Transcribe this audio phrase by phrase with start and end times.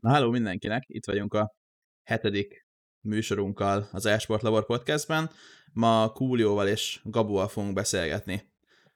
[0.00, 1.54] Na, háló mindenkinek, itt vagyunk a
[2.02, 2.66] hetedik
[3.00, 5.30] műsorunkkal az Esport Labor Podcastben.
[5.72, 8.52] Ma Kúlióval és Gabuval fogunk beszélgetni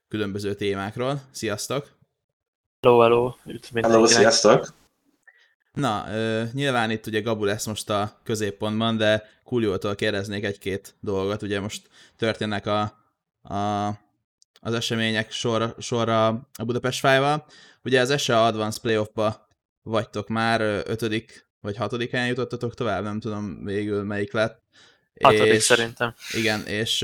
[0.09, 1.21] különböző témákról.
[1.31, 1.99] Sziasztok!
[2.81, 3.35] Hello, hello!
[3.73, 4.75] Hello, sziasztok!
[5.73, 11.43] Na, ö, nyilván itt ugye Gabu lesz most a középpontban, de Kúliótól kérdeznék egy-két dolgot.
[11.43, 12.81] Ugye most történnek a,
[13.55, 13.89] a,
[14.61, 16.27] az események sor, sorra
[16.59, 17.47] a Budapest Fájval.
[17.85, 19.51] Ugye az SEA Advanced Playoffba
[19.83, 24.63] vagytok már, ötödik vagy hatodik helyen jutottatok tovább, nem tudom végül melyik lett.
[25.23, 26.15] Hatodik és, szerintem.
[26.33, 27.03] Igen, és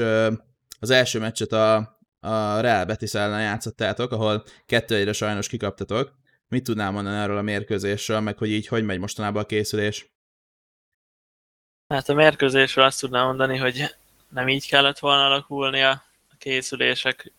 [0.80, 1.76] az első meccset a,
[2.20, 6.16] a Real Betis ellen játszottátok, ahol kettő egyre sajnos kikaptatok.
[6.48, 10.12] Mit tudnál mondani erről a mérkőzésről, meg hogy így hogy megy mostanában a készülés?
[11.88, 13.94] Hát a mérkőzésről azt tudnám mondani, hogy
[14.28, 16.02] nem így kellett volna alakulni a
[16.38, 17.32] készülések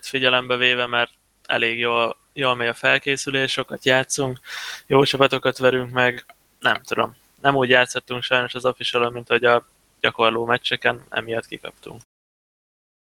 [0.00, 1.12] figyelembe véve, mert
[1.46, 4.38] elég jól jól megy a felkészülés, sokat játszunk,
[4.86, 6.24] jó csapatokat verünk meg,
[6.58, 7.16] nem tudom.
[7.40, 9.66] Nem úgy játszottunk sajnos az official mint hogy a
[10.00, 12.00] gyakorló meccseken, emiatt kikaptunk.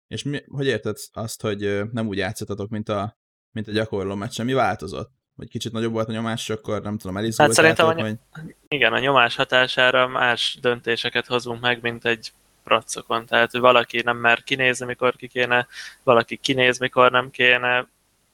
[0.08, 3.18] És mi, hogy érted azt, hogy nem úgy játszottatok, mint a,
[3.52, 4.46] mint a gyakorló meccsen?
[4.46, 5.12] Mi változott?
[5.36, 7.66] Vagy kicsit nagyobb volt a nyomás, és akkor nem tudom, elizgultátok?
[7.66, 8.46] Hát szerintem, hogy...
[8.68, 12.32] igen, a nyomás hatására más döntéseket hozunk meg, mint egy
[12.64, 13.26] pracokon.
[13.26, 15.68] Tehát valaki nem mer kinézni, mikor ki kéne,
[16.04, 17.88] valaki kinéz, mikor nem kéne,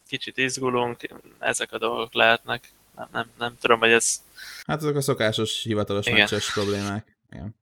[0.09, 0.97] kicsit izgulunk,
[1.39, 2.71] ezek a dolgok lehetnek.
[2.95, 4.21] Nem, nem, nem tudom, hogy ez...
[4.65, 6.19] Hát azok a szokásos, hivatalos Igen.
[6.19, 7.17] meccses problémák.
[7.31, 7.55] Igen.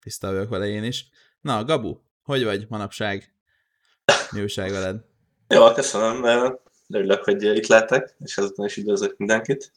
[0.00, 1.06] Tiszta vagyok vele én is.
[1.40, 3.32] Na, Gabu, hogy vagy manapság?
[4.30, 5.04] Mi újság veled?
[5.48, 6.24] Jó, köszönöm.
[6.88, 9.72] Örülök, hogy itt lehetek, és ezután is üdvözlök mindenkit.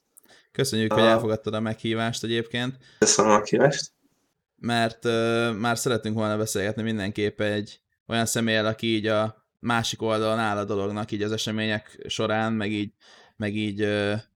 [0.51, 2.77] Köszönjük, uh, hogy elfogadtad a meghívást egyébként.
[2.99, 3.91] Köszönöm a meghívást.
[4.55, 10.39] Mert uh, már szeretünk volna beszélgetni mindenképp egy olyan személyel, aki így a másik oldalon
[10.39, 12.91] áll a dolognak így az események során, meg így,
[13.35, 13.87] meg így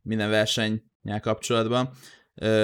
[0.01, 1.89] minden versennyel kapcsolatban.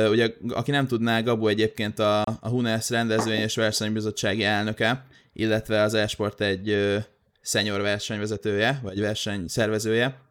[0.10, 5.94] Ugye, aki nem tudná, Gabu egyébként a, a Hunes rendezvény és versenybizottsági elnöke, illetve az
[5.94, 6.98] Esport egy
[7.42, 10.22] szenyor versenyvezetője, vagy versenyszervezője.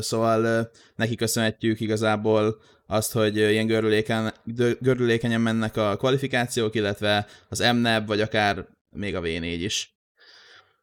[0.00, 4.32] Szóval neki köszönhetjük igazából azt, hogy ilyen görüléken,
[4.80, 9.97] görülékenyen mennek a kvalifikációk, illetve az MNEB, vagy akár még a V4 is.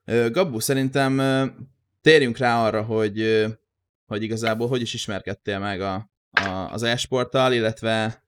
[0.06, 1.22] Gabbu, szerintem
[2.02, 3.46] térjünk rá arra, hogy,
[4.06, 8.24] hogy igazából hogy is ismerkedtél meg a, a, az e-sporttal, illetve,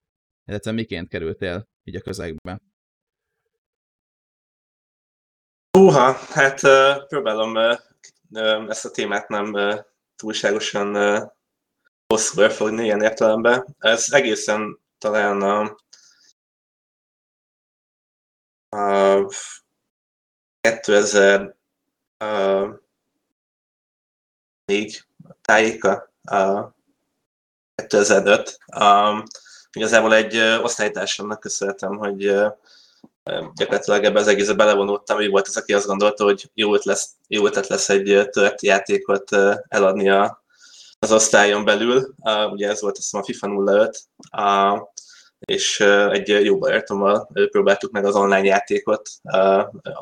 [0.45, 2.61] illetve miként kerültél így a közegbe.
[5.77, 6.59] Húha, hát
[7.07, 7.57] próbálom
[8.69, 9.55] ezt a témát nem
[10.15, 10.95] túlságosan
[12.07, 13.75] hosszú elfogni ilyen értelemben.
[13.79, 15.75] Ez egészen talán a,
[18.77, 19.27] a
[20.61, 21.56] 2000
[22.19, 22.69] uh,
[24.65, 25.03] négy
[25.41, 26.71] tájéka, uh,
[27.75, 28.57] 2005.
[28.79, 29.23] Um,
[29.71, 32.35] igazából egy osztálytársamnak köszönhetem, hogy
[33.55, 37.09] gyakorlatilag ebbe az egészbe belevonultam, ő volt az, aki azt gondolta, hogy jó ötlet lesz,
[37.27, 39.35] jó ötlet lesz egy tört játékot
[39.67, 40.43] eladni a,
[40.99, 42.13] az osztályon belül.
[42.17, 44.01] Uh, ugye ez volt azt hiszem a FIFA 05.
[44.37, 44.87] Uh,
[45.47, 45.79] és
[46.11, 49.09] egy jó barátommal próbáltuk meg az online játékot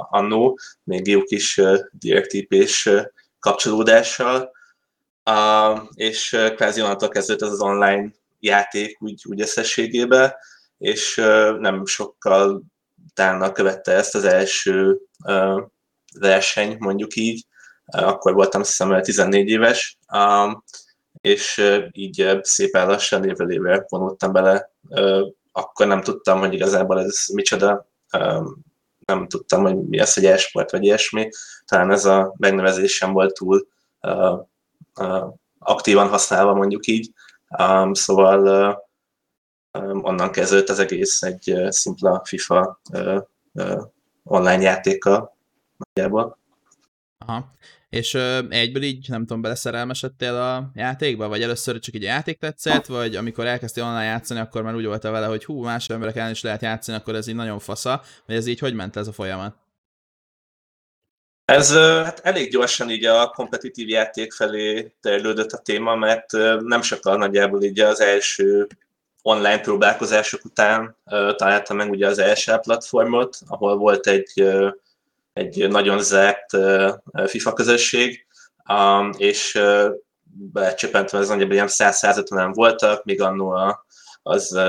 [0.10, 1.62] annó, még jó kis
[1.92, 2.90] DirectIP-s
[3.40, 4.52] kapcsolódással,
[5.94, 10.34] és kvázi onnantól kezdődött ez az online játék úgy, úgy összességében,
[10.78, 11.16] és
[11.60, 12.64] nem sokkal
[13.10, 15.00] utána követte ezt az első
[16.20, 17.46] verseny, mondjuk így,
[17.86, 19.98] akkor voltam azt hiszem 14 éves,
[21.26, 24.72] és így szépen lassan évvel évvel vonultam bele.
[25.52, 27.88] Akkor nem tudtam, hogy igazából ez micsoda,
[29.06, 31.30] nem tudtam, hogy mi az, hogy esport vagy ilyesmi.
[31.66, 33.68] Talán ez a megnevezés sem volt túl
[35.60, 37.12] aktívan használva, mondjuk így.
[37.92, 38.84] Szóval
[40.02, 42.82] onnan kezdődött az egész egy szimpla FIFA
[44.24, 45.38] online játéka
[45.78, 46.38] nagyjából.
[47.18, 47.54] Aha.
[47.96, 51.28] És ö, egyből így, nem tudom, beleszerelmesedtél a játékba?
[51.28, 55.12] Vagy először csak egy játék tetszett, vagy amikor elkezdtél online játszani, akkor már úgy voltál
[55.12, 58.36] vele, hogy hú, más emberek ellen is lehet játszani, akkor ez így nagyon fasza, vagy
[58.36, 59.56] ez így hogy ment ez a folyamat?
[61.46, 67.18] Ez hát elég gyorsan így a kompetitív játék felé terülődött a téma, mert nem sokkal
[67.18, 68.68] nagyjából így az első
[69.22, 70.98] online próbálkozások után
[71.36, 74.44] találtam meg ugye az első platformot, ahol volt egy
[75.36, 76.58] egy nagyon zárt
[77.26, 78.28] FIFA közösség,
[79.18, 79.60] és
[80.24, 83.58] becsöppentve az nagyjából ilyen 100-150-en voltak, még annó
[84.24, 84.60] az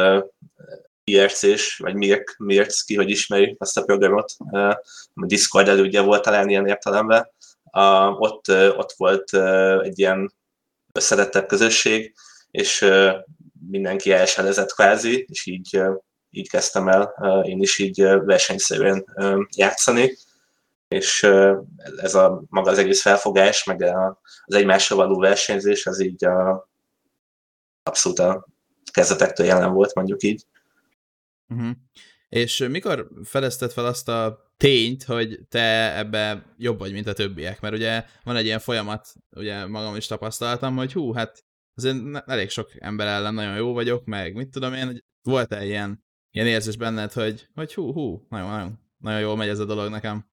[1.04, 2.36] IRC-s, vagy Mirk,
[2.84, 4.32] ki hogy ismeri azt a programot,
[5.14, 7.30] a Discord elődje volt talán ilyen értelemben.
[8.18, 9.34] Ott, ott volt
[9.82, 10.32] egy ilyen
[10.92, 12.14] összedettebb közösség,
[12.50, 12.90] és
[13.70, 15.80] mindenki elselezett kvázi, és így,
[16.30, 17.14] így kezdtem el
[17.44, 19.04] én is így versenyszerűen
[19.56, 20.16] játszani,
[20.88, 21.22] és
[21.96, 23.82] ez a maga az egész felfogás, meg
[24.44, 26.68] az egymással való versenyzés, az így a,
[27.82, 28.46] abszolút a
[28.92, 30.46] kezdetektől jelen volt, mondjuk így.
[31.48, 31.70] Uh-huh.
[32.28, 37.60] És mikor fedezted fel azt a tényt, hogy te ebbe jobb vagy, mint a többiek?
[37.60, 41.44] Mert ugye van egy ilyen folyamat, ugye magam is tapasztaltam, hogy hú, hát
[41.74, 41.96] azért
[42.26, 46.76] elég sok ember ellen nagyon jó vagyok, meg mit tudom én, volt-e ilyen, ilyen érzés
[46.76, 50.26] benned, hogy, hogy hú, hú, nagyon, nagyon, nagyon jól megy ez a dolog nekem?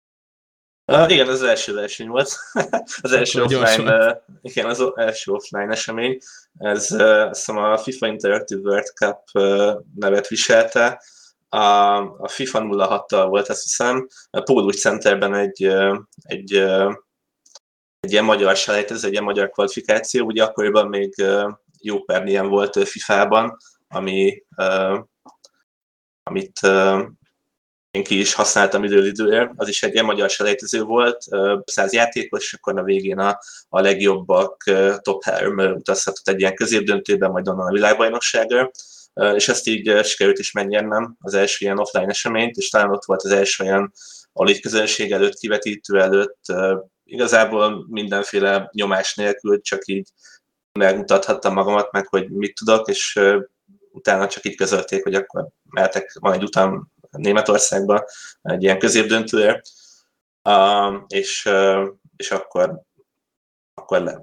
[0.85, 2.38] Uh, igen, az első verseny volt.
[3.01, 6.18] az első offline, uh, igen, az első offline esemény.
[6.57, 11.01] Ez uh, azt hiszem a FIFA Interactive World Cup uh, nevet viselte.
[11.50, 11.57] A,
[11.97, 14.07] a FIFA 06-tal volt, azt hiszem.
[14.30, 16.94] A Pólus Centerben egy, uh, egy, uh,
[18.00, 20.25] egy ilyen magyar selejtező, egy ilyen magyar kvalifikáció.
[20.25, 23.57] Ugye akkoriban még uh, jó pár ilyen volt uh, FIFA-ban,
[23.88, 25.00] ami, uh,
[26.24, 27.01] amit uh,
[27.94, 31.25] én ki is használtam időről időre, az is egy ilyen magyar selejtező volt,
[31.66, 34.63] száz játékos, és akkor a végén a, a legjobbak
[35.01, 38.72] top 3 utazhatott egy ilyen középdöntőben, majd onnan a világbajnokságra,
[39.36, 43.24] és ezt így sikerült is megnyernem, az első ilyen offline eseményt, és talán ott volt
[43.24, 43.94] az első olyan
[44.34, 46.45] alig közönség előtt, kivetítő előtt,
[47.04, 50.10] igazából mindenféle nyomás nélkül, csak így
[50.80, 53.19] megmutathattam magamat meg, hogy mit tudok, és
[53.92, 58.06] utána csak így közölték, hogy akkor mehetek, van egy utam Németországba
[58.42, 59.62] egy ilyen középdöntőre,
[60.50, 62.81] uh, és, uh, és akkor,
[63.74, 64.21] akkor le,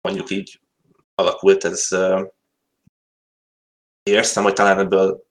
[0.00, 0.60] mondjuk így
[1.14, 1.88] alakult ez.
[1.90, 2.28] Uh,
[4.02, 5.24] érztem, hogy talán ebből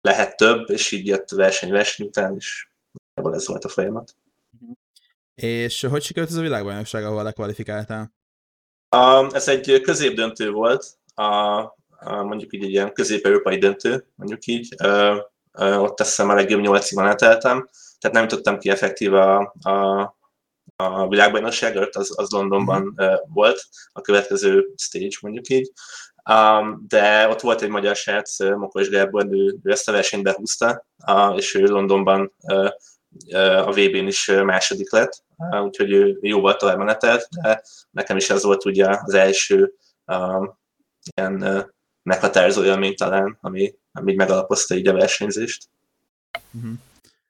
[0.00, 2.68] lehet több, és így jött verseny verseny után, és
[3.14, 4.16] ebből ez volt a folyamat.
[5.34, 8.12] És hogy sikerült ez a világbajnokság, ahol lekvalifikáltál?
[8.96, 14.74] Uh, ez egy középdöntő volt, a, a, mondjuk így egy ilyen közép-európai döntő, mondjuk így.
[14.84, 17.68] Uh, ott azt hiszem a legjobb nyolcig van elteltem,
[17.98, 20.00] tehát nem tudtam ki effektív a, a,
[20.76, 25.72] a világbajnokság az, az Londonban uh, volt, a következő stage mondjuk így.
[26.30, 30.86] Um, de ott volt egy magyar srác, Mokos Gábor, ő, ő ezt a versenyt behúzta,
[31.06, 32.70] uh, és ő Londonban uh,
[33.66, 38.42] a VB-n is második lett, uh, úgyhogy ő jóval tovább menetelt, de nekem is ez
[38.42, 39.74] volt ugye az első
[40.06, 40.48] uh,
[41.14, 41.70] ilyen
[42.02, 45.68] meghatározó élmény talán, ami, ami megalapozta így a versenyzést.
[46.50, 46.72] Uh-huh.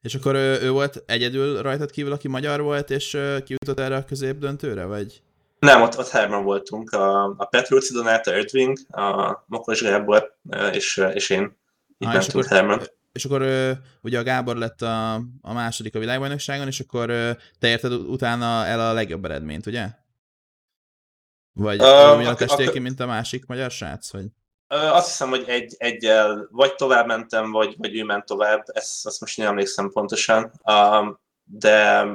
[0.03, 4.05] És akkor ő, ő volt egyedül rajtad kívül, aki magyar volt, és kijutott erre a
[4.05, 5.23] középdöntőre, vagy?
[5.59, 6.91] Nem, ott, ott hárman voltunk.
[6.91, 10.37] A, a Petrucci Donáta Erdving, a Mokos Gábor,
[10.73, 11.57] és, és én.
[11.99, 12.81] Itt ah, mentünk hárman.
[13.13, 13.43] És akkor
[14.01, 17.07] ugye a Gábor lett a, a második a világbajnokságon, és akkor
[17.59, 19.89] te érted utána el a legjobb eredményt, ugye?
[21.53, 24.13] Vagy uh, olyan testéki, mint a másik magyar srác?
[24.13, 24.25] Vagy?
[24.73, 29.21] Azt hiszem, hogy egy, egyel vagy tovább mentem, vagy, vagy ő ment tovább, ezt, ezt
[29.21, 30.53] most nem emlékszem pontosan,
[31.45, 32.07] de,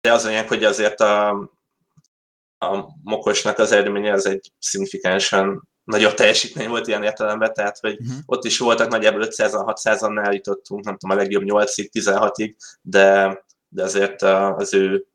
[0.00, 1.28] de az anyag, hogy azért a,
[2.58, 8.16] a Mokosnak az eredménye az egy szignifikánsan nagyobb teljesítmény volt ilyen értelemben, tehát hogy uh-huh.
[8.26, 13.38] ott is voltak nagyjából 500-an, 600-annál jutottunk, nem tudom, a legjobb 8-ig, 16-ig, de,
[13.68, 15.06] de azért az ő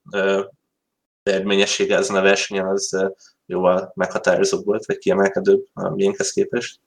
[1.24, 3.14] eredményessége ezen a versenyen az
[3.46, 6.80] jóval meghatározóbb volt, vagy kiemelkedőbb a miénkhez képest.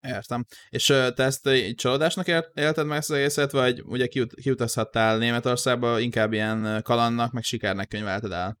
[0.00, 0.44] Értem.
[0.70, 5.98] És te ezt egy csalódásnak élted meg ezt az egészet, vagy ugye kiut- kiutazhattál Németországba,
[5.98, 8.58] inkább ilyen kalannak, meg sikernek könyvelted el?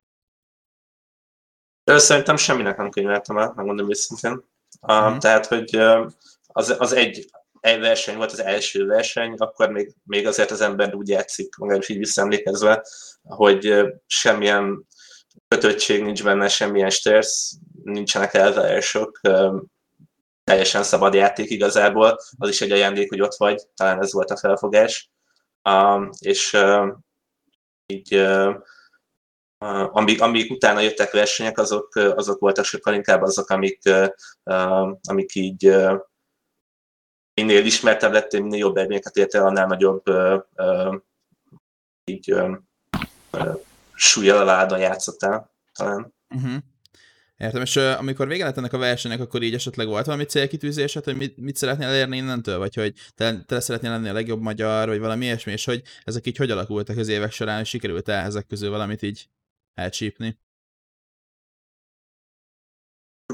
[1.84, 4.44] Szerintem semminek nem könyveltem el, megmondom őszintén.
[4.80, 5.18] Uh-huh.
[5.18, 5.76] Tehát, hogy
[6.46, 10.94] az, az egy, egy verseny volt az első verseny, akkor még, még azért az ember
[10.94, 12.86] úgy játszik, legalábbis így visszaemlékezve,
[13.22, 13.74] hogy
[14.06, 14.86] semmilyen
[15.48, 19.20] kötöttség nincs benne, semmilyen stressz, nincsenek elvárások,
[20.44, 24.36] teljesen szabad játék igazából, az is egy ajándék, hogy ott vagy, talán ez volt a
[24.36, 25.10] felfogás.
[26.18, 26.56] És
[27.86, 28.26] így
[29.92, 33.82] amik, amik utána jöttek versenyek, azok, azok voltak sokkal inkább azok, amik,
[35.08, 35.76] amik így
[37.34, 40.02] minél ismertebb lettél, minél jobb eredményeket értél, annál nagyobb
[42.04, 42.34] így
[43.96, 46.14] súlyjal alá játszottál talán.
[46.34, 46.56] Uh-huh.
[47.36, 51.04] Értem, és uh, amikor vége lett ennek a versenynek, akkor így esetleg volt valami célkitűzésed,
[51.04, 54.88] hogy mit, mit szeretnél elérni innentől, vagy hogy te, te szeretnél lenni a legjobb magyar,
[54.88, 58.46] vagy valami ilyesmi, és hogy ezek így hogy alakultak az évek során, és sikerült-e ezek
[58.46, 59.28] közül valamit így
[59.74, 60.38] elcsípni?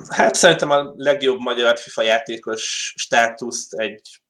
[0.08, 4.22] Hát szerintem a legjobb magyar FIFA játékos státuszt egy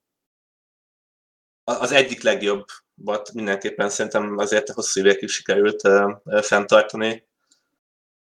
[1.64, 7.24] az egyik legjobb volt mindenképpen szerintem azért hosszú évekig sikerült uh, fenntartani.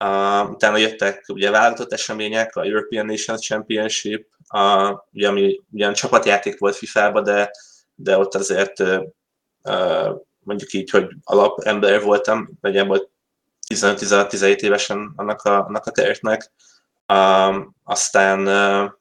[0.04, 6.60] Uh, utána jöttek ugye válogatott események, a European Nations Championship, a, ugye, ami ugyan csapatjáték
[6.60, 7.52] volt FIFA-ba, de,
[7.96, 8.84] de ott azért
[10.40, 13.10] mondjuk így, hogy alapember voltam, nagyjából
[13.74, 16.52] 15-17 évesen annak a, annak a keretnek.
[17.14, 18.92] Um, aztán uh,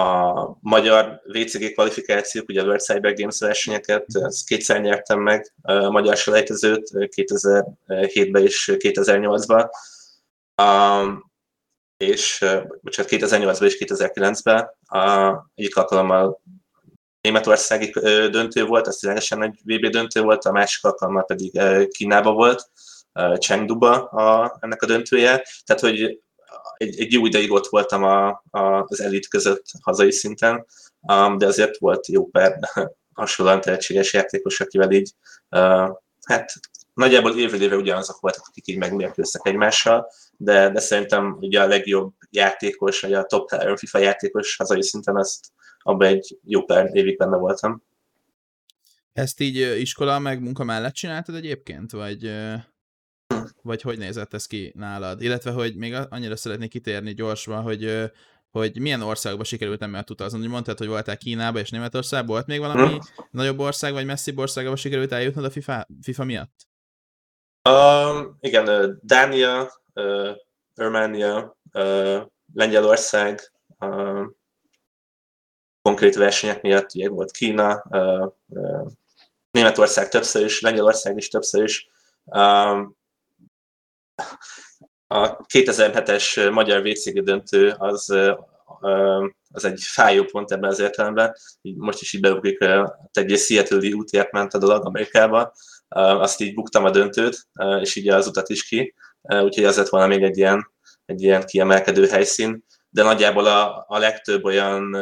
[0.00, 5.90] a magyar VCG kvalifikációk, ugye a World Cyber Games versenyeket, ezt kétszer nyertem meg, a
[5.90, 9.68] magyar selejtezőt 2007-ben és 2008-ban.
[10.62, 11.30] Um,
[11.96, 12.44] és,
[12.80, 16.40] bocsánat, 2008-ban és 2009-ben a, egyik alkalommal
[17.20, 17.90] németországi
[18.30, 22.70] döntő volt, az ténylegesen egy VB döntő volt, a másik alkalommal pedig Kínába volt,
[23.38, 25.44] Chengduba a, ennek a döntője.
[25.64, 26.20] Tehát, hogy
[26.80, 30.66] egy, egy jó ideig ott voltam a, a, az elit között hazai szinten,
[31.00, 32.58] um, de azért volt jó pár
[33.12, 35.12] hasonlóan tehetséges játékos, akivel így,
[35.50, 35.90] uh,
[36.22, 36.52] hát
[36.94, 42.12] nagyjából évről évre ugyanazok voltak, akik így megmérkőztek egymással, de, de szerintem ugye a legjobb
[42.30, 45.46] játékos, vagy a top 3 FIFA játékos hazai szinten azt
[45.82, 47.82] abban egy jó pár évig benne voltam.
[49.12, 52.30] Ezt így iskola meg munka mellett csináltad egyébként, vagy,
[53.62, 55.22] vagy hogy nézett ez ki nálad?
[55.22, 58.10] Illetve, hogy még annyira szeretnék kitérni gyorsban, hogy
[58.50, 60.38] hogy milyen országba sikerült emiatt utazni.
[60.38, 62.98] Hogy mondtad, hogy voltál Kínába és Németországban, volt még valami hmm.
[63.30, 66.68] nagyobb ország, vagy messzibb országba sikerült eljutnod a FIFA, FIFA miatt?
[67.68, 70.30] Um, igen, Dánia, uh,
[70.74, 72.20] Románia, uh,
[72.54, 74.26] Lengyelország, uh,
[75.82, 78.90] konkrét versenyek miatt, ugye volt Kína, uh, uh,
[79.50, 81.88] Németország többször is, Lengyelország is többször is.
[82.24, 82.96] Um,
[85.06, 88.14] a 2007-es magyar WCG döntő az,
[89.52, 91.36] az egy fájó pont ebben az értelemben.
[91.62, 92.64] Most is így beugrik,
[93.12, 95.52] egy Seattle-i útért ment a dolog Amerikába,
[95.88, 97.46] azt így buktam a döntőt,
[97.80, 100.70] és így az utat is ki, úgyhogy az lett volna még egy ilyen,
[101.04, 104.96] egy ilyen kiemelkedő helyszín, de nagyjából a, a legtöbb olyan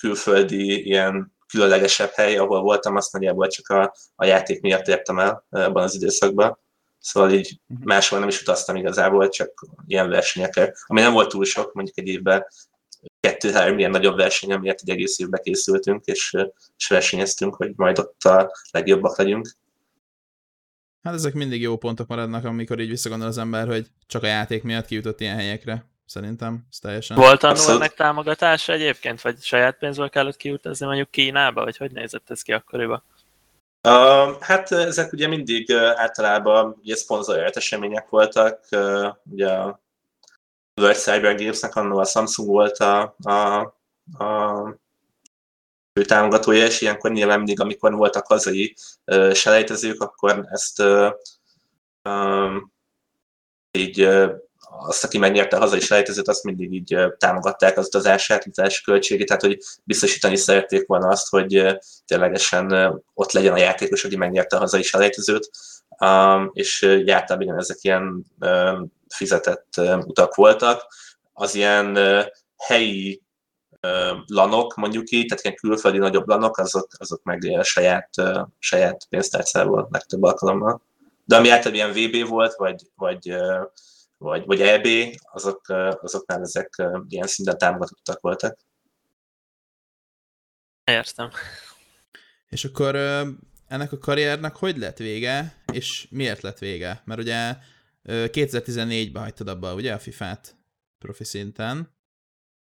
[0.00, 5.46] külföldi ilyen különlegesebb hely, ahol voltam, azt nagyjából csak a, a játék miatt értem el
[5.50, 6.58] ebben az időszakban.
[7.00, 7.82] Szóval így mhm.
[7.84, 12.06] máshol nem is utaztam igazából, csak ilyen versenyekre, ami nem volt túl sok, mondjuk egy
[12.06, 12.46] évben
[13.20, 16.36] kettő-három ilyen nagyobb verseny, amiért egy egész évbe készültünk, és,
[16.76, 19.48] és versenyeztünk, hogy majd ott a legjobbak legyünk.
[21.02, 24.62] Hát ezek mindig jó pontok maradnak, amikor így visszagondol az ember, hogy csak a játék
[24.62, 25.88] miatt kijutott ilyen helyekre.
[26.06, 27.16] Szerintem ez teljesen...
[27.16, 32.42] Volt annól megtámogatása egyébként, vagy saját pénzből kellett kiutazni mondjuk Kínába, vagy hogy nézett ez
[32.42, 33.02] ki akkoriban?
[33.88, 39.80] Uh, hát ezek ugye mindig uh, általában ugye szponzorált események voltak, uh, ugye a
[40.80, 43.58] World Cyber Games-nek annól a Samsung volt a, a,
[44.24, 44.78] a
[45.92, 51.12] ő támogatója, és ilyenkor nyilván mindig, amikor voltak hazai uh, selejtezők, akkor ezt uh,
[52.02, 52.72] um,
[53.70, 54.32] így uh,
[54.86, 59.42] azt, aki megnyerte a hazai selejtezőt, azt mindig így támogatták az utazását, utazási költségét, tehát
[59.42, 64.82] hogy biztosítani szerették volna azt, hogy ténylegesen ott legyen a játékos, aki megnyerte a hazai
[64.82, 65.50] selejtezőt,
[66.52, 68.24] és jártam igen, ezek ilyen
[69.08, 70.86] fizetett utak voltak.
[71.32, 71.98] Az ilyen
[72.56, 73.22] helyi
[74.26, 78.10] lanok, mondjuk így, tehát ilyen külföldi nagyobb lanok, azok, azok meg saját,
[78.58, 80.82] saját pénztárcából legtöbb alkalommal.
[81.24, 83.34] De ami általában ilyen VB volt, vagy, vagy
[84.20, 84.86] vagy, vagy EB,
[85.22, 85.68] azok,
[86.00, 86.74] azoknál ezek
[87.08, 88.58] ilyen szinten támogatottak voltak.
[90.84, 91.30] Értem.
[92.48, 92.94] És akkor
[93.68, 97.02] ennek a karriernek hogy lett vége, és miért lett vége?
[97.04, 97.56] Mert ugye
[98.04, 100.56] 2014-ben hagytad abba, ugye, a FIFA-t
[100.98, 101.98] profi szinten.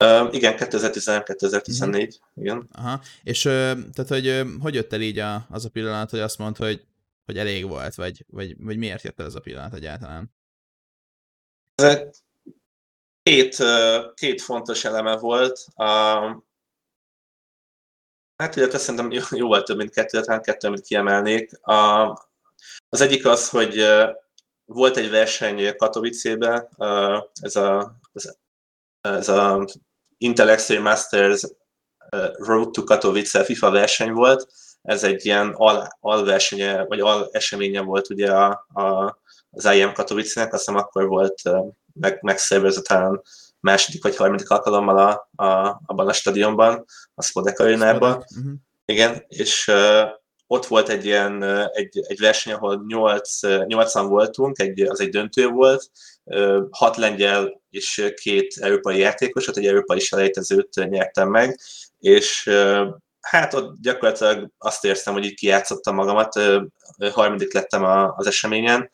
[0.03, 2.43] Uh, igen, 2014 uh-huh.
[2.43, 2.67] igen.
[2.71, 3.01] Aha.
[3.23, 6.85] És tehát, hogy hogy jött el így a, az a pillanat, hogy azt mondta, hogy,
[7.25, 10.31] hogy elég volt, vagy, vagy, vagy miért jött el ez a pillanat egyáltalán?
[13.23, 13.57] Két,
[14.13, 15.65] két fontos eleme volt.
[18.35, 21.65] Hát, illetve szerintem jóval több, mint kettő, talán kettő, amit kiemelnék.
[21.65, 22.07] A,
[22.89, 23.85] az egyik az, hogy
[24.65, 26.69] volt egy verseny Katowice-be,
[27.41, 27.99] ez a,
[29.01, 29.67] ez a
[30.17, 31.43] Intel Extreme Masters
[32.37, 34.53] Road to Katowice FIFA verseny volt.
[34.81, 39.17] Ez egy ilyen al, alversenye, vagy al eseménye volt ugye a, a,
[39.53, 41.41] az IM Katowice-nek, azt hiszem akkor volt
[41.93, 43.21] meg, megszervezett talán
[43.59, 48.11] második vagy harmadik alkalommal a, a, abban a stadionban, a Spodek arénában.
[48.11, 48.53] Uh-huh.
[48.85, 50.09] Igen, és uh,
[50.47, 51.43] ott volt egy ilyen
[51.73, 55.89] egy, egy verseny, ahol 8, 8 voltunk, egy, az egy döntő volt,
[56.23, 61.59] uh, hat lengyel és két európai játékos, ott egy európai selejtezőt nyertem meg,
[61.99, 62.87] és uh,
[63.21, 66.39] hát ott gyakorlatilag azt érztem, hogy így kijátszottam magamat,
[67.11, 68.89] harmadik lettem a, az eseményen,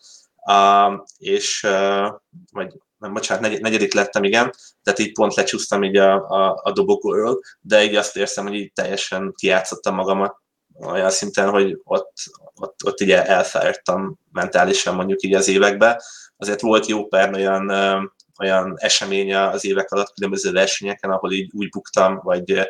[0.45, 2.07] uh, és uh,
[2.51, 4.53] vagy nem, bocsánat, negy, negyedik lettem, igen,
[4.83, 8.73] tehát így pont lecsúsztam így a, a, a dobogóról, de így azt érzem, hogy így
[8.73, 10.35] teljesen kiátszottam magamat
[10.79, 12.13] olyan szinten, hogy ott,
[12.55, 16.03] ott, ott így elfáradtam mentálisan mondjuk így az évekbe.
[16.37, 17.71] Azért volt jó pár olyan,
[18.39, 22.69] olyan esemény az évek alatt különböző versenyeken, ahol így úgy buktam, vagy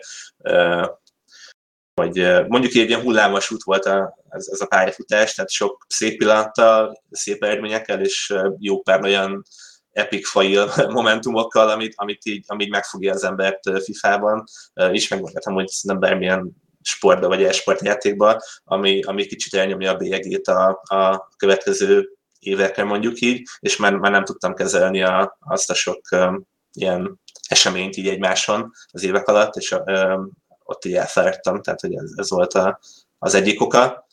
[1.99, 6.17] vagy mondjuk egy ilyen hullámos út volt a, ez, ez a pályafutás, tehát sok szép
[6.17, 9.43] pillanattal, szép eredményekkel, és jó pár olyan
[9.91, 14.43] epic fail momentumokkal, amit, amit így, amit megfogja az embert FIFA-ban,
[14.91, 20.81] és megmondhatom, hogy nem bármilyen sportba vagy e-sportjátékba, ami, ami kicsit elnyomja a bélyegét a,
[20.83, 26.01] a következő évekre mondjuk így, és már, már nem tudtam kezelni a, azt a sok
[26.11, 30.31] um, ilyen eseményt így egymáson az évek alatt, és um,
[30.69, 32.79] ott így elfelejtettem, tehát hogy ez, ez volt a,
[33.17, 34.07] az egyik oka.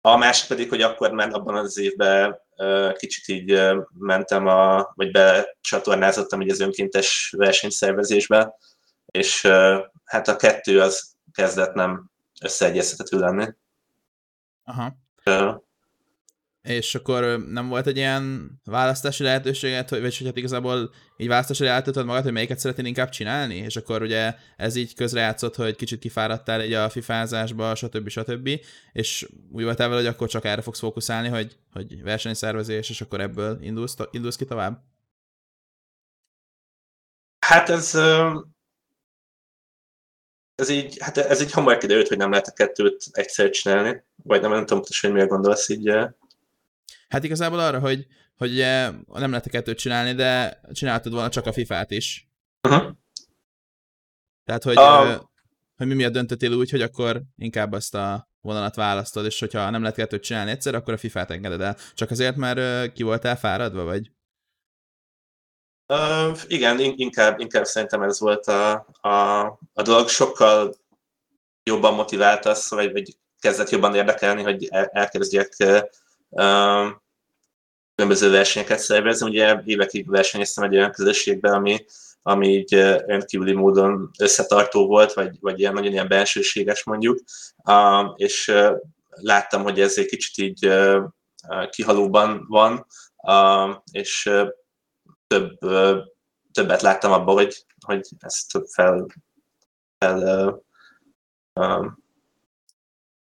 [0.00, 2.40] A másik pedig, hogy akkor már abban az évben
[2.96, 3.60] kicsit így
[3.98, 8.54] mentem, a, vagy becsatornázottam így az önkéntes versenyszervezésbe,
[9.06, 9.46] és
[10.04, 12.10] hát a kettő az kezdett nem
[12.40, 13.46] összeegyeztethető lenni.
[14.64, 14.96] Aha.
[16.68, 22.06] És akkor nem volt egy ilyen választási lehetőséget, vagy hogy hát igazából így választási lehetőséget
[22.06, 26.60] magad, hogy melyiket szeretnél inkább csinálni, és akkor ugye ez így közrejátszott, hogy kicsit kifáradtál
[26.60, 28.08] egy a fifázásba, stb.
[28.08, 28.48] stb.
[28.92, 33.20] És úgy voltál vele, hogy akkor csak erre fogsz fókuszálni, hogy, hogy versenyszervezés, és akkor
[33.20, 34.82] ebből indulsz, indulsz ki tovább?
[37.46, 37.94] Hát ez,
[40.54, 44.40] ez így, hát ez így hamar kiderült, hogy nem lehet a kettőt egyszer csinálni, vagy
[44.40, 45.92] nem, nem tudom pontosan, hogy miért gondolsz így.
[47.08, 51.46] Hát igazából arra, hogy, hogy ugye nem lehet a kettőt csinálni, de csináltad volna csak
[51.46, 52.28] a FIFA-t is.
[52.68, 52.92] Uh-huh.
[54.44, 55.30] Tehát, hogy, um,
[55.76, 59.80] hogy mi miatt döntöttél úgy, hogy akkor inkább azt a vonalat választod, és hogyha nem
[59.80, 61.76] lehet kettőt csinálni egyszer, akkor a FIFA-t engeded el.
[61.94, 64.10] Csak azért, mert ki voltál fáradva, vagy?
[65.92, 69.40] Uh, igen, inkább, inkább szerintem ez volt a, a,
[69.72, 70.08] a dolog.
[70.08, 70.74] Sokkal
[71.62, 75.56] jobban motiváltasz, vagy, vagy kezdett jobban érdekelni, hogy el, elkezdjek
[77.94, 79.28] különböző versenyeket szervezni.
[79.28, 81.84] Ugye évekig versenyeztem egy olyan közösségben, ami,
[82.22, 82.74] ami így
[83.06, 87.18] rendkívüli módon összetartó volt, vagy, vagy ilyen nagyon ilyen belsőséges mondjuk,
[88.16, 88.52] és
[89.08, 90.72] láttam, hogy ez egy kicsit így
[91.70, 92.86] kihalóban van,
[93.92, 94.30] és
[95.26, 95.58] több,
[96.52, 99.06] többet láttam abban, hogy, hogy ezt fel,
[99.98, 100.62] fel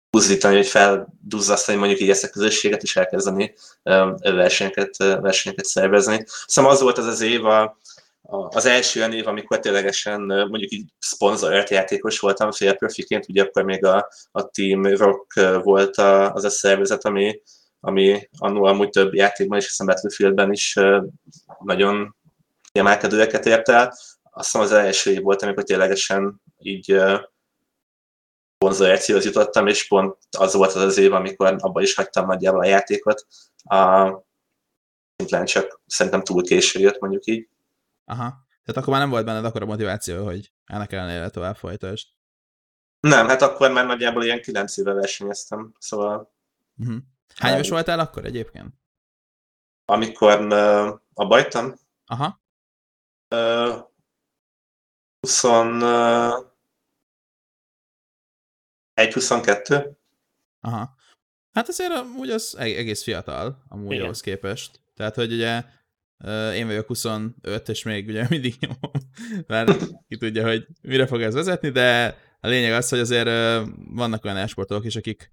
[0.09, 3.53] buzdítani, hogy felduzzasztani mondjuk így ezt a közösséget, és elkezdeni
[4.21, 6.23] versenyeket, versenyeket szervezni.
[6.45, 7.77] Szóval az volt az az év, a,
[8.31, 13.85] az első olyan év, amikor ténylegesen mondjuk így szponzorált játékos voltam félprofiként, ugye akkor még
[13.85, 17.41] a, a Team Rock volt a, az a szervezet, ami,
[17.79, 20.75] ami annól amúgy több játékban és a Battlefieldben is
[21.63, 22.15] nagyon
[22.71, 23.97] kiemelkedőeket ért el.
[24.31, 27.01] Azt hiszem az első év volt, amikor ténylegesen így
[28.59, 32.65] konzervációhoz jutottam, és pont az volt az az év, amikor abba is hagytam nagyjából a
[32.65, 33.27] játékot.
[33.63, 34.09] A,
[35.15, 37.49] szintén csak szerintem túl késő jött, mondjuk így.
[38.05, 38.47] Aha.
[38.63, 42.07] Tehát akkor már nem volt benned akkor a motiváció, hogy ennek ellenére tovább folytasd.
[42.99, 46.33] Nem, hát akkor már nagyjából ilyen kilenc éve versenyeztem, szóval...
[46.77, 46.97] Uh-huh.
[47.35, 48.73] Hány éves voltál akkor egyébként?
[49.85, 51.73] Amikor uh, a bajtam?
[52.05, 52.41] Aha.
[53.35, 53.87] Uh,
[55.19, 55.43] 20...
[55.43, 56.48] Uh,
[58.99, 59.85] 1-22.
[60.61, 60.95] Aha.
[61.51, 64.03] Hát azért amúgy az egész fiatal, amúgy Igen.
[64.03, 64.79] ahhoz képest.
[64.95, 65.63] Tehát, hogy ugye
[66.55, 68.91] én vagyok 25, és még ugye mindig nyomom,
[69.47, 73.29] mert ki tudja, hogy mire fog ez vezetni, de a lényeg az, hogy azért
[73.75, 75.31] vannak olyan esportolók is, akik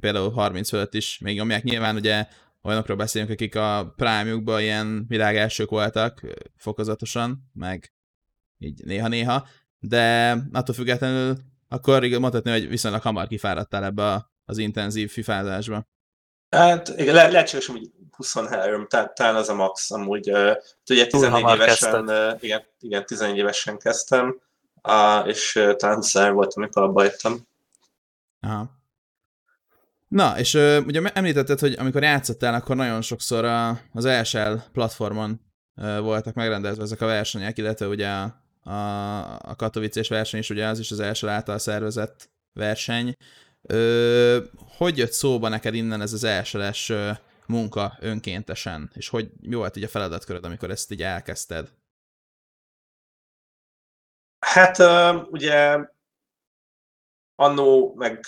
[0.00, 1.62] például 30 fölött is még nyomják.
[1.62, 2.26] Nyilván ugye
[2.62, 6.20] olyanokról beszélünk, akik a prime ilyen világ elsők voltak
[6.56, 7.92] fokozatosan, meg
[8.58, 9.46] így néha-néha,
[9.78, 11.36] de attól függetlenül
[11.68, 15.86] akkor mondhatni, hogy viszonylag hamar kifáradtál ebbe az intenzív fifázásba.
[16.50, 20.30] Hát igen, le, lehetséges, hogy 23, tehát talán az a max amúgy.
[20.30, 20.56] Uh,
[20.90, 24.40] ugye 14 évesen, uh, igen, igen, 14 évesen kezdtem,
[24.82, 27.46] uh, és uh, talán 23 voltam, amikor abba jöttem.
[28.40, 28.76] Aha.
[30.08, 35.40] Na, és uh, ugye említetted, hogy amikor játszottál, akkor nagyon sokszor a, az ESL platformon
[35.76, 40.66] uh, voltak megrendezve ezek a versenyek, illetve ugye a, a, a Katowice-s verseny is, ugye
[40.66, 43.14] az is az első által szervezett verseny.
[43.62, 44.44] Ö,
[44.76, 46.92] hogy jött szóba neked innen ez az elsőles
[47.46, 51.72] munka önkéntesen, és hogy mi volt így a feladatköröd, amikor ezt így elkezdted?
[54.38, 54.78] Hát
[55.30, 55.78] ugye
[57.40, 58.26] annó, meg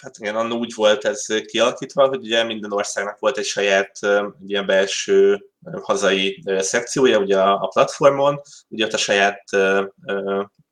[0.00, 3.98] hát igen, annó úgy volt ez kialakítva, hogy ugye minden országnak volt egy saját
[4.40, 5.46] egy ilyen belső
[5.82, 9.42] hazai szekciója ugye a, platformon, ugye ott a saját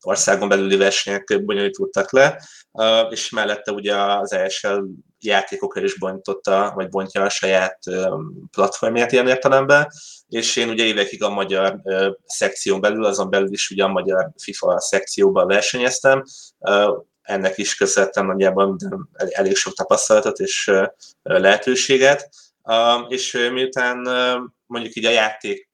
[0.01, 2.43] országon belüli versenyek bonyolítottak le,
[3.11, 4.79] és mellette ugye az ESL
[5.19, 7.79] játékokra is bonította, vagy bontja a saját
[8.51, 9.89] platformját ilyen értelemben,
[10.29, 11.81] és én ugye évekig a magyar
[12.25, 16.23] szekción belül, azon belül is ugye a magyar FIFA szekcióban versenyeztem,
[17.29, 18.77] ennek is köszönhettem nagyjából
[19.13, 20.71] elég sok tapasztalatot és
[21.23, 22.29] lehetőséget,
[23.09, 23.99] és miután
[24.67, 25.69] mondjuk így a játék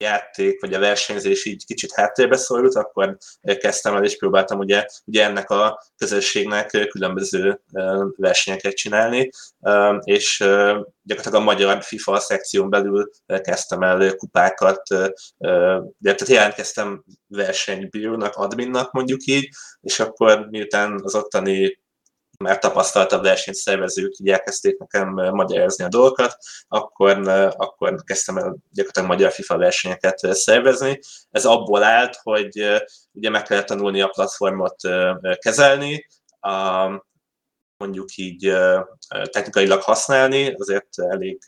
[0.00, 3.16] játék, vagy a versenyzés így kicsit háttérbe szorult, akkor
[3.58, 7.60] kezdtem el és próbáltam ugye, ugye ennek a közösségnek különböző
[8.16, 9.30] versenyeket csinálni,
[10.02, 10.38] és
[11.02, 14.82] gyakorlatilag a magyar FIFA szekción belül kezdtem el kupákat,
[15.98, 19.48] de tehát jelentkeztem versenybírónak, adminnak mondjuk így,
[19.80, 21.79] és akkor miután az ottani
[22.44, 26.36] már tapasztaltabb versenyszervezők így elkezdték nekem magyarázni a dolgokat,
[26.68, 31.00] akkor, akkor kezdtem el gyakorlatilag magyar FIFA versenyeket szervezni.
[31.30, 34.76] Ez abból állt, hogy ugye meg kellett tanulni a platformot
[35.38, 36.06] kezelni,
[36.40, 36.88] a,
[37.76, 38.52] mondjuk így
[39.22, 41.42] technikailag használni, azért elég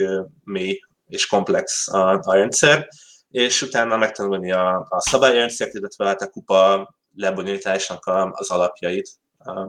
[0.45, 2.89] mély és komplex a, a rendszer,
[3.29, 9.21] és utána megtanulni a, a szabályrendszert, illetve hát a kupa lebonyolításnak az alapjait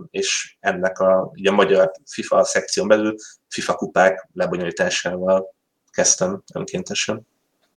[0.10, 3.16] és ennek a, ugye a magyar FIFA szekción belül
[3.48, 5.56] FIFA kupák lebonyolításával
[5.92, 7.28] kezdtem önkéntesen.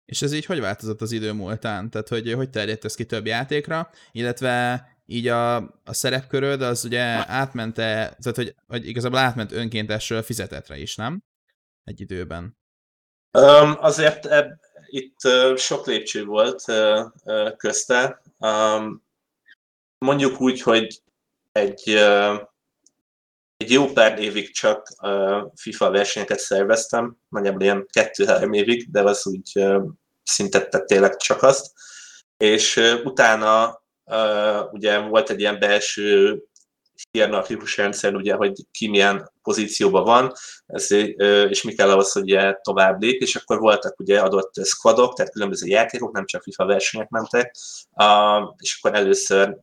[0.05, 1.91] És ez így hogy változott az idő múltán?
[1.91, 7.03] Tehát, hogy hogy terjedt ez ki több játékra, illetve így a, a szerepköröd az ugye
[7.31, 7.83] átmente,
[8.21, 11.23] tehát hogy, hogy igazából átment önkéntesről fizetetre is, nem?
[11.85, 12.57] Egy időben.
[13.39, 14.51] Um, azért eb,
[14.87, 18.23] itt uh, sok lépcső volt uh, közte.
[18.39, 19.05] Um,
[19.99, 21.03] mondjuk úgy, hogy
[21.55, 21.88] egy,
[23.57, 24.88] egy jó pár évig csak
[25.55, 29.64] FIFA versenyeket szerveztem, nagyjából ilyen kettő-három évig, de az úgy
[30.23, 31.73] szinte tényleg csak azt.
[32.37, 33.83] És utána
[34.71, 36.43] ugye volt egy ilyen belső
[37.11, 40.33] hierarchikus rendszer, ugye, hogy ki milyen pozícióban van,
[40.67, 40.91] ez,
[41.49, 45.33] és mi kell ahhoz, hogy ugye tovább lép, és akkor voltak ugye adott squadok, tehát
[45.33, 47.57] különböző játékok, nem csak FIFA versenyek mentek,
[48.59, 49.57] és akkor először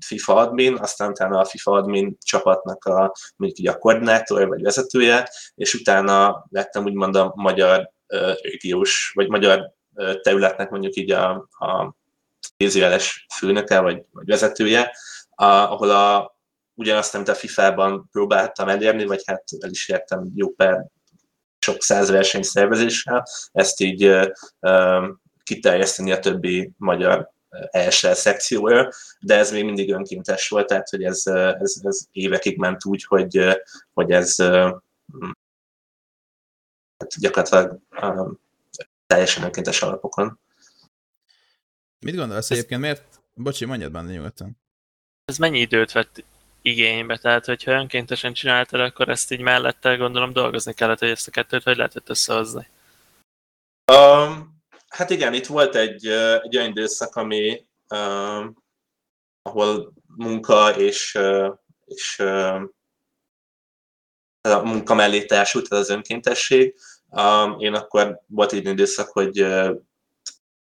[0.00, 5.28] FIFA admin, aztán utána a FIFA admin csapatnak a, mondjuk így a koordinátor vagy vezetője,
[5.54, 7.90] és utána lettem úgymond a magyar
[8.40, 9.72] régiós, vagy magyar
[10.22, 11.94] területnek mondjuk így a, a
[13.38, 14.92] főnöke, vagy, vagy vezetője,
[15.34, 16.33] ahol a,
[16.74, 20.86] ugyanazt, amit a FIFA-ban próbáltam elérni, vagy hát el is értem jó pár
[21.58, 25.08] sok száz verseny szervezéssel, ezt így uh,
[25.42, 27.32] kiterjeszteni a többi magyar
[27.70, 28.88] ESL szekcióra,
[29.20, 33.58] de ez még mindig önkéntes volt, tehát hogy ez, ez, ez évekig ment úgy, hogy,
[33.92, 34.36] hogy ez
[36.96, 38.40] hát gyakorlatilag um,
[39.06, 40.38] teljesen önkéntes alapokon.
[41.98, 43.22] Mit gondolsz egyébként, miért?
[43.34, 44.58] Bocsi, mondjad benne nyugodtan.
[45.24, 46.24] Ez mennyi időt vett
[46.64, 51.30] igénybe, tehát hogyha önkéntesen csináltad, akkor ezt így mellette gondolom dolgozni kellett, hogy ezt a
[51.30, 52.68] kettőt hogy lehetett összehozni.
[53.92, 56.06] Um, hát igen, itt volt egy,
[56.42, 58.56] egy olyan időszak, ami um,
[59.42, 61.18] ahol munka és,
[61.84, 62.18] és
[64.40, 66.76] a munka mellé társult az önkéntesség.
[67.08, 69.32] Um, én akkor volt egy időszak, hogy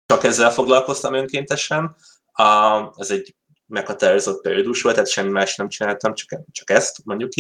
[0.06, 1.96] csak ezzel foglalkoztam önkéntesen.
[2.38, 3.36] Um, ez egy
[3.70, 7.32] meghatározott periódus volt, tehát semmi más nem csináltam, csak, csak ezt, mondjuk.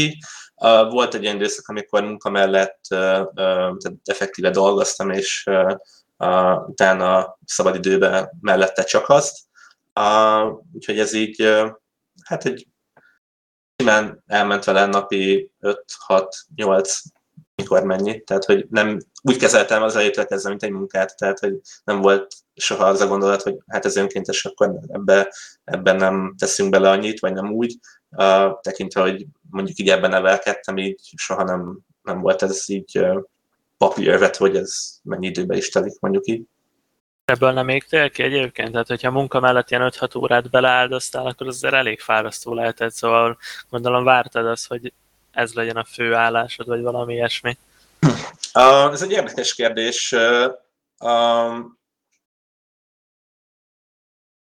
[0.55, 5.49] Uh, volt egy ilyen időszak, amikor munka mellett tehát effektíve dolgoztam, és
[6.67, 9.37] utána szabadidőben mellette csak azt.
[10.73, 11.63] Úgyhogy ez így,
[12.23, 12.67] hát egy
[13.75, 17.01] simán elment vele napi 5-6-8
[17.55, 18.23] mikor mennyi.
[18.23, 22.35] Tehát, hogy nem úgy kezeltem az elejétől kezdve, mint egy munkát, tehát, hogy nem volt
[22.59, 27.19] soha az a gondolat, hogy hát ez önkéntes, akkor ebbe, ebben nem teszünk bele annyit,
[27.19, 27.77] vagy nem úgy,
[28.09, 33.23] uh, tekintve, hogy mondjuk így ebben nevelkedtem, így soha nem, nem volt ez így uh,
[33.77, 36.43] papírvet, hogy ez mennyi időbe is telik, mondjuk így.
[37.25, 38.71] Ebből nem égtél ki egyébként?
[38.71, 43.37] Tehát, hogyha munka mellett ilyen 5-6 órát beleáldoztál, akkor az azért elég fárasztó lehetett, szóval
[43.69, 44.93] gondolom vártad azt, hogy
[45.31, 47.57] ez legyen a fő állásod, vagy valami ilyesmi?
[48.53, 50.11] Uh, ez egy érdekes kérdés.
[50.11, 50.53] Uh,
[51.09, 51.78] um,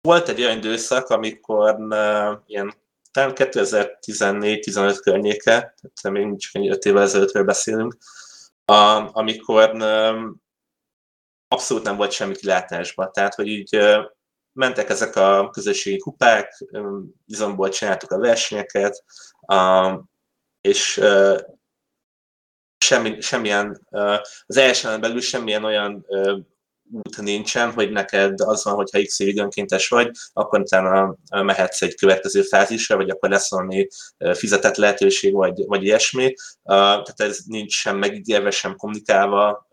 [0.06, 2.74] volt egy olyan időszak, amikor uh, ilyen
[3.12, 7.98] talán 2014-15 környéke, tehát még csak 5 évvel ezelőttről beszélünk,
[8.72, 10.42] uh, amikor um,
[11.48, 13.12] abszolút nem volt semmi kilátásban.
[13.12, 14.04] Tehát, hogy így uh,
[14.54, 16.64] mentek ezek a közösségi kupák,
[17.26, 19.04] izomból csináltuk a versenyeket,
[20.62, 21.02] és
[22.78, 23.88] semmi, semmilyen,
[24.46, 26.06] az első belül semmilyen olyan
[26.92, 31.96] út nincsen, hogy neked az van, hogyha x évig önkéntes vagy, akkor utána mehetsz egy
[31.96, 33.88] következő fázisra, vagy akkor lesz valami
[34.34, 36.34] fizetett lehetőség, vagy, vagy ilyesmi.
[36.64, 39.68] Tehát ez nincs sem megígérve, sem kommunikálva.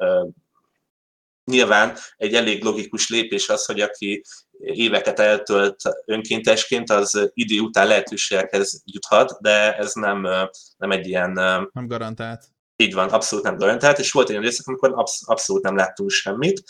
[1.44, 4.22] Nyilván egy elég logikus lépés az, hogy aki
[4.58, 10.22] éveket eltölt önkéntesként, az idő után lehetőségekhez juthat, de ez nem,
[10.76, 11.32] nem egy ilyen...
[11.72, 12.51] Nem garantált.
[12.82, 16.10] Így van, abszolút nem garantált, és volt egy olyan időszak, amikor absz- abszolút nem láttunk
[16.10, 16.62] semmit,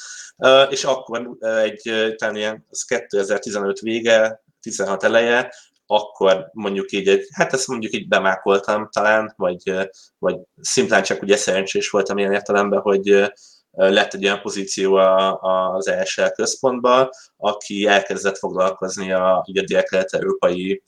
[0.70, 5.52] és akkor egy, talán ilyen, az 2015 vége, 16 eleje,
[5.86, 9.72] akkor mondjuk így egy, hát ezt mondjuk így bemákoltam talán, vagy,
[10.18, 13.32] vagy szimplán csak ugye szerencsés voltam ilyen értelemben, hogy
[13.70, 20.82] lett egy olyan pozíció az ESL központban, aki elkezdett foglalkozni a, a dél-kelet-európai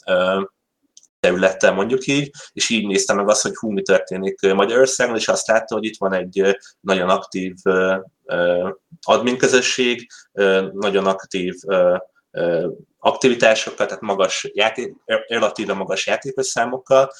[1.24, 5.46] területtel mondjuk így, és így nézte meg azt, hogy hú, mi történik Magyarországon, és azt
[5.46, 7.54] látta, hogy itt van egy nagyon aktív
[9.02, 10.06] admin közösség,
[10.72, 11.54] nagyon aktív
[12.98, 14.94] aktivitásokkal, tehát magas játék,
[15.26, 17.10] relatíve magas játékos számokkal,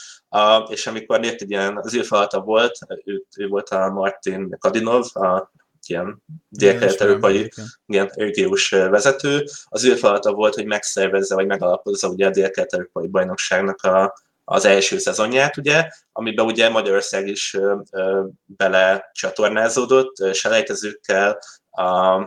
[0.69, 2.03] és amikor jött egy ilyen, az ő
[2.45, 5.51] volt, ő, ő volt a Martin Kadinov, a
[5.88, 7.53] ilyen dél-kelet-európai
[7.87, 9.44] ilyen régiós vezető.
[9.64, 14.99] Az ő feladata volt, hogy megszervezze, vagy megalapozza ugye a dél-kelet-európai bajnokságnak a, az első
[14.99, 21.38] szezonját, ugye, amiben ugye Magyarország is ö, ö, bele csatornázódott selejtezőkkel,
[21.70, 22.20] a,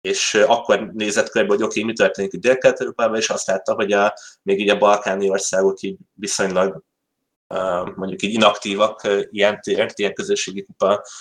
[0.00, 3.92] és akkor nézett körbe, hogy oké, okay, mi történik itt dél és azt látta, hogy
[3.92, 6.82] a, még így a balkáni országok így viszonylag
[7.94, 10.66] mondjuk így inaktívak ilyen tért, ilyen közösségi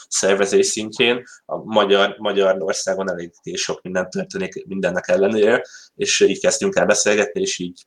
[0.08, 1.24] szervezés szintjén.
[1.46, 7.60] A Magyar, Magyarországon elég sok minden történik mindennek ellenére, és így kezdtünk el beszélgetni, és
[7.60, 7.86] így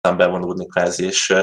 [0.00, 1.34] bevonódni kvázi, és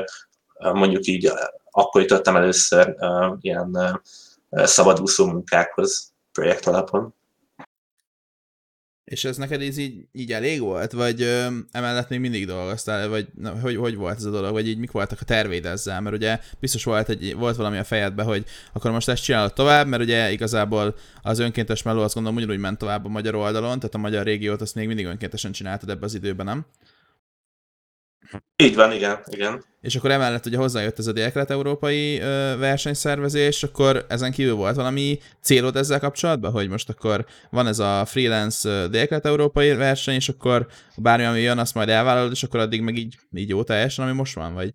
[0.59, 1.31] mondjuk így
[1.71, 2.95] akkor jutottam először
[3.39, 4.01] ilyen
[4.49, 7.15] szabadúszó munkákhoz projekt alapon.
[9.07, 10.91] És ez neked ez így, így elég volt?
[10.91, 13.07] Vagy ö, emellett még mindig dolgoztál?
[13.07, 14.51] Vagy na, hogy, hogy volt ez a dolog?
[14.51, 16.01] Vagy így mik voltak a tervéd ezzel?
[16.01, 19.87] Mert ugye biztos volt, egy, volt valami a fejedben, hogy akkor most ezt csinálod tovább,
[19.87, 23.95] mert ugye igazából az önkéntes meló azt gondolom ugyanúgy ment tovább a magyar oldalon, tehát
[23.95, 26.65] a magyar régiót azt még mindig önkéntesen csináltad ebbe az időben, nem?
[28.55, 29.63] Így van, igen, igen.
[29.81, 32.19] És akkor emellett ugye hozzájött ez a dél-kelet-európai
[32.57, 38.05] versenyszervezés, akkor ezen kívül volt valami célod ezzel kapcsolatban, hogy most akkor van ez a
[38.05, 42.97] freelance dél-kelet-európai verseny, és akkor bármi, ami jön, azt majd elvállalod, és akkor addig meg
[42.97, 44.73] így, így jó teljesen, ami most van, vagy?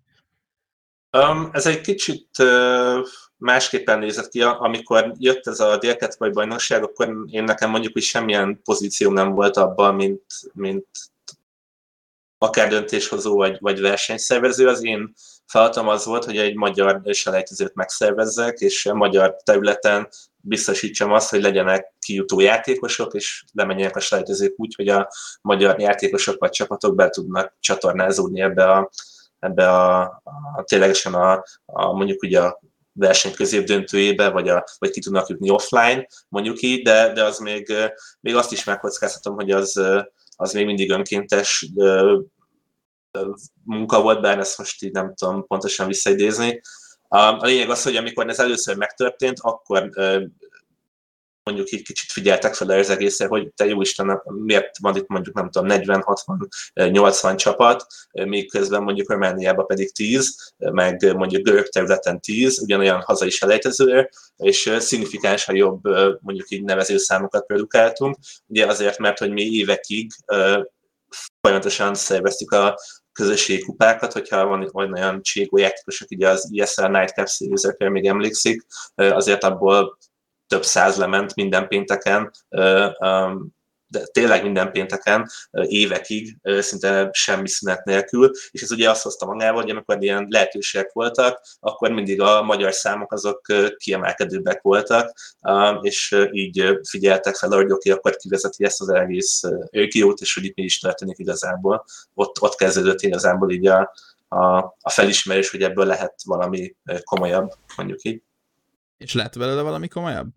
[1.17, 5.97] Um, ez egy kicsit uh, másképpen nézett ki, amikor jött ez a dél
[6.33, 10.87] bajnokság, akkor én nekem mondjuk, hogy semmilyen pozíció nem volt abban, mint, mint
[12.43, 15.13] akár döntéshozó vagy, vagy versenyszervező, az én
[15.45, 21.41] feladatom az volt, hogy egy magyar selejtezőt megszervezzek, és a magyar területen biztosítsam azt, hogy
[21.41, 25.07] legyenek kijutó játékosok, és lemenjenek a selejtezők úgy, hogy a
[25.41, 28.89] magyar játékosok vagy csapatok be tudnak csatornázódni ebbe a,
[29.39, 30.01] ebbe a,
[30.55, 32.59] a ténylegesen a, a mondjuk ugye a
[32.93, 37.73] verseny középdöntőjébe, vagy, a, vagy ki tudnak jutni offline, mondjuk így, de, de az még,
[38.19, 39.81] még azt is megkockáztatom, hogy az,
[40.35, 41.69] az még mindig önkéntes
[43.63, 46.61] munka volt, bár ezt most így nem tudom pontosan visszaidézni.
[47.07, 49.89] A lényeg az, hogy amikor ez először megtörtént, akkor
[51.43, 55.35] mondjuk így kicsit figyeltek fel az egészre, hogy te jó Isten, miért van itt mondjuk
[55.35, 61.67] nem tudom 40, 60, 80 csapat, még közben mondjuk Romániában pedig 10, meg mondjuk görög
[61.67, 65.83] területen 10, ugyanolyan hazai selejtező, és szignifikánsan jobb
[66.21, 70.11] mondjuk így nevezőszámokat produkáltunk, ugye azért, mert hogy mi évekig
[71.41, 72.79] folyamatosan szerveztük a
[73.13, 78.65] közösségi kupákat, hogyha van, van olyan cségó játékosok, ugye az ESL Nightcap series még emlékszik,
[78.95, 79.97] azért abból
[80.47, 82.31] több száz lement minden pénteken,
[83.93, 89.61] de tényleg minden pénteken, évekig, szinte semmi szünet nélkül, és ez ugye azt hozta magával,
[89.61, 93.41] hogy amikor ilyen lehetőségek voltak, akkor mindig a magyar számok azok
[93.77, 95.13] kiemelkedőbbek voltak,
[95.81, 100.55] és így figyeltek fel, hogy oké, akkor kivezeti ezt az egész őkiót, és hogy itt
[100.55, 101.85] mi is történik igazából.
[102.13, 103.93] Ott, ott kezdődött igazából így a,
[104.27, 108.21] a, a felismerés, hogy ebből lehet valami komolyabb, mondjuk így.
[108.97, 110.27] És lehet belőle valami komolyabb?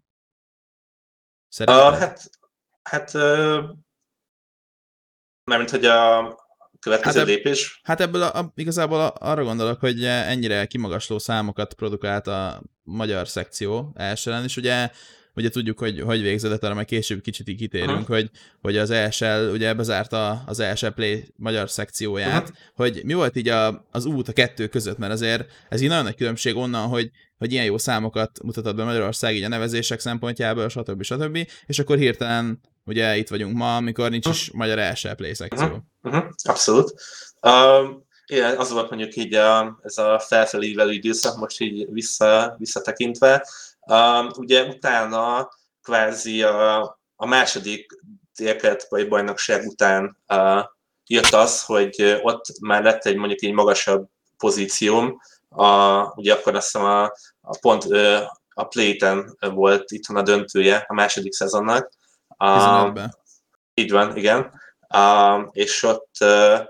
[1.49, 1.93] Szerintem?
[1.93, 2.31] Uh, hát
[2.91, 3.13] Hát,
[5.45, 6.35] mármint, hogy a
[6.81, 7.81] következő hát ebb, lépés.
[7.83, 13.93] Hát ebből a, a, igazából arra gondolok, hogy ennyire kimagasló számokat produkált a magyar szekció
[13.95, 14.91] elsően, és ugye
[15.37, 19.51] ugye tudjuk, hogy hogy végződött, arra majd később kicsit így kitérünk, hogy, hogy az ESL
[19.53, 22.59] ugye bezárta az ESL Play magyar szekcióját, Aha.
[22.75, 26.05] hogy mi volt így a, az út a kettő között, mert azért ez így nagyon
[26.05, 30.69] nagy különbség onnan, hogy, hogy ilyen jó számokat mutatott be Magyarország így a nevezések szempontjából,
[30.69, 31.03] stb.
[31.03, 31.39] stb.
[31.67, 35.79] És akkor hirtelen ugye itt vagyunk ma, amikor nincs is magyar ESL Play szekció.
[36.03, 36.95] Uh-huh, abszolút.
[37.43, 43.47] Um, igen, az volt mondjuk így a, ez a felfelívelő időszak, most így vissza, visszatekintve.
[43.81, 45.49] Um, ugye utána
[45.83, 46.81] kvázi a,
[47.17, 48.01] a második
[48.37, 50.65] délkelet bajnokság után uh,
[51.07, 55.21] jött az, hogy ott már lett egy mondjuk egy magasabb pozícióm.
[55.49, 57.03] A, ugye akkor azt hiszem a,
[57.41, 57.85] a pont
[58.59, 61.91] a Playten volt itthon a döntője a második szezonnak.
[62.39, 63.15] Um, 15-ben.
[63.75, 64.53] így van, igen.
[64.95, 66.61] Uh, és ott, uh,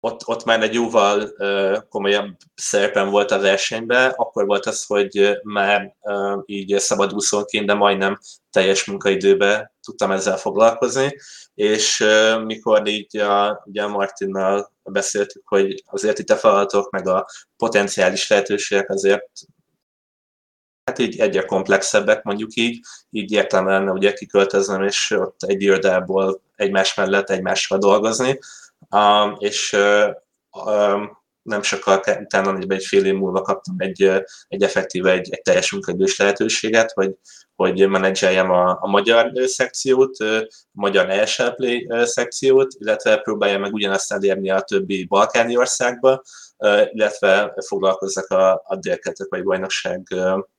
[0.00, 4.10] ott, ott már egy jóval uh, komolyabb szerepem volt a versenyben.
[4.16, 8.18] Akkor volt az, hogy uh, már uh, így szabadúszónként, de majdnem
[8.50, 11.16] teljes munkaidőben tudtam ezzel foglalkozni.
[11.54, 12.04] És
[12.44, 18.90] mikor így a, ugye Martinnal beszéltük, hogy azért itt a feladatok, meg a potenciális lehetőségek
[18.90, 19.30] azért
[20.88, 26.40] hát így egyre komplexebbek, mondjuk így, így értelme lenne ugye kiköltöznem, és ott egy irodából
[26.56, 28.38] egymás mellett egymással dolgozni,
[28.90, 29.76] um, és
[30.64, 34.10] um, nem sokkal utána, egy fél év múlva kaptam egy,
[34.48, 37.14] egy effektíve egy, egy teljes munkaidős lehetőséget, hogy,
[37.56, 44.12] hogy menedzseljem a, a magyar szekciót, a magyar ESL Play szekciót, illetve próbáljam meg ugyanazt
[44.12, 46.22] elérni a többi balkáni országba,
[46.92, 50.02] illetve foglalkozzak a, a délketek bajnokság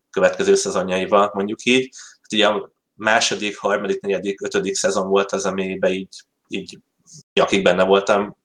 [0.09, 1.89] következő szezonjaival, mondjuk így.
[2.21, 6.79] Hát ugye a második, harmadik, negyedik, ötödik szezon volt az, amiben így, így
[7.33, 8.37] akik benne voltam,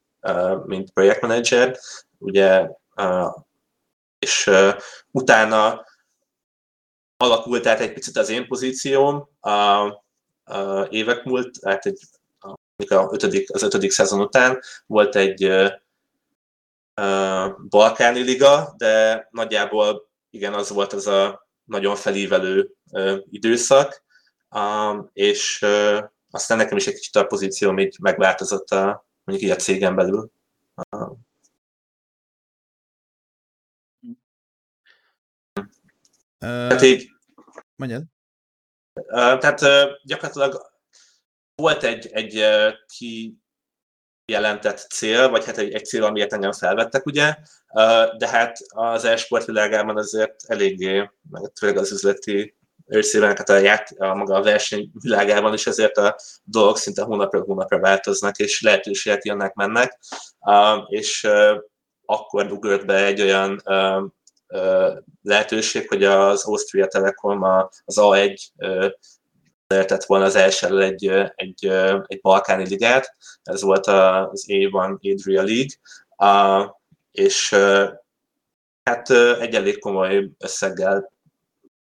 [0.66, 1.78] mint projektmenedzser,
[2.18, 2.68] ugye,
[4.18, 4.50] és
[5.10, 5.84] utána
[7.16, 12.00] alakult át egy picit az én pozícióm, a, a évek múlt, hát egy,
[12.76, 15.72] a ötödik, az ötödik szezon után volt egy
[17.68, 22.74] balkáni liga, de nagyjából igen, az volt az a nagyon felívelő
[23.30, 24.04] időszak,
[25.12, 25.62] és
[26.30, 30.30] aztán nekem is egy kicsit a pozícióm így megváltozott a, mondjuk így a cégen belül.
[36.38, 37.08] Tehát így...
[37.76, 38.02] Mondjad.
[39.14, 39.60] Tehát
[40.04, 40.72] gyakorlatilag
[41.54, 42.44] volt egy, egy
[42.86, 43.38] ki
[44.26, 47.36] jelentett cél, vagy hát egy, egy cél, amiért engem felvettek, ugye,
[48.18, 52.54] de hát az e-sport világában azért eléggé, meg főleg az üzleti
[52.86, 57.40] őrszében, hát a, ját, a maga a verseny világában is ezért a dolgok szinte hónapra
[57.40, 59.98] hónapra változnak, és lehetőségek jönnek, mennek,
[60.88, 61.28] és
[62.04, 63.62] akkor ugrott be egy olyan
[65.22, 67.42] lehetőség, hogy az Austria Telekom
[67.84, 68.36] az A1
[69.66, 71.66] lehetett volna az első egy, egy,
[72.06, 76.74] egy balkáni ligát, ez volt az A1 Adria League,
[77.12, 77.54] és
[78.82, 81.12] hát egy elég komoly összeggel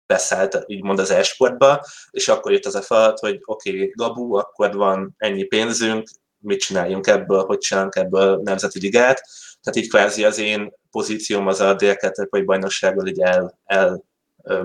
[0.07, 4.75] beszállt úgymond az e-sportba, és akkor jött az a feladat, hogy oké, okay, Gabu, akkor
[4.75, 9.23] van ennyi pénzünk, mit csináljunk ebből, hogy csinálunk ebből nemzeti ligát.
[9.63, 11.97] Tehát így kvázi az én pozícióm az a dél
[12.31, 14.05] vagy bajnoksággal így el, el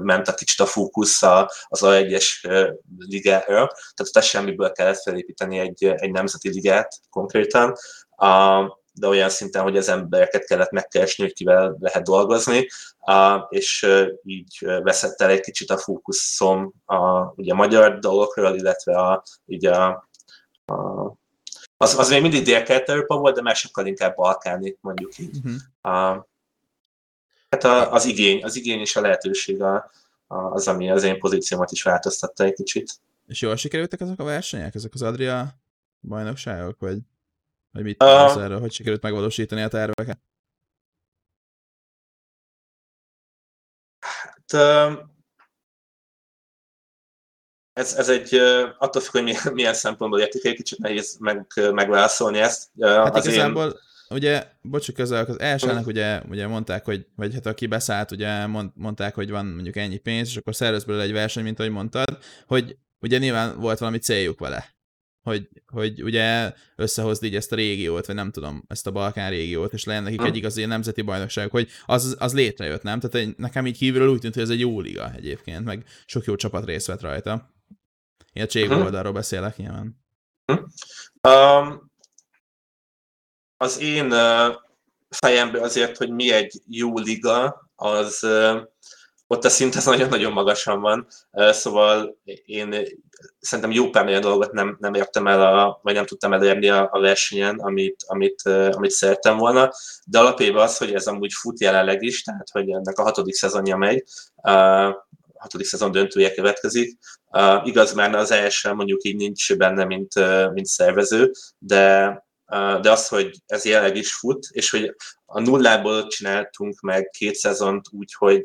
[0.01, 1.23] ment a kicsit a fókusz
[1.67, 2.27] az A1-es
[2.97, 7.73] ligára, tehát ott semmiből kellett felépíteni egy, egy nemzeti ligát konkrétan,
[8.93, 12.67] de olyan szinten, hogy az embereket kellett megkeresni, hogy kivel lehet dolgozni,
[13.49, 13.87] és
[14.23, 19.87] így veszett el egy kicsit a fókuszom a ugye, magyar dolgokról, illetve a, így a,
[20.65, 21.15] a
[21.77, 25.37] az, az még mindig dél volt, de már sokkal inkább balkáni, mondjuk így.
[25.37, 25.95] Uh-huh.
[25.95, 26.27] A,
[27.49, 29.91] hát a, az igény, az igény és a lehetőség a,
[30.27, 32.99] a, az, ami az én pozíciómat is változtatta egy kicsit.
[33.27, 35.47] És jól sikerültek ezek a versenyek, ezek az Adria
[36.01, 36.97] bajnokságok, vagy,
[37.71, 40.19] vagy mit uh, erről, hogy sikerült megvalósítani a terveket?
[43.99, 44.53] Hát,
[47.73, 48.35] ez, ez egy,
[48.77, 52.69] attól függ, hogy milyen szempontból értik, egy kicsit nehéz meg, megválaszolni ezt.
[52.79, 53.79] Hát az igazából, én...
[54.09, 58.71] ugye, bocsuk közel, az elsőnek ugye, ugye mondták, hogy, vagy hát aki beszállt, ugye mond,
[58.75, 62.17] mondták, hogy van mondjuk ennyi pénz, és akkor szervez belőle egy verseny, mint ahogy mondtad,
[62.45, 64.75] hogy ugye nyilván volt valami céljuk vele.
[65.21, 69.73] Hogy, hogy ugye összehozni így ezt a régiót, vagy nem tudom, ezt a Balkán régiót,
[69.73, 72.99] és legyen nekik egy igazi nemzeti bajnokság, hogy az, az létrejött, nem?
[72.99, 76.35] Tehát nekem így kívülről úgy tűnt, hogy ez egy jó liga egyébként, meg sok jó
[76.35, 77.53] csapat részt vett rajta.
[78.33, 80.05] Én a Cségó oldalról beszélek nyilván.
[81.27, 81.86] Um,
[83.57, 84.13] az én
[85.09, 88.27] fejemben azért, hogy mi egy jó liga, az,
[89.27, 92.75] ott a szint az nagyon-nagyon magasan van, szóval én
[93.39, 96.99] szerintem jó pár dolgot nem, nem értem el, a, vagy nem tudtam elérni a, a
[96.99, 98.41] versenyen, amit, amit,
[98.71, 99.71] amit szerettem volna,
[100.05, 103.77] de alapjában az, hogy ez amúgy fut jelenleg is, tehát hogy ennek a hatodik szezonja
[103.77, 104.03] megy,
[105.37, 106.97] hatodik szezon döntője következik.
[107.31, 110.13] Uh, igaz, már az első mondjuk így nincs benne, mint,
[110.53, 112.26] mint szervező, de,
[112.81, 114.95] de az, hogy ez jelenleg is fut, és hogy
[115.25, 118.41] a nullából csináltunk meg két szezont úgy, hogy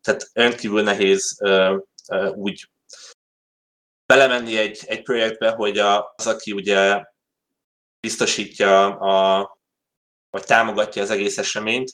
[0.00, 1.38] tehát rendkívül nehéz
[2.34, 2.70] úgy
[4.06, 7.04] belemenni egy, egy projektbe, hogy az, aki ugye
[8.00, 9.50] biztosítja a,
[10.30, 11.92] vagy támogatja az egész eseményt,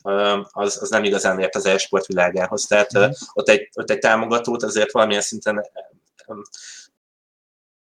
[0.51, 2.65] az, az nem igazán ért az e-sport világához.
[2.65, 3.11] Tehát mm.
[3.33, 5.71] ott, egy, ott egy támogatót azért valamilyen szinten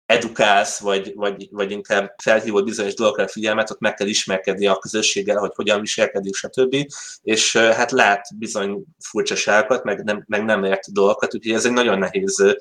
[0.08, 4.78] edukálsz, vagy, vagy, vagy inkább felhívod bizonyos dolgokra a figyelmet, ott meg kell ismerkedni a
[4.78, 6.76] közösséggel, hogy hogyan viselkedik, stb.
[7.22, 11.98] És hát lát bizony furcsaságokat, meg nem, meg nem ért dolgokat, úgyhogy ez egy nagyon
[11.98, 12.56] nehéz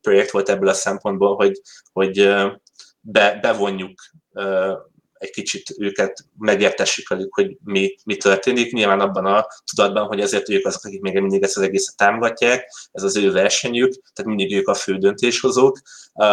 [0.00, 1.60] projekt volt ebből a szempontból, hogy,
[1.92, 2.34] hogy
[3.00, 4.00] be, bevonjuk
[5.24, 8.72] egy kicsit őket megértessük velük, hogy mi, mi történik.
[8.72, 12.68] Nyilván abban a tudatban, hogy ezért ők azok, akik még mindig ezt az egészet támogatják,
[12.92, 15.78] ez az ő versenyük, tehát mindig ők a fő döntéshozók,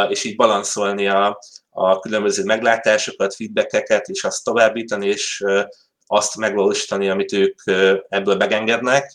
[0.10, 1.39] és így balanszolni a,
[1.70, 5.44] a különböző meglátásokat, feedbackeket, és azt továbbítani, és
[6.08, 7.60] azt megvalósítani, amit ők
[8.10, 9.14] ebből megengednek.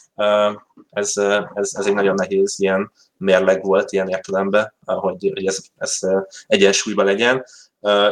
[0.90, 1.12] Ez,
[1.54, 5.98] ez, ez egy nagyon nehéz ilyen mérleg volt ilyen értelemben, hogy, hogy ez, ez
[6.46, 7.44] egyensúlyban legyen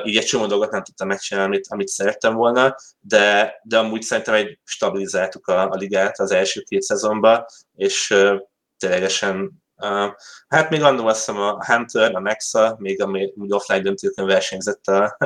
[0.04, 4.34] így egy csomó dolgot nem tudtam megcsinálni, amit, amit szerettem volna, de, de amúgy szerintem
[4.34, 7.44] egy stabilizáltuk a, a ligát az első két szezonban,
[7.74, 8.40] és uh,
[8.78, 10.12] ténylegesen Uh,
[10.48, 14.86] hát még annól azt hiszem a Hunter, a Nexa, még ami úgy offline döntőkön versenyzett
[14.86, 15.16] a,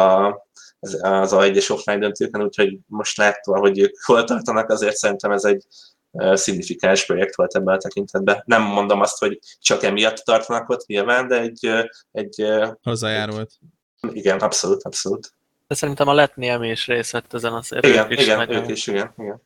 [0.00, 0.34] a,
[0.78, 5.44] az, az A1-es offline döntőkön, úgyhogy most látva, hogy ők hol tartanak, azért szerintem ez
[5.44, 5.64] egy
[6.10, 8.42] uh, szignifikáns projekt volt ebben a tekintetben.
[8.46, 11.70] Nem mondom azt, hogy csak emiatt tartanak ott nyilván, de egy,
[12.12, 12.46] egy
[12.82, 13.52] hozzájárult.
[13.60, 13.68] Egy,
[14.08, 15.32] igen, abszolút, abszolút.
[15.66, 18.62] De szerintem a Letniemi is részt vett ezen az Igen, is igen, nagyon...
[18.62, 19.42] ők is, igen, igen.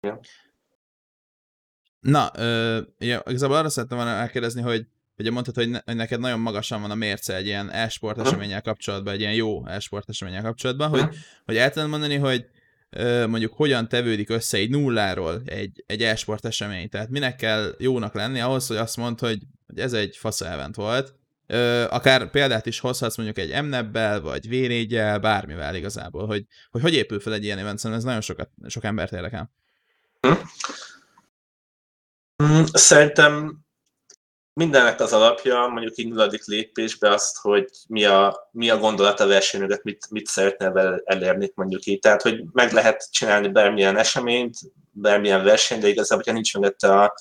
[0.00, 0.20] igen.
[2.00, 6.20] Na, ö, ja, igazából arra szerettem volna elkérdezni, hogy ugye mondtad, hogy, ne, hogy neked
[6.20, 10.42] nagyon magasan van a mérce egy ilyen e-sport eseményel kapcsolatban, egy ilyen jó e-sport eseményel
[10.42, 11.08] kapcsolatban, hogy,
[11.44, 12.46] hogy el tudod mondani, hogy
[12.90, 16.88] ö, mondjuk hogyan tevődik össze egy nulláról egy, egy e-sport esemény.
[16.88, 20.74] Tehát minek kell jónak lenni ahhoz, hogy azt mondd, hogy, hogy ez egy fasz event
[20.74, 21.14] volt,
[21.90, 27.20] Akár példát is hozhatsz mondjuk egy mneb vagy vérégyel, bármivel igazából, hogy, hogy hogy épül
[27.20, 29.50] fel egy ilyen event, szerintem ez nagyon sokat, sok embert érdekel.
[32.36, 32.62] Hm.
[32.72, 33.64] Szerintem
[34.52, 39.26] mindennek az alapja, mondjuk így nulladik lépésbe azt, hogy mi a, mi a gondolat a
[39.26, 41.98] versenyüket, mit, mit szeretne elérni mondjuk így.
[41.98, 44.56] Tehát, hogy meg lehet csinálni bármilyen eseményt,
[44.90, 47.14] bármilyen versenyt, de igazából, hogyha nincs mögötte a,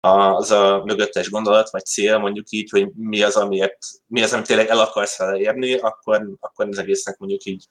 [0.00, 4.46] az a mögöttes gondolat, vagy cél, mondjuk így, hogy mi az, amiért, mi az, amit
[4.46, 7.64] tényleg el akarsz vele akkor, akkor az egésznek mondjuk így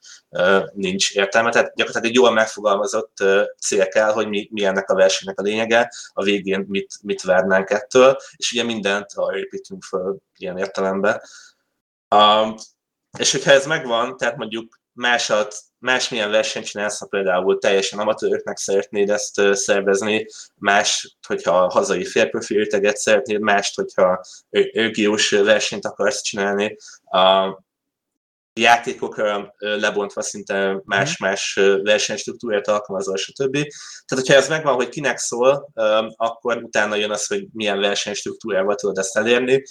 [0.72, 1.50] nincs értelme.
[1.50, 3.24] Tehát gyakorlatilag egy jól megfogalmazott
[3.60, 7.70] cél kell, hogy mi, mi ennek a versenynek a lényege, a végén mit, mit várnánk
[7.70, 11.20] ettől, és ugye mindent arra építünk föl ilyen értelemben.
[12.14, 12.58] Uh,
[13.18, 19.10] és hogyha ez megvan, tehát mondjuk másat másmilyen versenyt csinálsz, ha például teljesen amatőröknek szeretnéd
[19.10, 24.20] ezt szervezni, más, hogyha hazai félprofilteget szeretnéd, mást, hogyha
[24.72, 26.76] őgiós versenyt akarsz csinálni.
[27.04, 27.58] A
[28.52, 33.52] játékokra lebontva szinte más-más versenystruktúrát alkalmazva, stb.
[33.52, 35.70] Tehát, hogyha ez megvan, hogy kinek szól,
[36.16, 39.62] akkor utána jön az, hogy milyen versenystruktúrával tudod ezt elérni.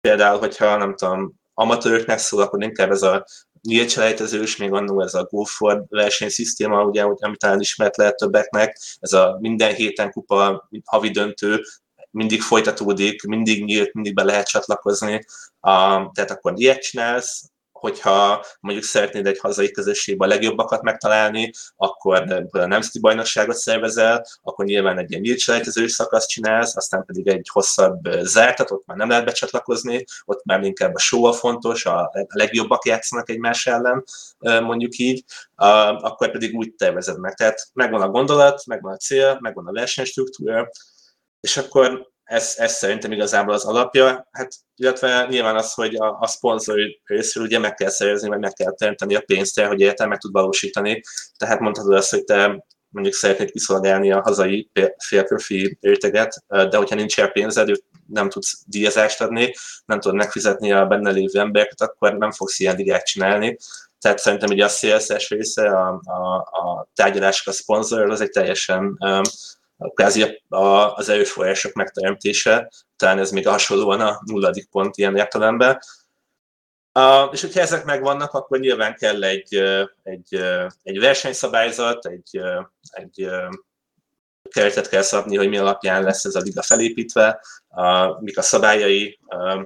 [0.00, 3.24] Például, hogyha nem tudom, amatőröknek szól, akkor inkább ez a
[3.62, 8.78] nyílt selejtezős, még annó ez a Go for versenyszisztéma, ugye, amit talán ismert lehet többeknek,
[9.00, 11.62] ez a minden héten kupa, havi döntő,
[12.10, 17.51] mindig folytatódik, mindig nyílt, mindig be lehet csatlakozni, uh, tehát akkor ilyet csinálsz,
[17.82, 24.64] hogyha mondjuk szeretnéd egy hazai közösségben a legjobbakat megtalálni, akkor a nemzeti bajnokságot szervezel, akkor
[24.64, 29.24] nyilván egy ilyen nyílt szakaszt csinálsz, aztán pedig egy hosszabb zártat, ott már nem lehet
[29.24, 34.04] becsatlakozni, ott már inkább a show a fontos, a legjobbak játszanak egymás ellen,
[34.38, 35.24] mondjuk így,
[35.54, 37.34] akkor pedig úgy tervezed meg.
[37.34, 40.68] Tehát megvan a gondolat, megvan a cél, megvan a versenystruktúra,
[41.40, 46.26] és akkor ez, ez szerintem igazából az alapja, hát, illetve nyilván az, hogy a, a
[46.26, 50.20] szponzor részről ugye meg kell szerezni, vagy meg kell teremteni a pénzt hogy értelme meg
[50.20, 51.00] tud valósítani.
[51.36, 57.20] Tehát mondhatod azt, hogy te mondjuk szeretnéd kiszolgálni a hazai félprofi réteget, de hogyha nincs
[57.20, 57.68] el pénzed,
[58.06, 59.54] nem tudsz díjazást adni,
[59.84, 63.58] nem tudod megfizetni a benne lévő embereket, akkor nem fogsz ilyen ligát csinálni.
[63.98, 68.96] Tehát szerintem ugye a CSS része, a, a, a tárgyalások a szponzor, az egy teljesen
[68.98, 69.22] um,
[69.94, 75.78] kvázi a, az erőforrások megteremtése, talán ez még hasonlóan a nulladik pont ilyen értelemben.
[76.98, 79.54] Uh, és hogyha ezek megvannak, akkor nyilván kell egy,
[80.02, 80.40] egy,
[80.82, 82.40] egy versenyszabályzat, egy,
[82.80, 83.30] egy
[84.50, 89.18] keretet kell szabni, hogy mi alapján lesz ez a liga felépítve, uh, mik a szabályai,
[89.26, 89.62] uh,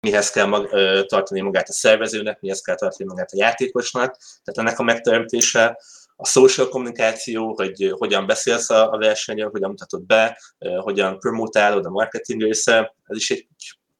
[0.00, 0.68] mihez kell mag,
[1.06, 4.16] tartani magát a szervezőnek, mihez kell tartani magát a játékosnak.
[4.44, 5.78] Tehát ennek a megteremtése,
[6.16, 10.40] a social kommunikáció, hogy hogyan beszélsz a, versenyen, hogyan mutatod be,
[10.78, 13.46] hogyan promotálod a marketing része, ez is egy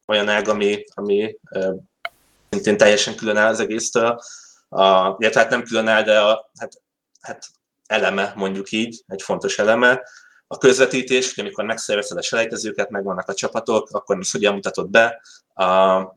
[0.05, 1.37] olyan ág, ami, ami
[2.49, 4.19] szintén teljesen külön áll az egésztől.
[4.69, 6.81] A, illetve hát nem külön áll, de a, hát,
[7.21, 7.47] hát
[7.85, 10.01] eleme, mondjuk így, egy fontos eleme.
[10.47, 15.21] A közvetítés, hogy amikor megszervezed a selejtezőket, megvannak a csapatok, akkor ezt hogyan mutatod be,
[15.53, 16.13] a, a,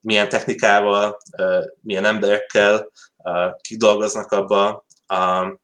[0.00, 1.42] milyen technikával, a,
[1.80, 5.60] milyen emberekkel, a, kik abba, a,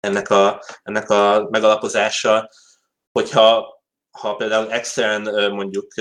[0.00, 2.50] ennek, a, ennek a megalapozása,
[3.12, 3.78] hogyha
[4.10, 5.94] ha például extern mondjuk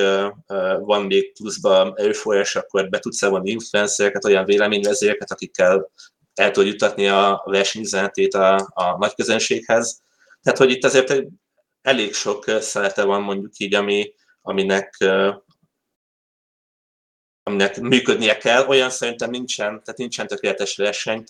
[0.80, 5.92] van még pluszban erőforrás, akkor be tudsz vonni influencereket, olyan véleményvezéreket, akikkel
[6.34, 10.02] el tud jutatni a versenyüzenetét a, a nagy közönséghez.
[10.42, 11.24] Tehát, hogy itt azért
[11.82, 14.98] elég sok szelete van mondjuk így, ami, aminek,
[17.50, 18.66] aminek működnie kell.
[18.68, 21.24] Olyan szerintem nincsen, tehát nincsen tökéletes verseny,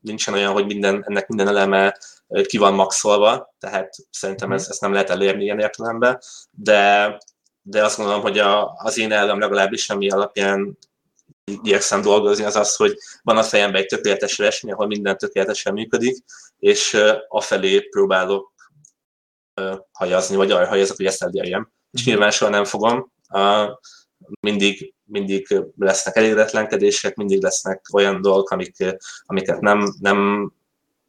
[0.00, 1.98] nincsen olyan, hogy minden, ennek minden eleme
[2.46, 4.70] ki van maxolva, tehát szerintem ez, mhm.
[4.70, 6.20] ezt nem lehet elérni ilyen értelemben,
[6.50, 7.16] de,
[7.62, 10.78] de azt gondolom, hogy a, az én elem legalábbis, ami alapján
[11.62, 16.16] igyekszem dolgozni, az az, hogy van a fejemben egy tökéletes verseny, ahol minden tökéletesen működik,
[16.58, 16.96] és
[17.28, 18.54] afelé próbálok
[19.92, 21.70] hajazni, vagy arra hajazok, hogy ezt elérjem.
[21.90, 22.10] És mhm.
[22.10, 23.12] nyilván soha nem fogom.
[24.40, 28.76] Mindig, mindig lesznek elégedetlenkedések, mindig lesznek olyan dolgok, amik,
[29.26, 30.50] amiket nem, nem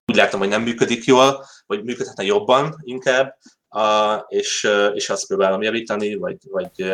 [0.05, 3.38] úgy látom, hogy nem működik jól, vagy működhetne jobban inkább,
[4.28, 6.93] és, és azt próbálom javítani, vagy, vagy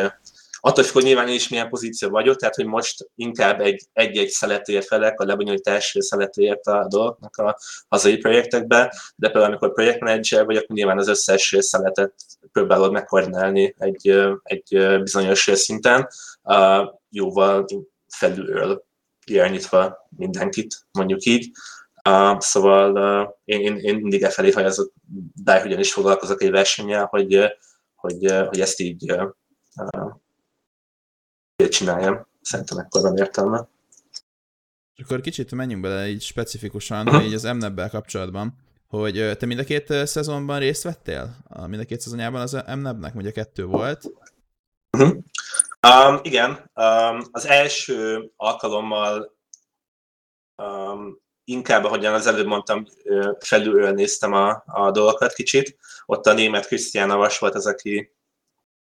[0.66, 4.28] attól függ, hogy nyilván én is milyen pozíció vagyok, tehát hogy most inkább egy, egy-egy
[4.28, 7.58] szeletért felek, a lebonyolítás szeletért a dolgoknak a
[7.88, 12.14] hazai projektekbe, de például amikor projektmenedzser vagy, akkor nyilván az összes szeletet
[12.52, 16.08] próbálod megkoordinálni egy, egy bizonyos szinten,
[17.10, 17.64] jóval
[18.08, 18.84] felülről
[19.26, 21.50] irányítva mindenkit, mondjuk így.
[22.08, 24.92] Uh, szóval uh, én, én, én mindig e felé hajazok,
[25.44, 27.40] bárhogyan is foglalkozok egy versennyel, hogy,
[27.94, 29.32] hogy, hogy ezt így uh,
[31.56, 32.26] csináljam.
[32.40, 33.68] Szerintem ekkor van értelme.
[35.04, 38.54] Akkor kicsit menjünk bele így specifikusan, így az MNEB-bel kapcsolatban,
[38.88, 41.36] hogy te mind a két szezonban részt vettél?
[41.66, 44.04] Mind a két szezonjában az MNEB-nek, ugye kettő volt?
[44.90, 45.16] Uh-huh.
[45.88, 49.36] Um, igen, um, az első alkalommal
[50.62, 52.86] um, inkább, ahogyan az előbb mondtam,
[53.38, 55.76] felülről néztem a, a dolgokat kicsit.
[56.06, 58.12] Ott a német Christian Avas volt az, aki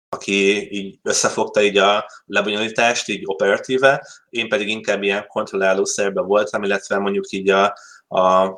[0.08, 6.62] aki így összefogta így a lebonyolítást, így operatíve, én pedig inkább ilyen kontrolláló szerbe voltam,
[6.62, 7.64] illetve mondjuk így a,
[8.08, 8.48] a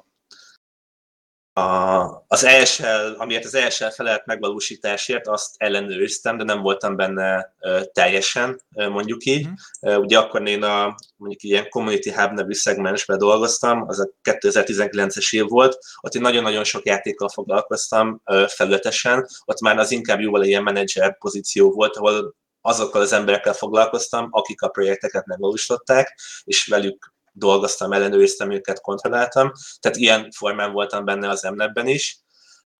[1.53, 7.80] a, az ESL, amiért az ESL felelt megvalósításért, azt ellenőriztem, de nem voltam benne uh,
[7.92, 9.48] teljesen, uh, mondjuk így.
[9.48, 9.94] Mm.
[9.94, 15.48] Ugye akkor én a mondjuk ilyen Community Hub nevű szegmensben dolgoztam, az a 2019-es év
[15.48, 20.62] volt, ott én nagyon-nagyon sok játékkal foglalkoztam uh, felületesen, ott már az inkább jóval ilyen
[20.62, 27.93] menedzser pozíció volt, ahol azokkal az emberekkel foglalkoztam, akik a projekteket megvalósították, és velük dolgoztam,
[27.93, 32.18] ellenőriztem őket, kontrolláltam, tehát ilyen formán voltam benne az emnebben is.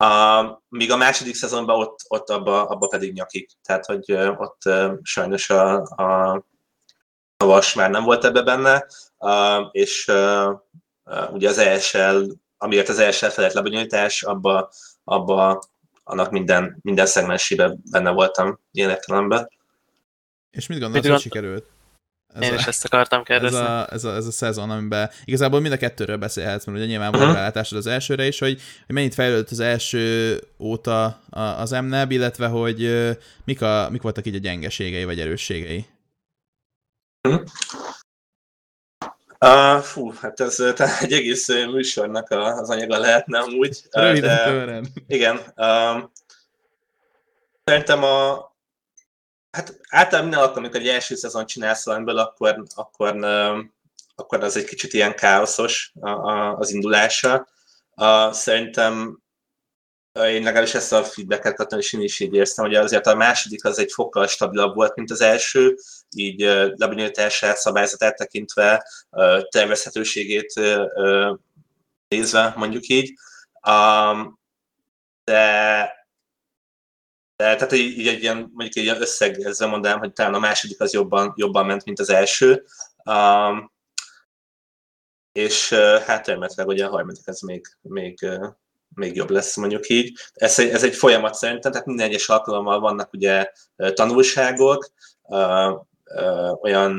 [0.05, 3.51] Uh, míg a második szezonban ott, ott abba, abba pedig nyakik.
[3.63, 4.63] Tehát, hogy ott
[5.03, 6.33] sajnos a, a,
[7.37, 8.87] a vas már nem volt ebbe benne,
[9.19, 10.61] uh, és uh,
[11.05, 12.23] uh, ugye az ESL,
[12.59, 14.71] amiért az ESL felett lebonyolítás, abba,
[15.05, 15.63] abba
[16.05, 19.51] annak minden, minden szegmensében benne voltam ilyen értelemben.
[20.51, 21.67] És mit gondolsz, hogy sikerült?
[22.35, 23.59] Ez Én a, is ezt akartam kérdezni.
[23.59, 26.87] Ez a, ez, a, ez a szezon, amiben igazából mind a kettőről beszélhetsz, mert ugye
[26.87, 27.33] nyilván uh-huh.
[27.33, 33.09] rálátásod az elsőre is, hogy, hogy mennyit fejlődött az első óta az MNEB, illetve hogy
[33.45, 35.87] mik, a, mik voltak így a gyengeségei vagy erősségei.
[37.28, 37.43] Uh-huh.
[39.45, 43.83] Uh, fú, hát ez tehát egy egész műsornak az anyaga lehetne amúgy.
[43.91, 45.37] Röviden, de, Igen.
[45.57, 46.03] Uh,
[47.64, 48.50] szerintem a,
[49.51, 53.25] Hát általában minden alkalom, amikor egy első szezon csinálsz valamiből, akkor, akkor,
[54.15, 55.93] akkor az egy kicsit ilyen káoszos
[56.59, 57.49] az indulása.
[58.31, 59.21] Szerintem
[60.13, 63.65] én legalábbis ezt a feedbacket kaptam, és én is így érztem, hogy azért a második
[63.65, 65.77] az egy fokkal stabilabb volt, mint az első,
[66.11, 66.41] így
[66.77, 68.87] lebonyolítását, szabályzatát tekintve,
[69.49, 70.61] tervezhetőségét
[72.09, 73.13] nézve, mondjuk így.
[75.25, 75.99] de
[77.41, 80.80] tehát így, így egy ilyen, mondjuk egy ilyen összeg, ezzel mondanám, hogy talán a második
[80.80, 82.64] az jobban, jobban ment, mint az első.
[83.05, 83.72] Um,
[85.32, 85.68] és
[86.07, 88.28] hát remélhetőleg ugye a harmadik az még, még,
[88.95, 90.18] még jobb lesz, mondjuk így.
[90.32, 94.91] Ez egy, ez egy folyamat szerintem, tehát minden egyes alkalommal vannak ugye tanulságok,
[96.62, 96.97] olyan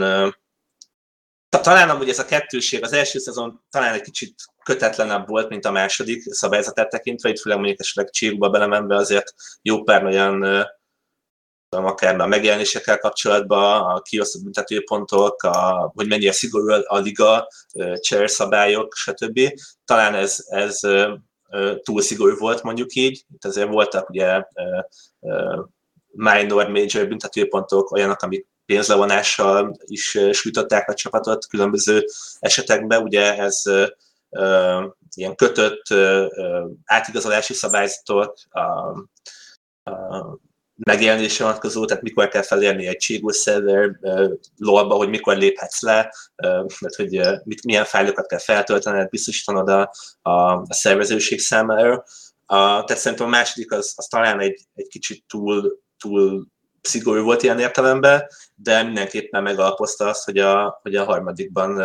[1.50, 5.72] talán amúgy ez a kettőség, az első szezon talán egy kicsit kötetlenebb volt, mint a
[5.72, 10.66] második szabályzatát tekintve, itt főleg mondjuk esetleg csíkba belemenve azért jó pár olyan
[11.70, 17.48] akár a megjelenésekkel kapcsolatban, a kiosztott büntetőpontok, a, hogy mennyire szigorú a liga,
[18.00, 19.40] chair szabályok, stb.
[19.86, 20.80] Talán ez, ez
[21.84, 23.24] túl szigorú volt, mondjuk így.
[23.34, 24.44] Itt azért voltak ugye
[26.12, 32.06] minor, major büntetőpontok, olyanok, amik pénzlevonással is sújtották a csapatot különböző
[32.40, 33.02] esetekben.
[33.02, 33.62] Ugye ez
[35.16, 35.84] ilyen kötött
[36.86, 37.54] átigazolási
[38.50, 40.40] a
[40.86, 44.00] megjelenésre vonatkozó, tehát mikor kell felérni egy Chigus server
[44.58, 46.14] lolba, hogy mikor léphetsz le,
[46.80, 52.04] mert hogy mit, milyen fájlokat kell feltöltened, biztosítanod a, a, a szervezőség számára.
[52.46, 56.48] A, tehát szerintem a második az, az talán egy, egy kicsit túl, túl
[56.82, 61.82] szigorú volt ilyen értelemben, de mindenképpen megalapozta azt, hogy a, hogy a harmadikban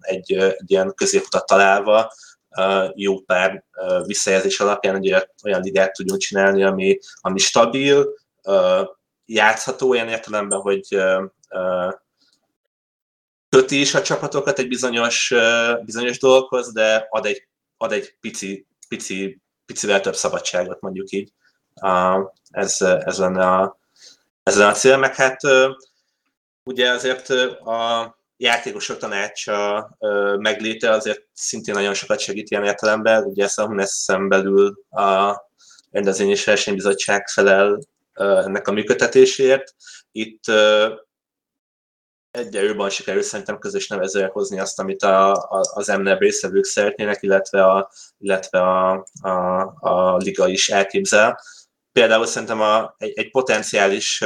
[0.00, 2.12] egy, egy ilyen középutat találva
[2.94, 3.64] jó pár
[4.06, 8.08] visszajelzés alapján ugye olyan ligát tudjunk csinálni, ami, ami stabil,
[9.26, 10.98] játszható olyan értelemben, hogy
[13.48, 15.34] köti is a csapatokat egy bizonyos,
[15.84, 21.32] bizonyos dolgokhoz, de ad egy, ad egy pici, pici, picivel több szabadságot, mondjuk így.
[22.50, 23.78] Ez, ez lenne a,
[24.44, 25.40] ez lenne a cél, meg hát
[26.64, 27.28] ugye azért
[27.60, 29.88] a játékosok tanácsa
[30.38, 33.24] megléte azért szintén nagyon sokat segít ilyen értelemben.
[33.24, 35.36] Ugye ezt a Hunessen belül a
[35.90, 37.78] rendezvény és versenybizottság felel
[38.14, 39.74] ennek a működtetésért.
[40.12, 40.44] Itt
[42.30, 47.22] egyre jobban sikerül szerintem közös nevezőre hozni azt, amit a, a, az MNEB részevők szeretnének,
[47.22, 51.40] illetve a, illetve a, a, a liga is elképzel.
[51.94, 54.24] Például szerintem a, egy, egy potenciális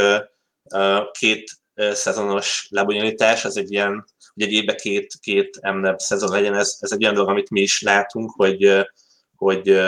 [1.11, 1.51] két
[1.93, 6.93] szezonos lebonyolítás, az egy ilyen, hogy egy évben két, két MNEB szezon legyen, ez, ez
[6.93, 8.87] egy olyan dolog, amit mi is látunk, hogy,
[9.37, 9.81] hogy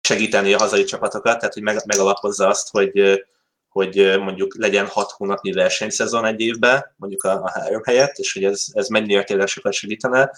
[0.00, 3.24] segíteni a hazai csapatokat, tehát hogy meg, megalapozza azt, hogy,
[3.68, 8.44] hogy mondjuk legyen hat hónapnyi versenyszezon egy évben, mondjuk a, a három helyett, és hogy
[8.44, 10.30] ez, ez mennyire tényleg sokat segítene.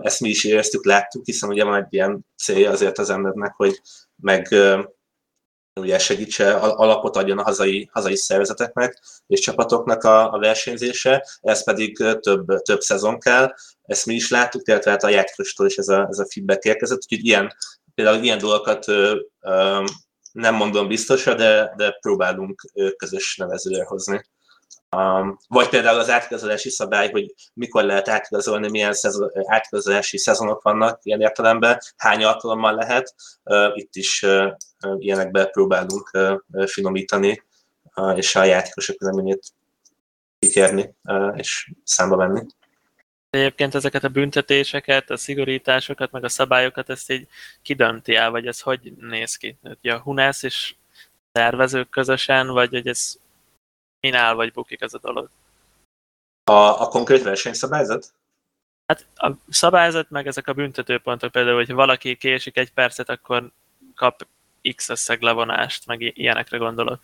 [0.00, 3.80] Ezt mi is éreztük, láttuk, hiszen ugye van egy ilyen célja azért az embernek, hogy
[4.16, 4.54] meg
[5.80, 11.96] ugye segítse, alapot adjon a hazai, hazai szervezeteknek és csapatoknak a, a versenyzése, ez pedig
[12.20, 16.06] több, több szezon kell, ezt mi is láttuk, illetve hát a játékostól is ez a,
[16.10, 17.52] ez a feedback érkezett, úgyhogy ilyen,
[17.94, 19.84] például ilyen dolgokat ö, ö,
[20.32, 22.62] nem mondom biztosra, de, de próbálunk
[22.96, 24.24] közös nevezőre hozni.
[24.96, 30.98] Um, vagy például az átigazolási szabály, hogy mikor lehet átigazolni, milyen szezon, átigazolási szezonok vannak
[31.02, 33.14] ilyen értelemben, hány alkalommal lehet.
[33.44, 34.26] Uh, itt is
[34.98, 36.10] ilyenekbe próbálunk
[36.66, 37.42] finomítani,
[38.14, 39.52] és a játékosok véleményét
[40.38, 40.94] kikérni
[41.34, 42.46] és számba venni.
[43.30, 47.28] Egyébként ezeket a büntetéseket, a szigorításokat, meg a szabályokat, ezt így
[47.62, 49.58] kidönti el, vagy ez hogy néz ki?
[49.62, 50.74] Ugye a Hunász és
[51.32, 53.16] tervezők közösen, vagy hogy ez
[54.00, 55.30] min áll, vagy bukik ez a dolog?
[56.44, 58.12] A, a konkrét versenyszabályzat?
[58.86, 63.50] Hát a szabályzat, meg ezek a büntetőpontok például, hogy valaki késik egy percet, akkor
[63.94, 64.26] kap
[64.74, 67.00] X összeg levonást, meg ilyenekre gondolok.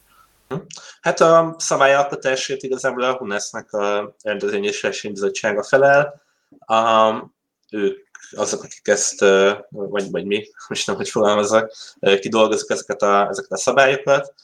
[1.01, 6.23] Hát a szabályalkotásért igazából a HUNESZ-nek a rendezvény és versenybizottsága felel.
[6.67, 7.35] Um,
[7.71, 9.21] ők azok, akik ezt,
[9.69, 11.73] vagy, vagy mi, most nem, hogy fogalmazok,
[12.21, 14.35] kidolgozunk ezeket a, ezeket a szabályokat,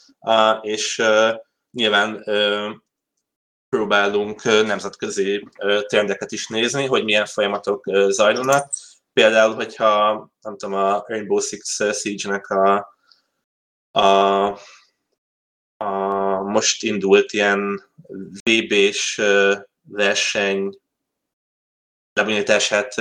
[0.60, 1.02] és
[1.70, 2.24] nyilván
[3.68, 5.48] próbálunk nemzetközi
[5.86, 8.72] trendeket is nézni, hogy milyen folyamatok zajlanak.
[9.12, 12.96] Például, hogyha nem tudom, a Rainbow Six Siege-nek a,
[13.98, 14.58] a,
[15.76, 17.82] a most indult ilyen
[18.42, 19.20] VB-s
[19.82, 20.78] verseny
[22.12, 22.94] lebonyolítását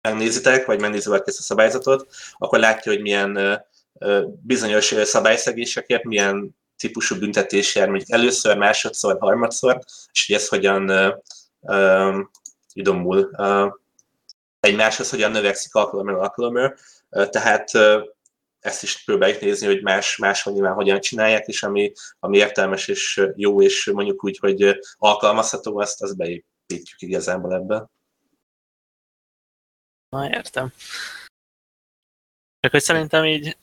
[0.00, 2.06] megnézitek, vagy megnézitek ezt a szabályzatot,
[2.38, 3.62] akkor látja, hogy milyen
[4.42, 9.78] bizonyos szabályszegésekért milyen típusú büntetés jár, mondjuk először, másodszor, harmadszor,
[10.12, 10.92] és hogy ez hogyan
[12.72, 13.30] idomul
[14.60, 16.76] egymáshoz, hogyan növekszik alkalommal.
[17.10, 17.70] Uh, tehát
[18.60, 23.26] ezt is próbáljuk nézni, hogy más, máshol nyilván hogyan csinálják, és ami, ami értelmes és
[23.34, 27.86] jó, és mondjuk úgy, hogy alkalmazható, azt, azt beépítjük igazából ebbe.
[30.08, 30.72] Na, értem.
[32.60, 33.56] Csak hogy szerintem így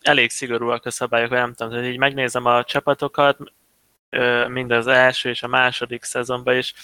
[0.00, 3.38] elég szigorúak a szabályok, nem tudom, hogy így megnézem a csapatokat,
[4.48, 6.74] mind az első és a második szezonban is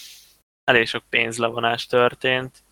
[0.65, 2.65] elég sok pénzlevonás történt.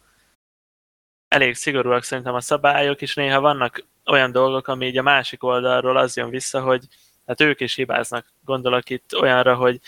[1.28, 5.96] Elég szigorúak szerintem a szabályok, és néha vannak olyan dolgok, ami így a másik oldalról
[5.96, 6.84] az jön vissza, hogy
[7.26, 8.26] hát ők is hibáznak.
[8.44, 9.80] Gondolok itt olyanra, hogy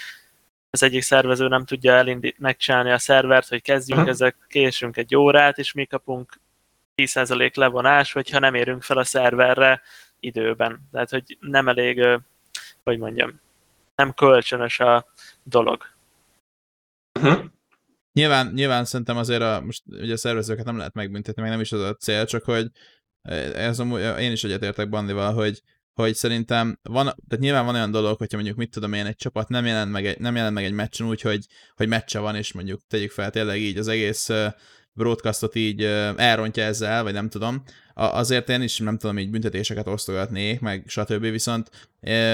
[0.70, 4.14] az egyik szervező nem tudja elindít, megcsinálni a szervert, hogy kezdjünk uh-huh.
[4.14, 6.40] ezek, késünk egy órát, és mi kapunk
[6.96, 9.82] 10% levonás, hogyha nem érünk fel a szerverre
[10.20, 10.88] időben.
[10.92, 12.06] Tehát, hogy nem elég,
[12.84, 13.40] hogy mondjam,
[13.94, 15.06] nem kölcsönös a
[15.42, 15.84] dolog.
[17.20, 17.44] Uh-huh.
[18.12, 21.72] Nyilván, nyilván szerintem azért a, most ugye a szervezőket nem lehet megbüntetni, meg nem is
[21.72, 22.70] az a cél, csak hogy
[23.54, 25.62] ez amúgy, én is egyetértek Bandival, hogy,
[25.94, 29.48] hogy szerintem van, tehát nyilván van olyan dolog, hogyha mondjuk mit tudom én, egy csapat
[29.48, 31.46] nem jelent meg egy, nem jelent meg egy meccsen úgy, hogy,
[31.76, 34.30] hogy meccse van, és mondjuk tegyük fel tényleg így az egész
[34.92, 35.82] broadcastot így
[36.16, 37.62] elrontja ezzel, vagy nem tudom,
[37.94, 41.20] azért én is nem tudom így büntetéseket osztogatnék, meg stb.
[41.20, 41.70] Viszont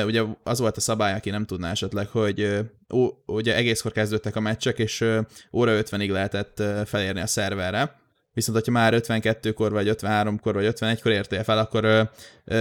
[0.07, 2.59] ugye az volt a szabály, aki nem tudná esetleg, hogy
[2.95, 5.05] ó, ugye egészkor kezdődtek a meccsek, és
[5.53, 8.02] óra 50-ig lehetett felérni a szerverre,
[8.33, 12.11] viszont hogyha már 52-kor, vagy 53-kor, vagy 51-kor értél fel, akkor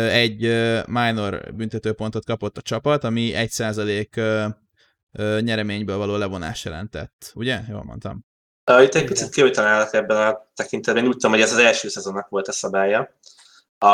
[0.09, 0.39] egy
[0.85, 4.53] minor büntetőpontot kapott a csapat, ami 1%
[5.39, 7.31] nyereményből való levonás jelentett.
[7.35, 7.59] Ugye?
[7.69, 8.25] Jól mondtam.
[8.79, 11.03] Itt egy picit kivételnálok ebben a tekintetben.
[11.03, 13.09] Én úgy tudom, hogy ez az első szezonnak volt a szabálya.
[13.77, 13.87] A,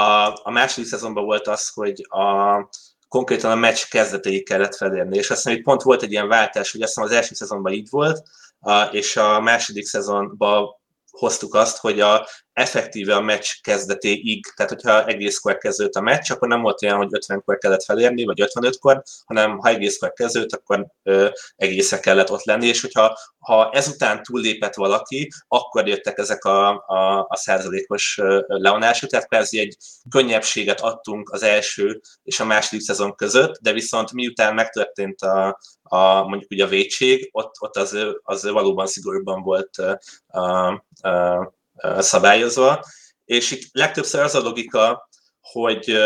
[0.43, 2.69] a második szezonban volt az, hogy a,
[3.07, 6.71] konkrétan a meccs kezdetéig kellett felérni, és azt hiszem, hogy pont volt egy ilyen váltás,
[6.71, 8.23] hogy azt hiszem az első szezonban így volt,
[8.59, 10.75] a, és a második szezonban
[11.17, 12.27] hoztuk azt, hogy a
[12.57, 17.09] effektíve a meccs kezdetéig, tehát hogyha egészkor kezdődött a meccs, akkor nem volt olyan, hogy
[17.11, 22.67] 50-kor kellett felérni, vagy 55-kor, hanem ha egészkor kezdődött, akkor ö, egészre kellett ott lenni,
[22.67, 29.27] és hogyha ha ezután túllépett valaki, akkor jöttek ezek a, a, a százalékos leonások, tehát
[29.27, 29.77] persze egy
[30.09, 36.27] könnyebbséget adtunk az első és a második szezon között, de viszont miután megtörtént a, a
[36.27, 39.77] mondjuk ugye a védség, ott, ott az, az valóban szigorúban volt
[40.27, 41.56] a, a,
[41.97, 42.83] szabályozva,
[43.25, 45.09] és itt legtöbbször az a logika,
[45.41, 45.97] hogy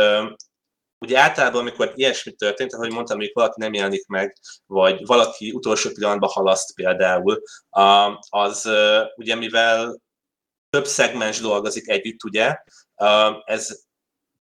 [1.05, 5.89] ugye általában, amikor ilyesmi történt, ahogy mondtam, hogy valaki nem jelenik meg, vagy valaki utolsó
[5.89, 7.41] pillanatban halaszt például,
[8.29, 8.69] az
[9.15, 10.01] ugye mivel
[10.69, 12.57] több szegmens dolgozik együtt, ugye,
[13.43, 13.83] ez,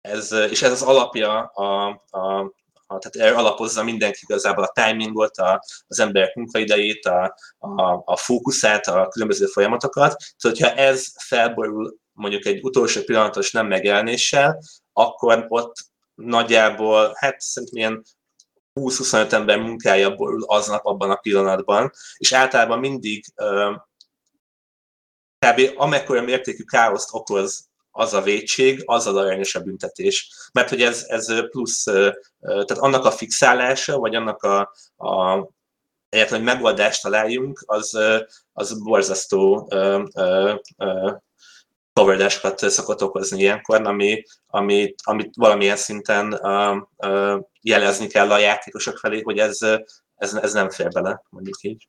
[0.01, 2.53] ez, és ez az alapja a, a,
[2.91, 8.87] a, tehát alapozza mindenki igazából a timingot, a, az emberek munkaidejét, a, a, a fókuszát,
[8.87, 10.17] a különböző folyamatokat.
[10.37, 14.63] Tehát, hogyha ez felborul mondjuk egy utolsó pillanatos nem megjelenéssel,
[14.93, 15.77] akkor ott
[16.15, 18.03] nagyjából, hát szerintem ilyen
[18.81, 23.25] 20-25 ember munkája borul aznap abban a pillanatban, és általában mindig
[25.47, 25.61] kb.
[25.77, 27.68] amekkora mértékű káoszt okoz
[27.99, 30.31] az a védség, az az aranyos a büntetés.
[30.53, 31.83] Mert hogy ez, ez plusz,
[32.41, 34.61] tehát annak a fixálása, vagy annak a,
[34.97, 35.49] a
[36.09, 37.99] egyáltalán, hogy megoldást találjunk, az,
[38.53, 39.69] az borzasztó
[41.93, 46.41] tovardásokat szokott okozni ilyenkor, ami, ami, amit valamilyen szinten
[47.61, 49.59] jelezni kell a játékosok felé, hogy ez,
[50.15, 51.89] ez, ez nem fér bele, mondjuk így.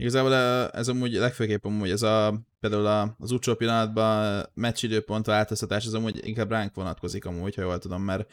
[0.00, 0.34] Igazából
[0.70, 6.50] ez amúgy legfőképp amúgy ez a, például az utolsó pillanatban meccsidőpont változtatás, ez amúgy inkább
[6.50, 8.30] ránk vonatkozik amúgy, ha jól tudom, mert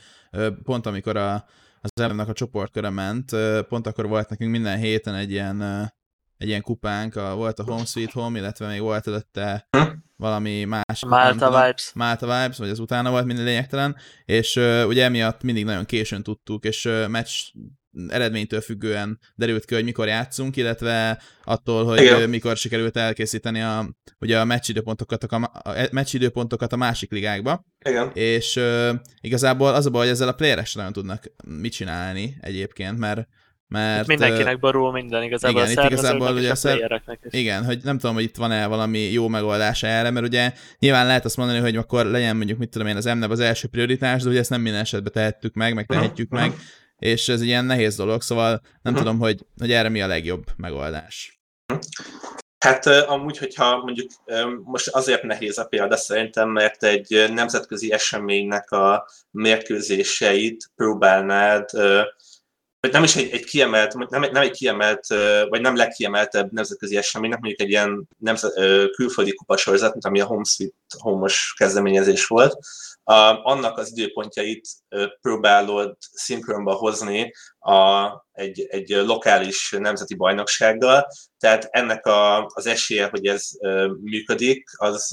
[0.64, 1.34] pont amikor a,
[1.82, 3.32] az embernek a csoportköre ment,
[3.68, 5.62] pont akkor volt nekünk minden héten egy ilyen,
[6.38, 9.70] egy ilyen kupánk, a, volt a Home Sweet Home, illetve még volt előtte
[10.16, 11.06] valami más.
[11.08, 11.92] Malta után, Vibes.
[11.94, 13.96] Malta Vibes, vagy az utána volt minden lényegtelen,
[14.26, 17.30] és uh, ugye emiatt mindig nagyon későn tudtuk, és uh, meccs
[18.08, 22.30] eredménytől függően derült ki, hogy mikor játszunk, illetve attól, hogy Igen.
[22.30, 23.90] mikor sikerült elkészíteni a,
[24.20, 27.66] ugye a meccsidőpontokat a, a meccsidőpontokat a másik ligákba.
[27.90, 28.12] Igen.
[28.14, 28.90] És uh,
[29.22, 33.28] igazából az a baj, hogy ezzel a playerek nagyon tudnak mit csinálni egyébként, mert
[33.70, 37.02] mert, itt mindenkinek borul minden igazából igen, a igazából ugye a szer...
[37.22, 37.40] is.
[37.40, 41.26] Igen, hogy nem tudom, hogy itt van-e valami jó megoldás erre, mert ugye nyilván lehet
[41.26, 44.30] azt mondani, hogy akkor legyen mondjuk, mit tudom én, az MNEB az első prioritás, de
[44.30, 46.50] ugye ezt nem minden esetben tehettük meg, meg tehetjük uh-huh.
[46.50, 46.58] meg,
[46.98, 48.98] és ez egy ilyen nehéz dolog, szóval nem uh-huh.
[48.98, 51.40] tudom, hogy, hogy erre mi a legjobb megoldás.
[52.58, 54.12] Hát amúgy, hogyha mondjuk
[54.64, 61.70] most azért nehéz a példa szerintem, mert egy nemzetközi eseménynek a mérkőzéseit próbálnád
[62.80, 65.08] vagy nem is egy, egy kiemelt, nem, nem egy kiemelt,
[65.50, 68.54] vagy nem legkiemeltebb nemzetközi eseménynek, mondjuk egy ilyen nemzet,
[68.92, 72.58] külföldi kupasorozat, mint ami a Home Sweet Home-os kezdeményezés volt,
[73.44, 74.68] annak az időpontjait
[75.22, 83.26] próbálod szinkronba hozni a, egy, egy lokális nemzeti bajnoksággal, tehát ennek a, az esélye, hogy
[83.26, 83.50] ez
[84.02, 85.08] működik, az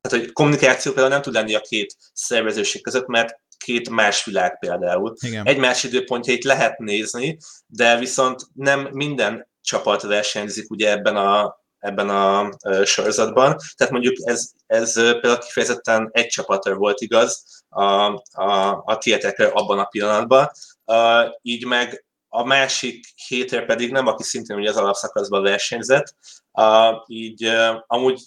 [0.00, 4.58] tehát hogy kommunikáció például nem tud lenni a két szervezőség között, mert két más világ
[4.58, 5.14] például.
[5.20, 5.46] Igen.
[5.46, 12.50] Egymás időpontjait lehet nézni, de viszont nem minden csapat versenyzik ugye ebben a, ebben a
[12.84, 13.56] sorozatban.
[13.76, 17.82] Tehát mondjuk ez, ez például kifejezetten egy csapatra volt igaz a,
[18.32, 20.50] a, a tietekre abban a pillanatban.
[20.84, 26.14] Uh, így meg a másik hétre pedig nem, aki szintén ugye az alapszakaszban versenyzett,
[26.52, 28.20] uh, így uh, amúgy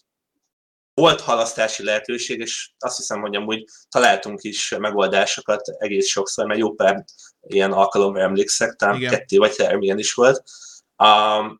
[0.93, 6.73] volt halasztási lehetőség, és azt hiszem, hogy amúgy találtunk is megoldásokat egész sokszor, mert jó
[6.73, 7.03] pár
[7.41, 10.43] ilyen alkalomra emlékszek, talán kettő vagy három ilyen is volt.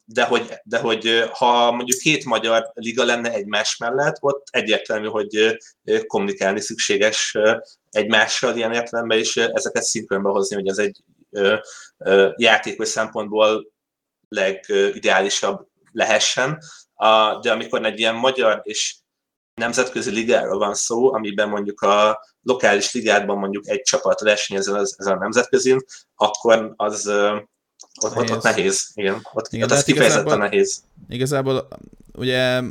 [0.05, 5.57] De, hogy, de hogy ha mondjuk két magyar liga lenne egymás mellett, ott egyértelmű, hogy
[6.07, 7.37] kommunikálni szükséges
[7.89, 11.03] egymással ilyen értelemben, és ezeket szinkronba hozni, hogy ez egy
[12.35, 13.71] játékos szempontból
[14.27, 16.57] legideálisabb lehessen.
[17.41, 18.95] De amikor egy ilyen magyar és
[19.53, 25.19] nemzetközi ligáról van szó, amiben mondjuk a lokális ligádban mondjuk egy csapat versenyezel ezen a
[25.19, 25.77] nemzetközin,
[26.15, 27.11] akkor az
[28.03, 28.29] ott, nehéz.
[28.29, 28.91] ott, ott nehéz.
[28.93, 30.83] Igen, ott, Igen, ott az kifejezetten nehéz.
[31.09, 31.67] Igazából
[32.13, 32.61] ugye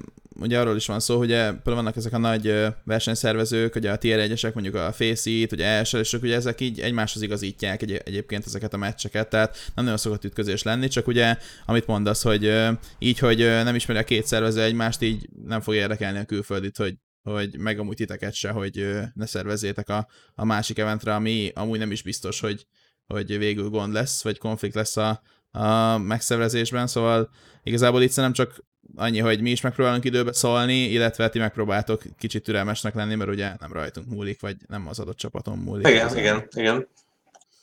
[0.40, 4.18] ugye arról is van szó, hogy például vannak ezek a nagy versenyszervezők, ugye a tier
[4.18, 8.74] 1 mondjuk a Faceit, ugye ESL, és ugye ezek így egymáshoz igazítják egy, egyébként ezeket
[8.74, 12.52] a meccseket, tehát nem nagyon szokott ütközés lenni, csak ugye amit mondasz, hogy
[12.98, 16.94] így, hogy nem ismeri a két szervező egymást, így nem fog érdekelni a külföldit, hogy
[17.22, 21.90] hogy meg amúgy titeket se, hogy ne szervezzétek a, a másik eventre, ami amúgy nem
[21.90, 22.66] is biztos, hogy,
[23.10, 27.30] hogy végül gond lesz, vagy konflikt lesz a, a megszervezésben, szóval
[27.62, 28.64] igazából itt nem csak
[28.96, 33.54] annyi, hogy mi is megpróbálunk időbe szólni, illetve ti megpróbáltok kicsit türelmesnek lenni, mert ugye
[33.58, 35.86] nem rajtunk múlik, vagy nem az adott csapaton múlik.
[35.86, 36.88] Igen, az igen, igen.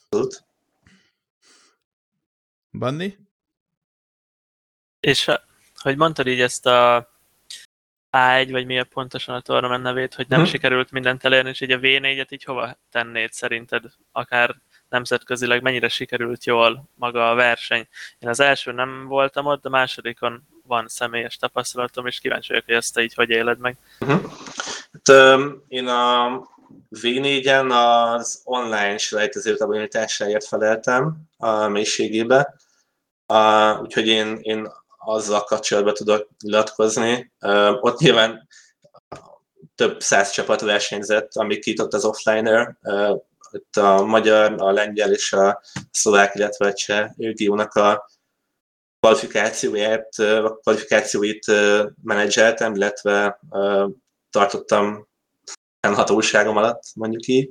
[0.09, 0.45] Abszolút.
[2.71, 3.17] Bandi?
[4.99, 5.31] És
[5.75, 7.09] hogy mondtad így ezt a
[8.11, 10.47] A1, vagy mi a pontosan a tournament nevét, hogy nem hmm.
[10.47, 13.83] sikerült mindent elérni, és így a V4-et így hova tennéd szerinted?
[14.11, 14.55] Akár
[14.89, 17.87] nemzetközileg mennyire sikerült jól maga a verseny.
[18.19, 22.75] Én az első nem voltam ott, de másodikon van személyes tapasztalatom, és kíváncsi vagyok, hogy
[22.75, 23.77] ezt te így hogy éled meg.
[23.99, 24.31] Uh-huh.
[24.91, 26.41] Hát, én a
[26.91, 32.55] V4-en az online selejtező tabanitásáért feleltem a mélységébe,
[33.27, 34.67] uh, úgyhogy én, én
[34.97, 37.31] azzal kapcsolatban tudok nyilatkozni.
[37.41, 38.47] Uh, ott nyilván
[39.75, 43.21] több száz csapat versenyzett, amik itt ott az offliner, uh,
[43.57, 48.09] itt a magyar, a lengyel és a szlovák, illetve a cseh régiónak a
[48.99, 51.45] kvalifikációját, a kvalifikációit
[52.03, 53.39] menedzseltem, illetve
[54.29, 55.07] tartottam
[55.81, 57.49] hatóságom alatt, mondjuk így,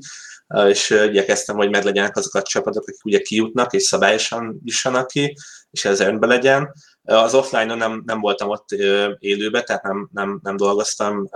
[0.66, 5.36] és igyekeztem, hogy meglegyenek azok a csapatok, akik ugye kijutnak, és szabályosan jussanak ki,
[5.70, 6.72] és ez rendben legyen.
[7.02, 8.70] Az offline-on nem, nem voltam ott
[9.18, 11.28] élőben, tehát nem, nem, nem dolgoztam,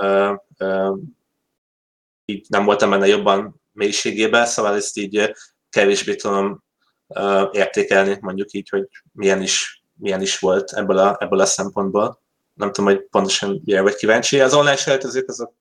[2.25, 5.35] így nem voltam benne jobban mélységében, szóval ezt így
[5.71, 6.65] kevésbé tudom
[7.53, 12.23] értékelni, mondjuk így, hogy milyen is milyen is volt ebből a, ebből a szempontból.
[12.55, 14.41] Nem tudom, hogy pontosan milyen vagy kíváncsi.
[14.41, 15.55] Az online selejtezők azok,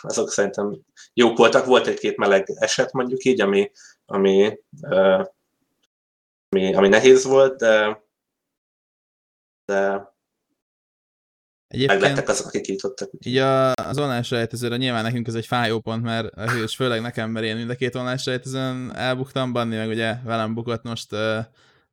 [0.00, 0.80] azok szerintem
[1.12, 1.66] jók voltak.
[1.66, 3.70] Volt egy-két meleg eset mondjuk így, ami,
[4.04, 4.58] ami,
[6.48, 8.02] ami, ami nehéz volt, de,
[9.64, 10.08] de
[11.70, 13.10] Egyébként meglettek azok, akik jutottak.
[13.24, 16.28] Így a, az online selejtezőre nyilván nekünk ez egy fájó pont, mert
[16.64, 20.54] és főleg nekem, mert én mind a két online selejtezőn elbuktam, Banni meg ugye velem
[20.54, 21.38] bukott most uh,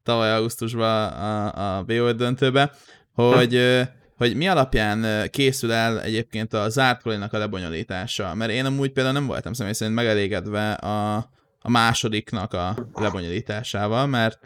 [0.04, 2.72] tavaly augusztusban a, a BO5 döntőbe,
[3.14, 3.82] hogy,
[4.18, 8.34] hogy mi alapján készül el egyébként a zárt a lebonyolítása.
[8.34, 11.16] Mert én amúgy például nem voltam személy szerint megelégedve a,
[11.60, 14.46] a másodiknak a lebonyolításával, mert,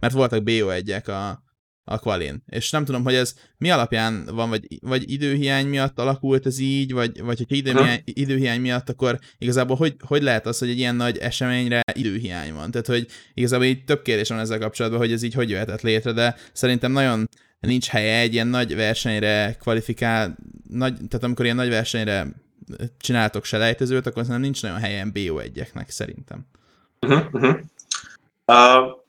[0.00, 1.46] mert voltak BO1-ek a,
[1.88, 2.42] a kvalin.
[2.46, 6.92] És nem tudom, hogy ez mi alapján van, vagy, vagy időhiány miatt alakult ez így,
[6.92, 10.94] vagy, vagy hogyha időhiány, időhiány miatt, akkor igazából hogy, hogy lehet az, hogy egy ilyen
[10.94, 12.70] nagy eseményre időhiány van?
[12.70, 16.12] Tehát, hogy igazából így több kérdés van ezzel kapcsolatban, hogy ez így hogy jöhetett létre,
[16.12, 17.28] de szerintem nagyon
[17.60, 20.36] nincs helye egy ilyen nagy versenyre kvalifikál,
[20.68, 22.26] nagy, tehát amikor ilyen nagy versenyre
[22.98, 26.46] csináltok selejtezőt, akkor szerintem nincs nagyon helyen BO1-eknek szerintem.
[27.00, 27.58] Uh-huh, uh-huh.
[28.46, 29.06] Uh,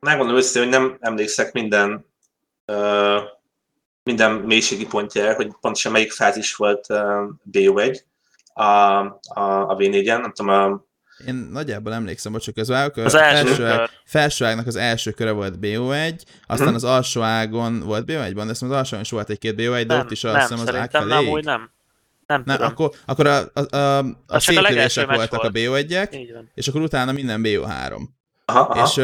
[0.00, 2.06] megmondom őszintén, hogy nem emlékszek minden
[2.66, 3.20] uh,
[4.02, 6.98] minden mélységi pontjára, hogy pontosan melyik fázis volt uh,
[7.52, 8.00] BO1
[8.52, 10.88] a, a, a V4-en, nem tudom, a
[11.26, 15.54] én nagyjából emlékszem, bocsuk, az, az, az első ág, felső ágnak az első köre volt
[15.60, 16.74] BO1, aztán uh-huh.
[16.74, 20.00] az alsó ágon volt BO1-ban, de azt az alsó is volt egy-két BO1, de nem,
[20.00, 21.08] ott is azt hiszem az ág felé.
[21.08, 21.70] Nem, úgy nem.
[22.26, 22.70] Nem, nem tudom.
[22.72, 25.56] Akkor, akkor a, a, a, a szétlövések voltak volt.
[25.56, 28.00] a BO1-ek, és akkor utána minden BO3.
[28.44, 28.84] Aha, aha.
[28.84, 29.02] És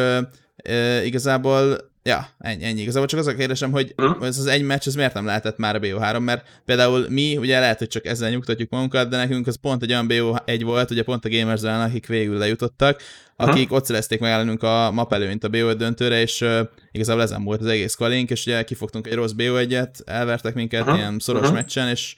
[0.57, 2.81] e, igazából Ja, ennyi, ennyi.
[2.81, 4.23] Igazából csak az a kérdésem, hogy Mhm.
[4.23, 7.61] ez az egy meccs, ez miért nem lehetett már a BO3, mert például mi, ugye
[7.61, 11.03] lehet, hogy csak ezzel nyugtatjuk magunkat, de nekünk ez pont egy olyan BO1 volt, ugye
[11.03, 13.03] pont a gamers akik végül lejutottak,
[13.37, 16.61] akik ott szerezték meg ellenünk a map előnyt a BO5 döntőre, és uh,
[16.93, 20.97] igazából ezen volt az egész kvalink, és ugye kifogtunk egy rossz BO1-et, elvertek minket Aha,
[20.97, 21.53] ilyen szoros aha.
[21.53, 22.17] meccsen, és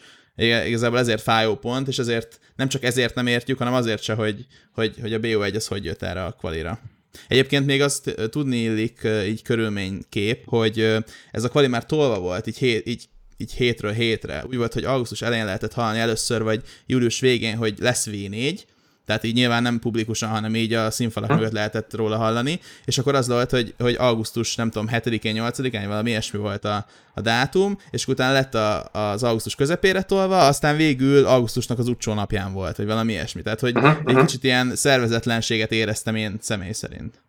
[0.67, 4.47] igazából ezért fájó pont, és ezért nem csak ezért nem értjük, hanem azért se, hogy,
[4.73, 6.81] hogy, hogy a BO1 az hogy jött erre a kvalira.
[7.29, 10.97] Egyébként még azt tudni illik így körülménykép, hogy
[11.31, 14.45] ez a kvali már tolva volt, így, hét, így, így hétről hétre.
[14.47, 18.61] Úgy volt, hogy augusztus elején lehetett hallani először, vagy július végén, hogy lesz V4,
[19.09, 23.15] tehát így nyilván nem publikusan, hanem így a színfalak mögött lehetett róla hallani, és akkor
[23.15, 27.79] az volt, hogy, hogy augusztus, nem tudom, 7-én, 8-án, valami ilyesmi volt a, a dátum,
[27.91, 32.77] és utána lett a, az augusztus közepére tolva, aztán végül augusztusnak az utcsó napján volt,
[32.77, 33.43] vagy valami ilyesmi.
[33.43, 37.23] Tehát, hogy Mhm, egy kicsit ilyen szervezetlenséget éreztem én személy szerint.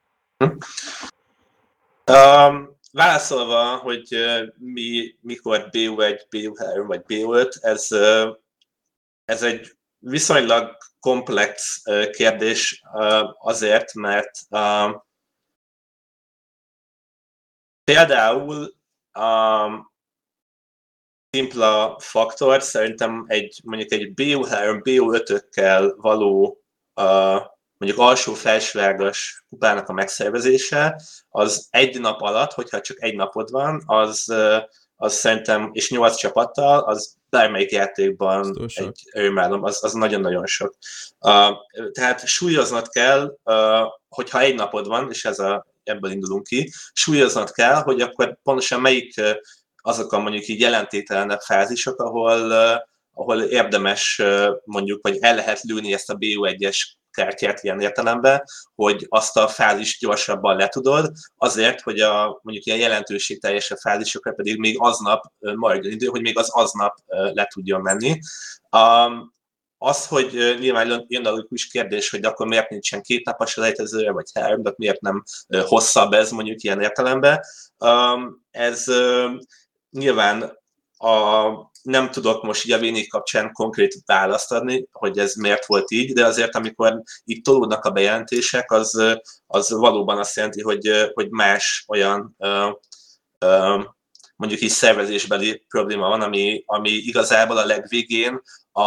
[2.05, 8.35] Um, válaszolva, hogy uh, mi, mikor BU1, BU3 vagy BU5, ez, uh,
[9.25, 12.83] ez egy viszonylag komplex kérdés
[13.37, 14.31] azért, mert
[17.83, 18.75] például
[19.19, 19.91] um,
[21.29, 26.61] szimpla faktor szerintem egy mondjuk egy BU3, BU5-ökkel való
[27.77, 34.33] mondjuk alsó-felsőágas kupának a megszervezése, az egy nap alatt, hogyha csak egy napod van, az,
[35.01, 38.87] az szerintem, és nyolc csapattal, az bármelyik játékban sok.
[38.87, 40.75] egy örömálom, az, az nagyon-nagyon sok.
[41.19, 41.55] Uh,
[41.91, 47.51] tehát súlyoznod kell, uh, hogyha egy napod van, és ez a, ebből indulunk ki, súlyoznod
[47.51, 49.31] kell, hogy akkor pontosan melyik uh,
[49.75, 52.75] azok a mondjuk így jelentételenebb fázisok, ahol, uh,
[53.13, 56.77] ahol érdemes uh, mondjuk, vagy el lehet lőni ezt a BU1-es
[57.11, 58.43] kártyát ilyen értelemben,
[58.75, 64.75] hogy azt a fázist gyorsabban letudod, azért, hogy a mondjuk ilyen jelentőségteljesebb fázisokra pedig még
[64.79, 68.19] aznap maradjon idő, hogy még az aznap le tudjon menni.
[68.71, 69.37] Um,
[69.81, 74.29] az, hogy nyilván jön a logikus kérdés, hogy akkor miért nincsen két napos elejtezője, vagy
[74.33, 77.39] három, de miért nem hosszabb ez mondjuk ilyen értelemben.
[77.77, 79.29] Um, ez ö,
[79.91, 80.57] nyilván
[80.97, 81.47] a,
[81.81, 86.13] nem tudok most így a Vénik kapcsán konkrét választ adni, hogy ez miért volt így,
[86.13, 89.17] de azért, amikor itt tolódnak a bejelentések, az,
[89.47, 92.69] az valóban azt jelenti, hogy, hogy más olyan ö,
[93.39, 93.81] ö,
[94.35, 98.83] mondjuk így szervezésbeli probléma van, ami, ami igazából a legvégén a,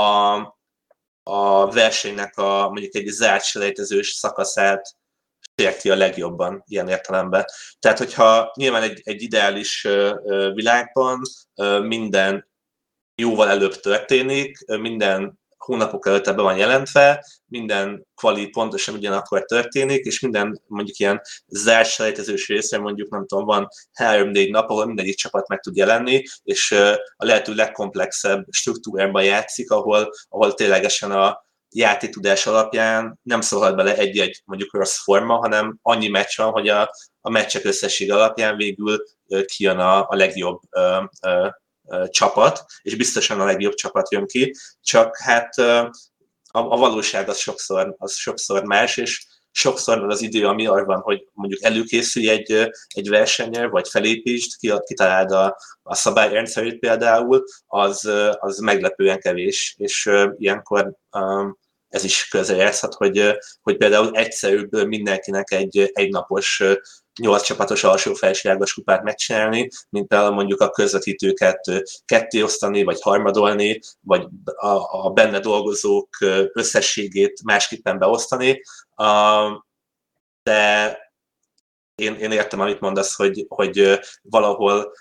[1.23, 4.97] a versenynek a mondjuk egy zárt selejtezős szakaszát
[5.57, 7.45] sérti a legjobban ilyen értelemben.
[7.79, 9.89] Tehát, hogyha nyilván egy, egy ideális
[10.55, 11.21] világban
[11.83, 12.51] minden
[13.23, 20.21] jóval előbb történik, minden hónapok előtt be van jelentve, minden kvali pontosan ugyanakkor történik, és
[20.21, 25.49] minden mondjuk ilyen zárt selejtezős része, mondjuk nem tudom, van három-négy nap, ahol mindegyik csapat
[25.49, 26.73] meg tud jelenni, és
[27.17, 31.45] a lehető legkomplexebb struktúrában játszik, ahol, ahol ténylegesen a
[31.75, 36.91] játéktudás alapján nem szólhat bele egy-egy mondjuk rossz forma, hanem annyi meccs van, hogy a,
[37.21, 39.05] a meccsek összesség alapján végül
[39.45, 41.49] kijön a, a legjobb ö, ö,
[42.11, 45.91] csapat, és biztosan a legjobb csapat jön ki, csak hát a,
[46.59, 51.01] a valóság az sokszor, az sokszor más, és sokszor van az idő, ami arra van,
[51.01, 58.11] hogy mondjuk előkészülj egy, egy versenyen, vagy felépítsd, ki- kitaláld a, a szabályrendszerét például, az,
[58.39, 60.97] az meglepően kevés, és ilyenkor
[61.89, 63.33] ez is közrejátszhat, hogy, ö,
[63.63, 66.63] hogy például egyszerűbb mindenkinek egy egynapos
[67.21, 71.61] nyolc csapatos alsó felsőágos kupát megcsinálni, mint például mondjuk a közvetítőket
[72.05, 76.09] ketté osztani, vagy harmadolni, vagy a, a benne dolgozók
[76.53, 78.63] összességét másképpen beosztani.
[80.43, 80.99] De
[81.95, 84.93] én, én értem, amit mondasz, hogy, hogy valahol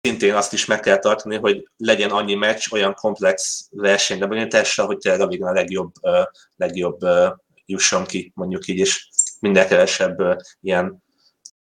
[0.00, 5.20] szintén azt is meg kell tartani, hogy legyen annyi meccs olyan komplex versenybebonyolítással, hogy tényleg
[5.20, 5.92] a végén a legjobb,
[6.56, 6.98] legjobb
[7.66, 9.08] jusson ki, mondjuk így, és
[9.42, 11.02] minden kevesebb ilyen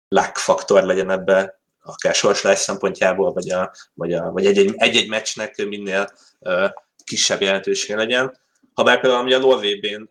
[0.07, 5.65] luck faktor legyen ebbe, akár sorsolás szempontjából, vagy, a, vagy, a, vagy egy-egy, egy-egy meccsnek
[5.65, 6.67] minél ö,
[7.03, 8.39] kisebb jelentősége legyen.
[8.73, 10.09] Ha például ugye a LoL VB-n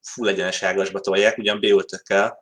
[0.00, 1.84] full egyenes ágasba tolják, ugyan b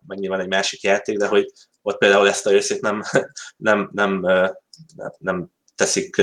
[0.07, 1.53] meg nyilván egy másik játék, de hogy
[1.83, 3.03] ott például ezt a részét nem,
[3.57, 4.20] nem, nem,
[4.97, 6.16] nem, nem teszik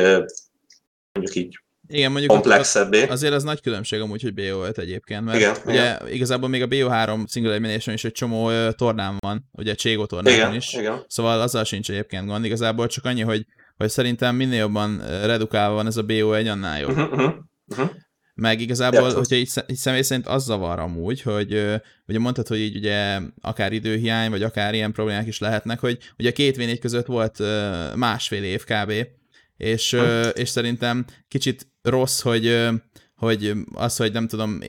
[1.12, 3.08] mondjuk így Igen, mondjuk komplexebbé.
[3.08, 7.28] azért az nagy különbség amúgy, hogy BO5 egyébként, mert Igen, ugye igazából még a BO3
[7.28, 11.04] single elimination is egy csomó tornán van, ugye Cségó tornán Igen, is, igen.
[11.08, 13.46] szóval azzal sincs egyébként gond, igazából csak annyi, hogy,
[13.78, 16.90] hogy szerintem minél jobban redukálva van ez a BO1, annál jobb.
[16.90, 17.34] Uh-huh, uh-huh,
[17.68, 17.90] uh-huh.
[18.34, 19.18] meg igazából, Játszol.
[19.18, 21.54] hogyha így, így személy szerint az zavar amúgy, hogy
[22.08, 26.30] ugye mondtad, hogy így ugye akár időhiány, vagy akár ilyen problémák is lehetnek, hogy ugye
[26.30, 27.40] a két v között volt
[27.96, 28.94] másfél év kb.
[29.58, 32.70] És, ö, és szerintem kicsit rossz, hogy
[33.16, 34.60] hogy az, hogy nem tudom,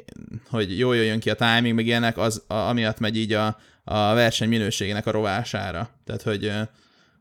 [0.48, 3.46] hogy jól jöjjön ki a timing, meg ilyenek, az a, amiatt megy így a,
[3.84, 5.90] a verseny minőségének a rovására.
[6.04, 6.52] Tehát, hogy,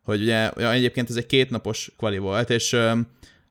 [0.01, 2.76] hogy ugye ja, egyébként ez egy kétnapos kvali volt, és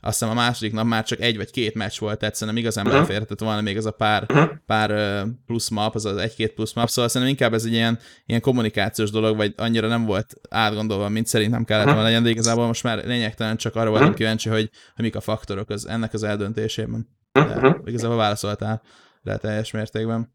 [0.04, 2.84] azt hiszem a második nap már csak egy vagy két meccs volt, tehát szerintem igazán
[2.84, 2.94] Mhm.
[2.94, 4.42] beleférhetett volna még az a pár, Mhm.
[4.66, 8.40] pár plusz map, az az egy-két plusz map, szóval szerintem inkább ez egy ilyen, ilyen
[8.40, 12.82] kommunikációs dolog, vagy annyira nem volt átgondolva, mint szerintem kellett volna legyen, de igazából most
[12.82, 17.08] már lényegtelen csak arra voltam kíváncsi, hogy, hogy mik a faktorok az, ennek az eldöntésében.
[17.32, 18.82] De igazából válaszoltál
[19.22, 20.32] rá teljes mértékben.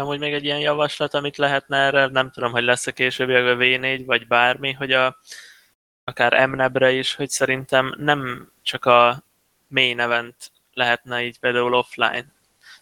[0.00, 4.02] Amúgy még egy ilyen javaslat, amit lehetne erre, nem tudom, hogy lesz-e később a V4,
[4.06, 5.16] vagy bármi, hogy a,
[6.04, 9.22] akár MNEB-re is, hogy szerintem nem csak a
[9.68, 12.32] main event lehetne így például offline.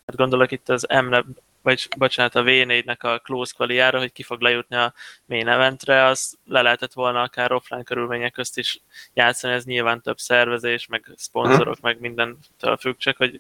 [0.07, 1.27] Hát gondolok itt az MNEB,
[1.63, 4.95] vagy bocsánat, a V4-nek a close qualiára, hogy ki fog lejutni a
[5.27, 8.81] main eventre, az le lehetett volna akár offline körülmények közt is
[9.15, 13.39] játszani, ez nyilván több szervezés, meg szponzorok, meg mindentől függ, csak hogy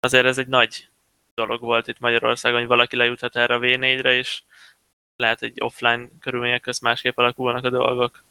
[0.00, 0.88] azért ez egy nagy
[1.34, 4.42] dolog volt itt Magyarországon, hogy valaki lejuthat erre a V4-re, és
[5.16, 8.22] lehet egy offline körülmények közt másképp alakulnak a dolgok.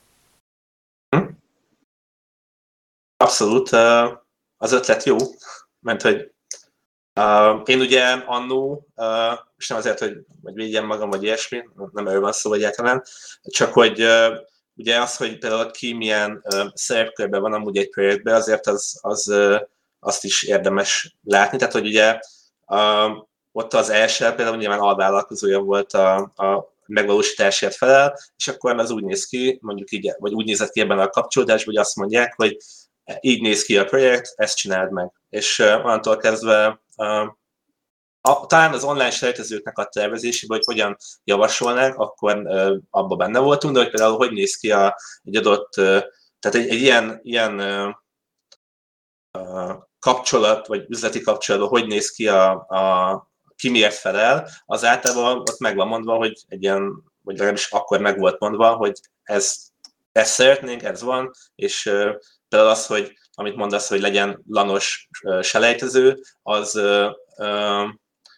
[3.23, 3.69] Abszolút.
[4.57, 5.17] Az ötlet jó,
[5.79, 6.31] mert hogy
[7.65, 12.31] én ugye annó, uh, és nem azért, hogy, hogy magam, vagy ilyesmi, nem erről van
[12.31, 13.03] szó egyáltalán,
[13.41, 14.05] csak hogy
[14.75, 16.43] ugye az, hogy például ki milyen
[16.73, 19.33] szerepkörben van amúgy egy projektben, azért az, az
[19.99, 21.57] azt is érdemes látni.
[21.57, 22.19] Tehát, hogy ugye
[23.51, 29.03] ott az első például nyilván alvállalkozója volt a, a megvalósításért felel, és akkor az úgy
[29.03, 32.57] néz ki, mondjuk így, vagy úgy nézett ki ebben a kapcsolódásban, hogy azt mondják, hogy
[33.19, 35.11] így néz ki a projekt, ezt csináld meg.
[35.29, 36.81] És onnantól kezdve
[38.21, 43.73] a, talán az online sejtezőknek a tervezésében, hogy hogyan javasolnánk, akkor uh, abban benne voltunk,
[43.73, 45.73] de hogy például hogy néz ki a, egy adott,
[46.39, 47.93] tehát egy, egy ilyen, ilyen uh,
[49.41, 55.39] uh, kapcsolat, vagy üzleti kapcsolatban, hogy néz ki a, a ki miért felel, az általában
[55.39, 59.57] ott meg van mondva, hogy egy ilyen, vagy legalábbis akkor meg volt mondva, hogy ez,
[60.11, 61.91] ezt szeretnénk, ez van, és
[62.49, 65.09] például az, hogy amit mondasz, hogy legyen lanos
[65.41, 66.75] selejtező, az,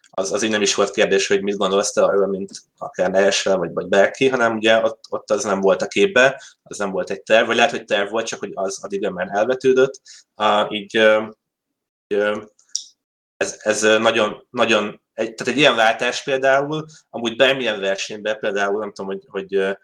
[0.10, 3.58] az, az így nem is volt kérdés, hogy mit gondolsz te arról, mint akár Neesel,
[3.58, 7.10] vagy, vagy bárki, hanem ugye ott, ott az nem volt a képbe, az nem volt
[7.10, 10.02] egy terv, vagy lehet, hogy terv volt, csak hogy az addig már elvetődött.
[10.70, 11.34] Így uh,
[13.38, 18.94] ez, ez nagyon, nagyon egy, tehát egy ilyen váltás például, amúgy bármilyen versenyben például, nem
[18.94, 19.76] tudom, hogy, hogy uh,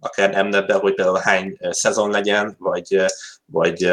[0.00, 3.04] akár MNEB-ben, hogy például hány szezon legyen, vagy,
[3.44, 3.92] vagy,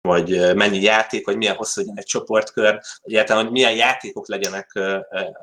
[0.00, 4.70] vagy mennyi játék, vagy milyen hosszú legyen egy csoportkör, egyáltalán, hogy milyen játékok legyenek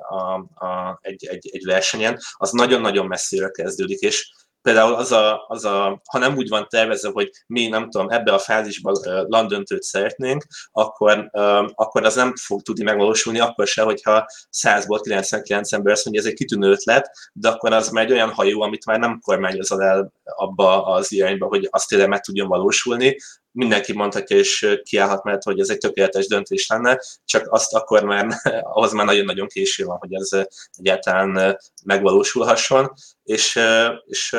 [0.10, 0.34] a,
[0.66, 4.32] a, egy, egy, egy versenyen, az nagyon-nagyon messzire kezdődik, és
[4.68, 8.34] például az a, az a, ha nem úgy van tervezve, hogy mi nem tudom, ebbe
[8.34, 8.96] a fázisban
[9.28, 11.30] landöntőt szeretnénk, akkor,
[11.76, 14.26] akkor az nem fog tudni megvalósulni, akkor se, hogyha
[14.62, 18.34] 100-ból 99 ember azt mondja, ez egy kitűnő ötlet, de akkor az már egy olyan
[18.34, 23.18] hajó, amit már nem kormányozol el abba az irányba, hogy azt tényleg meg tudjon valósulni.
[23.58, 28.28] Mindenki mondhatja és kiállhat mert hogy ez egy tökéletes döntés lenne, csak azt akkor már,
[28.74, 30.30] ahhoz már nagyon-nagyon késő van, hogy ez
[30.72, 32.94] egyáltalán megvalósulhasson,
[33.24, 33.60] és,
[34.06, 34.36] és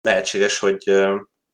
[0.00, 0.82] lehetséges, hogy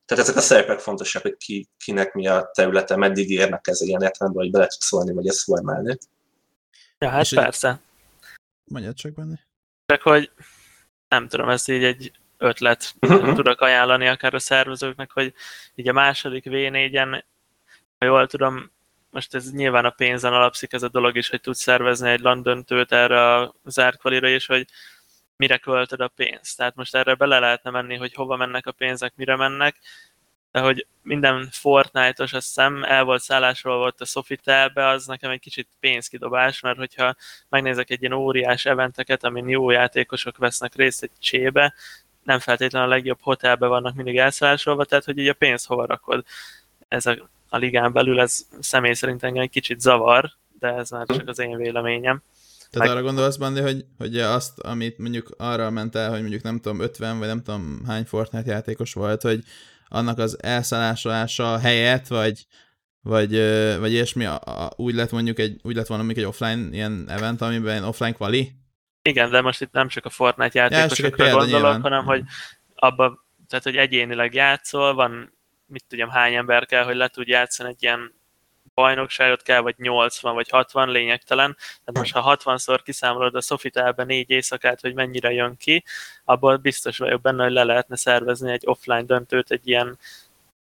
[0.07, 4.03] tehát ezek a szerepek fontosak, hogy ki, kinek mi a területe, meddig érnek ez ilyen
[4.03, 5.99] értelemben, hogy bele tud szólni, vagy ezt formálni.
[6.99, 7.81] Ja, hát És persze.
[8.65, 9.47] Mondjad csak benne.
[9.87, 10.31] Csak hogy
[11.09, 13.35] nem tudom, ez így egy ötlet Mhm.
[13.35, 15.35] tudok ajánlani akár a szervezőknek, hogy
[15.75, 17.23] így a második V4-en,
[17.99, 18.71] ha jól tudom,
[19.11, 22.93] most ez nyilván a pénzen alapszik ez a dolog is, hogy tudsz szervezni egy landöntőt
[22.93, 24.67] erre a zárkvalira, és hogy
[25.37, 26.57] mire költöd a pénzt.
[26.57, 29.77] Tehát most erre bele lehetne menni, hogy hova mennek a pénzek, mire mennek,
[30.53, 35.41] de hogy minden Fortnite-os, azt hiszem, el volt szállásról volt a Sofitelbe, az nekem egy
[35.41, 37.15] kicsit pénzkidobás, mert hogyha
[37.49, 41.75] megnézek egy ilyen óriás eventeket, amin jó játékosok vesznek részt egy csébe,
[42.27, 46.25] nem feltétlenül a legjobb hotelbe vannak mindig elszállásolva, tehát hogy így a pénz hova rakod.
[46.89, 51.07] Ez a, a ligán belül, ez személy szerint engem egy kicsit zavar, de ez már
[51.07, 52.23] csak az én véleményem.
[52.71, 56.43] Tehát Meg- arra gondolsz, Bandi, hogy, hogy azt, amit mondjuk arra ment el, hogy mondjuk
[56.43, 59.43] nem tudom, 50 vagy nem tudom hány Fortnite játékos volt, hogy
[59.89, 62.47] annak az elszállásolása helyett, vagy,
[63.01, 63.31] vagy,
[63.79, 64.27] vagy ilyesmi,
[64.77, 68.53] úgy lett mondjuk egy, úgy lett volna mondjuk egy offline ilyen event, amiben offline quali?
[69.07, 71.81] Igen, de most itt nem csak a Fortnite Ja, játékosokra példa gondolok, nyilván.
[71.81, 72.23] hanem hogy
[72.75, 75.33] abba, tehát hogy egyénileg játszol, van
[75.67, 78.15] mit tudjam hány ember kell, hogy le tud játszani egy ilyen
[78.75, 81.57] bajnokságot kell, vagy 80, vagy 60, lényegtelen.
[81.57, 85.85] Tehát most ha 60-szor kiszámolod a Sofitelbe négy éjszakát, hogy mennyire jön ki,
[86.25, 89.99] abból biztos vagyok benne, hogy le lehetne szervezni egy offline döntőt egy ilyen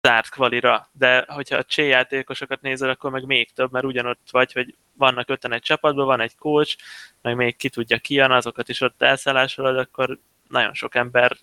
[0.01, 4.51] zárt kvalira, de hogyha a C játékosokat nézel, akkor meg még több, mert ugyanott vagy,
[4.51, 6.77] hogy vannak öten egy csapatban, van egy coach,
[7.21, 11.37] meg még ki tudja ki jön, azokat is ott elszállásolod, akkor nagyon sok ember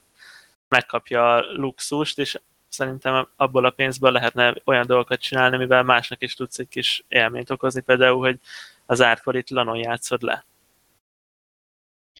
[0.68, 6.34] megkapja a luxust, és szerintem abból a pénzből lehetne olyan dolgokat csinálni, mivel másnak is
[6.34, 8.38] tudsz egy kis élményt okozni, például, hogy
[8.86, 10.44] az árkvarit lanon játszod le.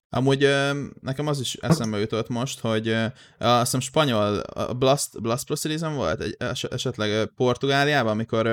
[0.09, 0.49] Amúgy
[1.01, 2.89] nekem az is eszembe jutott most, hogy
[3.39, 6.37] azt hiszem spanyol, a Blast, Blast Pro Season volt egy,
[6.70, 8.47] esetleg Portugáliában, amikor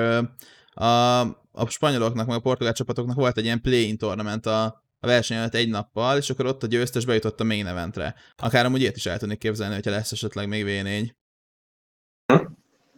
[0.74, 1.20] a,
[1.52, 4.64] a spanyoloknak, meg a portugál csapatoknak volt egy ilyen play-in tournament a,
[5.00, 8.14] a verseny előtt egy nappal, és akkor ott a győztes bejutott a main eventre.
[8.36, 11.10] Akár amúgy ilyet is el tudnék képzelni, hogyha lesz esetleg még V4.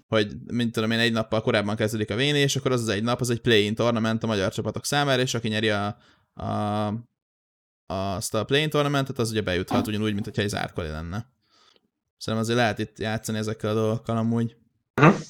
[0.07, 3.03] Hogy, mint tudom én, egy nappal korábban kezdődik a v és akkor az az egy
[3.03, 5.87] nap, az egy play-in tournament a magyar csapatok számára, és aki nyeri a,
[6.35, 6.93] a
[7.87, 11.35] azt a play tournamentet, az ugye bejuthat ugyanúgy, mint hogyha egy zárkoli lenne.
[12.17, 14.57] Szerintem azért lehet itt játszani ezekkel a dolgokkal amúgy.
[15.01, 15.21] Uh-huh.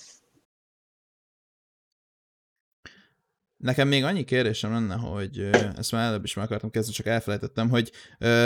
[3.57, 5.39] Nekem még annyi kérdésem lenne, hogy
[5.77, 7.93] ezt már előbb is meg akartam kezdeni, csak elfelejtettem, hogy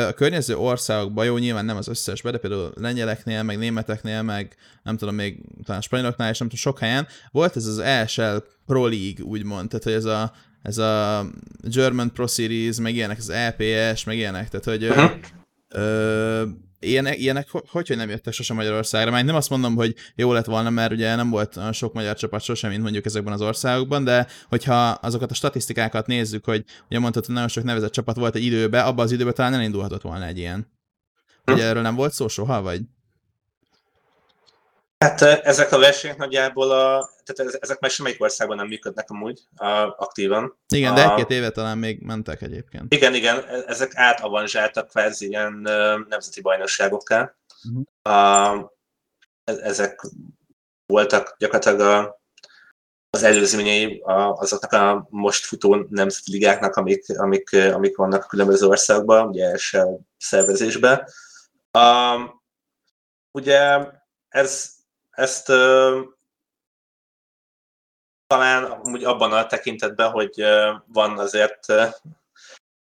[0.08, 4.96] a környező országokban, jó, nyilván nem az összesben, de például lengyeleknél, meg németeknél, meg nem
[4.96, 9.24] tudom, még talán spanyoloknál, és nem tudom, sok helyen volt ez az ESL Pro League,
[9.24, 10.32] úgymond, tehát hogy ez a
[10.62, 11.24] ez a
[11.62, 15.10] German Pro Series, meg ilyenek az EPS, meg ilyenek, tehát hogy uh-huh.
[15.68, 16.44] ö,
[16.78, 20.44] ilyenek, ilyenek hogy, hogy nem jöttek sosem Magyarországra, mert nem azt mondom, hogy jó lett
[20.44, 24.26] volna, mert ugye nem volt sok magyar csapat sosem, mint mondjuk ezekben az országokban, de
[24.48, 28.44] hogyha azokat a statisztikákat nézzük, hogy ugye mondtad, hogy nagyon sok nevezett csapat volt egy
[28.44, 30.72] időben, abban az időben talán elindulhatott volna egy ilyen.
[31.46, 32.80] Ugye erről nem volt szó soha, vagy?
[34.98, 39.66] Hát ezek a versenyek nagyjából, a, tehát ezek már semmelyik országban nem működnek amúgy a,
[39.96, 40.58] aktívan.
[40.74, 42.94] Igen, de egy-két éve talán még mentek egyébként.
[42.94, 45.52] Igen, igen, e, ezek átavanzsáltak kvázi ilyen
[46.08, 47.34] nemzeti bajnokságokká.
[47.68, 48.16] Uh-huh.
[48.16, 48.72] A,
[49.44, 50.00] ezek
[50.86, 52.20] voltak gyakorlatilag a,
[53.10, 54.02] az előzményei
[54.34, 61.04] azoknak a most futó nemzeti ligáknak, amik, amik, amik vannak különböző országokban, ugye első szervezésben.
[61.78, 62.42] Um,
[63.30, 63.86] ugye
[64.28, 64.78] ez
[65.10, 65.98] ezt uh,
[68.30, 70.44] talán úgy abban a tekintetben, hogy
[70.86, 71.66] van azért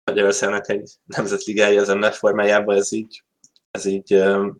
[0.05, 3.23] Magyarországnak egy nemzetligája az MNET formájában, ez így,
[3.71, 4.55] ez így uh,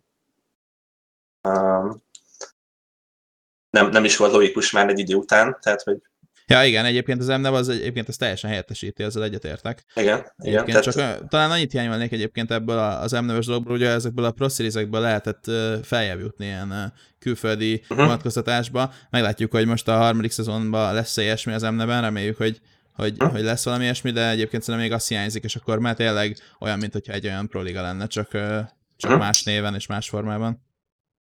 [3.69, 6.01] nem, nem is volt logikus már egy idő után, tehát hogy
[6.49, 9.83] Ja, igen, egyébként az MNEV az egyébként ezt teljesen helyettesíti, ezzel egyetértek.
[9.93, 10.65] Igen, igen.
[10.65, 10.83] Tehát...
[10.83, 14.47] Csak talán annyit hiányolnék egyébként ebből az MNEV-es dologból, hogy ezekből a Pro
[14.91, 15.43] lehetett
[15.83, 17.97] feljebb jutni ilyen külföldi uh-huh.
[17.97, 18.93] vonatkoztatásba.
[19.09, 22.59] Meglátjuk, hogy most a harmadik szezonban lesz -e ilyesmi az MNEV-en, reméljük, hogy
[22.93, 23.31] hogy, uh-huh.
[23.31, 26.79] hogy lesz valami ilyesmi, de egyébként szerintem még azt hiányzik, és akkor már tényleg olyan,
[26.79, 29.17] mint hogyha egy olyan proliga lenne, csak, csak uh-huh.
[29.17, 30.63] más néven és más formában.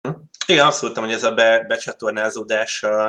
[0.08, 0.22] Uh-huh.
[0.46, 3.04] Igen, azt mondtam, hogy ez a be, becsatornázódás a,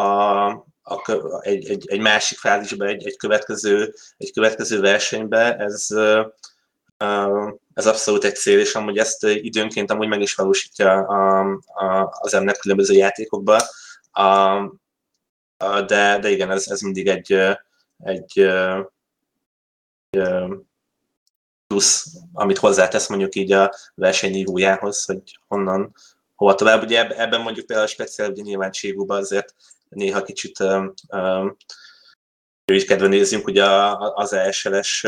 [0.00, 5.86] a a, egy, egy, egy másik fázisba, egy, egy, következő, egy következő versenybe, ez,
[7.74, 12.34] ez abszolút egy cél, és amúgy ezt időnként amúgy meg is valósítja a, a, az
[12.34, 13.62] emnek különböző játékokba.
[14.10, 14.22] A,
[15.56, 17.32] a, de, de igen, ez, ez mindig egy,
[18.04, 18.38] egy,
[20.10, 20.22] egy
[21.66, 25.94] plusz, amit hozzátesz mondjuk így a versenynívójához, hogy honnan,
[26.34, 26.82] hova tovább.
[26.82, 29.54] Ugye ebben mondjuk például speciál, ugye nyilván Cségúban azért
[29.94, 30.56] néha kicsit
[32.86, 33.64] kedve nézzünk, ugye
[34.14, 35.06] az ESL-es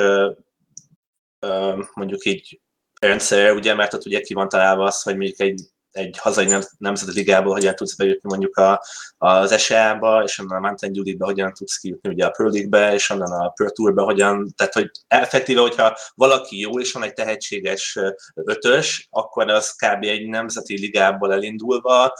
[1.95, 2.61] mondjuk így
[3.01, 5.61] rendszer, ugye, mert ott ugye ki van találva az, hogy mondjuk egy
[5.97, 8.83] egy hazai nem, nemzeti ligából hogyan tudsz bejutni mondjuk a,
[9.19, 13.11] az SA-ba, és onnan a Mountain Dew-be hogyan tudsz kijutni ugye a Pro League-be, és
[13.11, 17.99] onnan a Pro Tour-be hogyan, tehát hogy effektíve, hogyha valaki jó, és van egy tehetséges
[18.35, 20.05] ötös, akkor az kb.
[20.05, 22.13] egy nemzeti ligából elindulva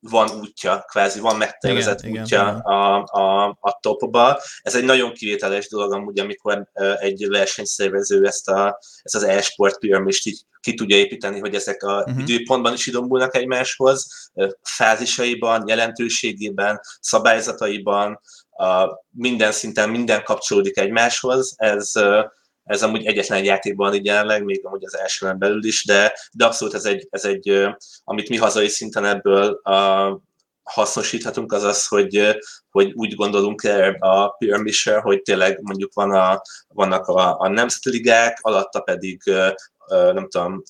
[0.00, 4.40] van útja, kvázi van megtervezett igen, útja igen, a, a, a topba.
[4.62, 6.68] Ez egy nagyon kivételes dolog amúgy, amikor
[6.98, 11.98] egy versenyszervező ezt, a, ezt az e-sport piramist így ki tudja építeni, hogy ezek a
[11.98, 12.28] uh-huh.
[12.28, 14.30] időpontban is idomulnak egymáshoz,
[14.62, 18.20] fázisaiban, jelentőségében, szabályzataiban,
[18.50, 21.54] a minden szinten minden kapcsolódik egymáshoz.
[21.56, 21.92] Ez,
[22.68, 26.74] ez amúgy egyetlen játékban így jelenleg, még amúgy az elsőben belül is, de, de abszolút
[26.74, 27.68] ez egy, ez egy,
[28.04, 30.20] amit mi hazai szinten ebből a,
[30.62, 32.38] hasznosíthatunk, az az, hogy,
[32.70, 37.90] hogy úgy gondolunk el a pyramid hogy tényleg mondjuk van a, vannak a, a nemzeti
[37.90, 39.22] ligák, alatta pedig
[39.88, 40.62] nem tudom,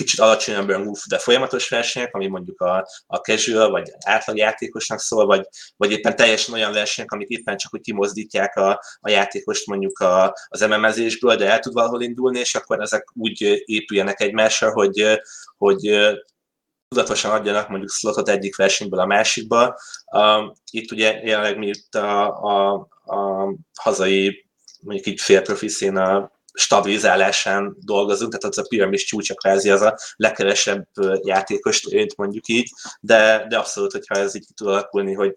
[0.00, 5.48] kicsit alacsonyabb rangú, de folyamatos versenyek, ami mondjuk a, a casual vagy átlagjátékosnak szól, vagy,
[5.76, 10.34] vagy éppen teljesen olyan versenyek, amik éppen csak úgy kimozdítják a, a játékost mondjuk a,
[10.48, 15.20] az MMS-ésből, de el tud valahol indulni, és akkor ezek úgy épüljenek egymásra, hogy,
[15.56, 16.10] hogy
[16.88, 19.78] tudatosan adjanak mondjuk slotot egyik versenyből a másikba.
[20.70, 22.72] Itt ugye jelenleg mi itt a, a,
[23.04, 24.48] a hazai
[24.80, 30.88] mondjuk így félprofi a stabilizálásán dolgozunk, tehát az a piramis csúcsa kvázi az a legkevesebb
[31.22, 32.70] játékos érint mondjuk így,
[33.00, 35.34] de, de abszolút, hogyha ez így tud alakulni, hogy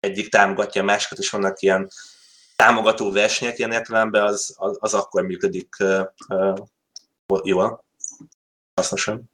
[0.00, 1.88] egyik támogatja a másikat, és vannak ilyen
[2.56, 7.84] támogató versenyek ilyen értelemben, az, az, az akkor működik uh, uh, jól,
[8.74, 9.30] hasznosan.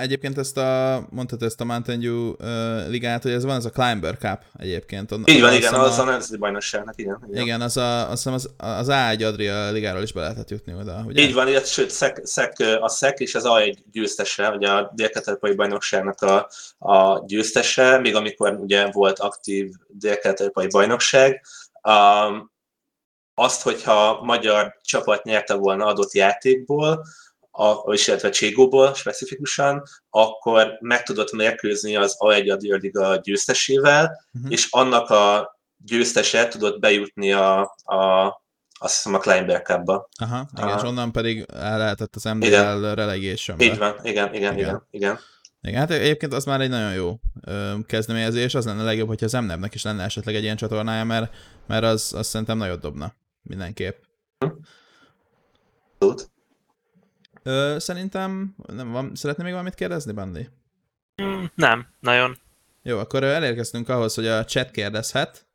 [0.00, 3.70] Egyébként ezt a, mondtad ezt a Mountain Dew uh, ligát, hogy ez van, ez a
[3.70, 5.14] Climber Cup egyébként.
[5.24, 7.42] Így van, igen, az a nemzeti bajnokságnak, igen, igen.
[7.42, 11.22] Igen, az a, azt az, az A1 Adria ligáról is be lehetett jutni oda, ugye?
[11.22, 15.10] Így van, illetve, sőt, szek, szek, a SZEK és az A1 győztese, ugye a dél
[15.56, 16.48] bajnokságnak a,
[16.78, 20.18] a győztese, még amikor ugye volt aktív dél
[20.70, 21.42] bajnokság,
[21.82, 22.50] um,
[23.34, 27.04] azt, hogyha magyar csapat nyerte volna adott játékból,
[27.52, 34.52] a, és illetve Cségóból specifikusan, akkor meg tudott mérkőzni az A1 Adria Liga győztesével, uh-huh.
[34.52, 38.40] és annak a győztese tudott bejutni a, a
[38.78, 40.08] azt hiszem a Kleinberg Cup-ba.
[40.20, 40.78] Aha, igen, Aha.
[40.78, 42.94] és onnan pedig el lehetett az MDL igen.
[42.94, 44.86] relegation Így van, igen, igen, igen, igen.
[44.90, 45.18] igen.
[45.60, 49.32] Igen, hát egyébként az már egy nagyon jó ö, kezdeményezés, az lenne legjobb, hogyha az
[49.32, 51.34] MNEV-nek is lenne esetleg egy ilyen csatornája, mert,
[51.66, 53.96] mert az, az szerintem nagyot dobna mindenképp.
[54.38, 54.46] Hm.
[57.42, 60.48] Ö, szerintem nem van, szeretné még valamit kérdezni, Bandi?
[61.22, 62.38] Mm, nem, nagyon.
[62.82, 65.46] Jó, akkor elérkeztünk ahhoz, hogy a chat kérdezhet.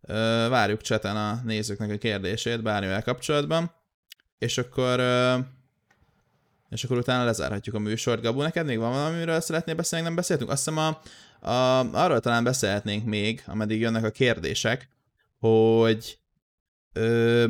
[0.00, 3.72] Ö, várjuk chaten a nézőknek a kérdését bármivel kapcsolatban.
[4.38, 5.00] És akkor
[6.68, 8.22] és akkor utána lezárhatjuk a műsort.
[8.22, 10.50] Gabu, neked még van valamiről szeretnél beszélni, nem beszéltünk?
[10.50, 11.00] Azt hiszem a,
[11.50, 14.88] a, arról talán beszélhetnénk még, ameddig jönnek a kérdések,
[15.38, 16.18] hogy
[16.92, 17.48] ö,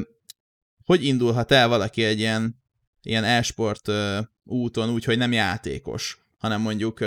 [0.85, 2.63] hogy indulhat el valaki egy ilyen
[3.07, 3.91] ilyen e-sport
[4.45, 6.99] úton úgy, hogy nem játékos, hanem mondjuk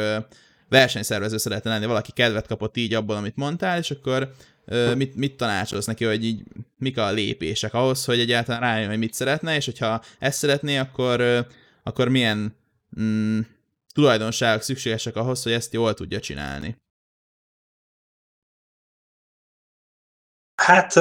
[0.70, 4.32] versenyszervező szeretne lenni, valaki kedvet kapott így abból, amit mondtál, és akkor
[4.96, 6.44] mit, mit tanácsolsz neki, hogy így
[6.78, 11.48] mik a lépések ahhoz, hogy egyáltalán rájön, hogy mit szeretne, és hogyha ezt szeretné, akkor,
[11.84, 12.56] akkor milyen
[13.00, 13.40] mm,
[13.94, 16.78] tulajdonságok szükségesek ahhoz, hogy ezt jól tudja csinálni?
[20.56, 20.94] Hát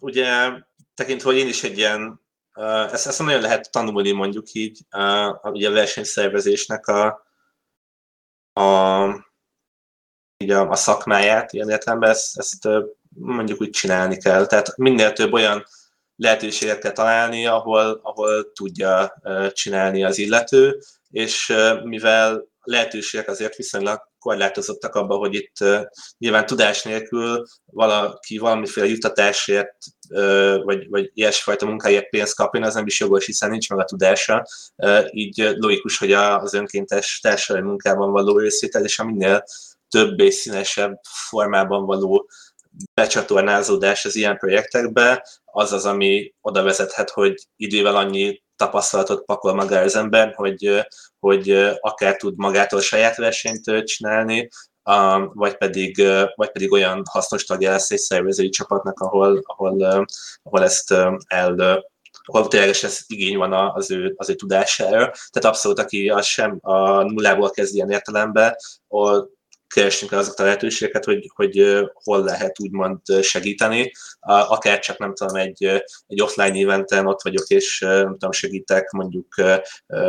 [0.00, 0.50] ugye
[0.94, 2.20] tekintve, hogy én is egy ilyen
[2.64, 4.80] ezt, ezt nagyon lehet tanulni mondjuk így
[5.42, 7.26] ugye a versenyszervezésnek a,
[8.52, 9.06] a,
[10.36, 12.68] így a, a szakmáját, ilyen értelemben ezt, ezt
[13.08, 14.46] mondjuk úgy csinálni kell.
[14.46, 15.64] Tehát minél több olyan
[16.16, 19.22] lehetőséget kell találni, ahol, ahol tudja
[19.52, 20.78] csinálni az illető,
[21.10, 25.56] és mivel lehetőségek azért viszonylag korlátozottak abba, hogy itt
[26.18, 29.76] nyilván tudás nélkül valaki valamiféle jutatásért,
[30.08, 33.84] uh, vagy, vagy ilyesfajta munkáért pénzt kapjon, az nem is jogos, hiszen nincs meg a
[33.84, 34.46] tudása.
[35.10, 39.44] Így logikus, hogy az önkéntes társadalmi munkában való részvétel, és a minél
[39.88, 42.28] több és színesebb formában való
[42.94, 49.84] becsatornázódás az ilyen projektekbe, az az, ami oda vezethet, hogy idővel annyi tapasztalatot pakol magára
[49.84, 50.86] az ember, hogy,
[51.18, 54.48] hogy akár tud magától saját versenyt csinálni,
[55.32, 56.02] vagy pedig,
[56.34, 60.06] vagy pedig olyan hasznos tagja lesz egy szervezői csapatnak, ahol, ahol,
[60.42, 60.94] ahol ezt
[61.26, 61.82] el
[62.22, 64.98] ahol tényleg ez igény van az ő, az ő tudására.
[65.30, 68.54] Tehát abszolút, aki az sem a nullából kezd ilyen értelemben,
[69.74, 75.36] keresünk el azokat a lehetőségeket, hogy, hogy hol lehet úgymond segíteni, akár csak nem tudom,
[75.36, 75.64] egy,
[76.06, 79.34] egy offline eventen ott vagyok, és nem tudom, segítek mondjuk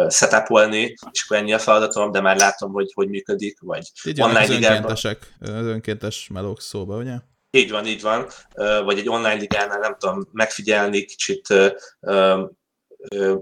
[0.07, 4.39] setupolni, és akkor ennyi a feladatom, de már látom, hogy hogy működik, vagy Így online
[4.39, 7.15] az önkéntesek, az önkéntes melók szóba, ugye?
[7.51, 8.27] Így van, így van.
[8.83, 11.47] Vagy egy online ligánál nem tudom megfigyelni, kicsit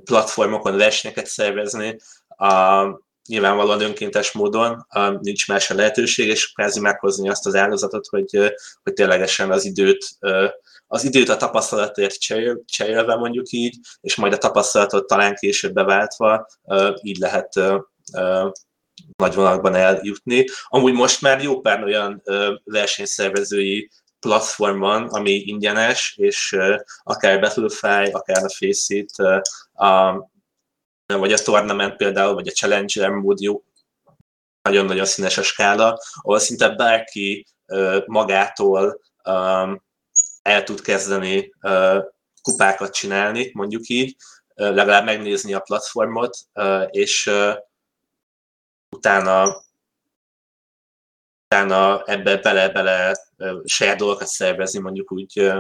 [0.04, 1.98] platformokon versenyeket szervezni
[3.28, 4.88] nyilvánvalóan önkéntes módon
[5.22, 10.06] nincs más a lehetőség, és kvázi meghozni azt az áldozatot, hogy, hogy ténylegesen az időt,
[10.88, 12.16] az időt a tapasztalatért
[12.66, 16.48] cserélve mondjuk így, és majd a tapasztalatot talán később beváltva
[17.02, 17.54] így lehet
[19.18, 20.46] nagy vonalakban eljutni.
[20.68, 22.24] Amúgy most már jó pár olyan
[22.64, 23.90] versenyszervezői
[24.20, 26.58] platform van, ami ingyenes, és
[27.04, 29.12] akár Battlefy, akár a Faceit,
[31.14, 33.64] vagy a tournament például, vagy a Challenger mód jó,
[34.62, 37.46] nagyon-nagyon színes a skála, ahol szinte bárki
[38.06, 39.00] magától
[40.42, 41.54] el tud kezdeni
[42.42, 44.16] kupákat csinálni, mondjuk így,
[44.54, 46.38] legalább megnézni a platformot,
[46.90, 47.32] és
[48.96, 49.66] utána
[51.48, 53.18] utána ebbe bele-bele
[53.66, 55.52] saját dolgokat szervezni mondjuk úgy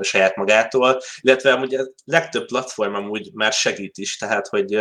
[0.00, 4.74] saját magától, illetve amúgy a legtöbb platform amúgy már segít is, tehát hogy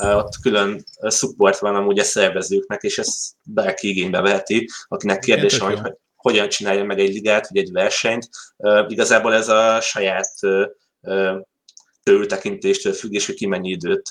[0.00, 5.80] ott külön support van amúgy a szervezőknek, és ezt bárki igénybe veheti, akinek kérdése van,
[5.80, 8.28] hogy hogyan csinálja meg egy ligát, vagy egy versenyt.
[8.88, 10.30] Igazából ez a saját
[12.02, 14.08] körültekintéstől függ, és hogy ki mennyi időt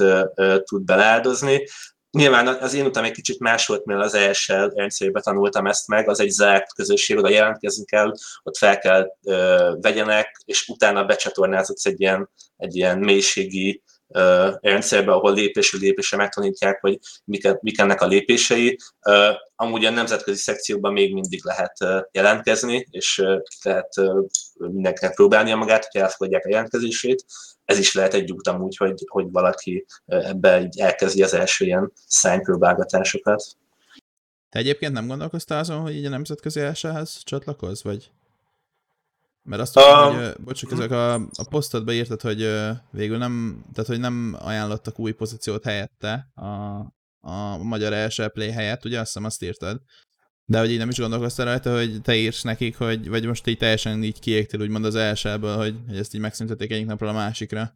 [0.64, 1.68] tud beleáldozni.
[2.11, 6.10] Nyilván az én utam egy kicsit más volt, mert az ESL rendszerében tanultam ezt meg,
[6.10, 8.14] az egy zárt közösség, oda jelentkezünk el,
[8.44, 15.11] ott fel kell ö, vegyenek, és utána becsatornázhatsz egy ilyen, egy ilyen mélységi ö, rendszerbe,
[15.11, 18.77] ahol lépésről lépésre megtanítják, hogy mik, mik ennek a lépései.
[19.56, 23.23] Amúgy a nemzetközi szekcióban még mindig lehet jelentkezni, és
[23.64, 23.94] lehet
[24.57, 27.26] mindenkinek próbálnia magát, hogy elfogadják a jelentkezését
[27.69, 31.91] ez is lehet egy út amúgy, hogy, hogy valaki ebbe így elkezdi az első ilyen
[32.06, 33.44] szánypróbálgatásokat.
[34.49, 38.11] Te egyébként nem gondolkoztál azon, hogy így a nemzetközi elsőhez csatlakoz, vagy?
[39.50, 42.50] Mert azt tudom, um, hogy, bocs, ezek a, a posztodba írtad, hogy
[42.92, 46.48] végül nem, tehát hogy nem ajánlottak új pozíciót helyette a,
[47.20, 49.82] a magyar első play helyett, ugye azt hiszem azt írtad.
[50.46, 53.58] De hogy így nem is gondolkoztál rajta, hogy te írsz nekik, hogy, vagy most így
[53.58, 57.74] teljesen így kiégtél, úgymond az elsőből, hogy, hogy ezt így megszüntették egyik napról a másikra?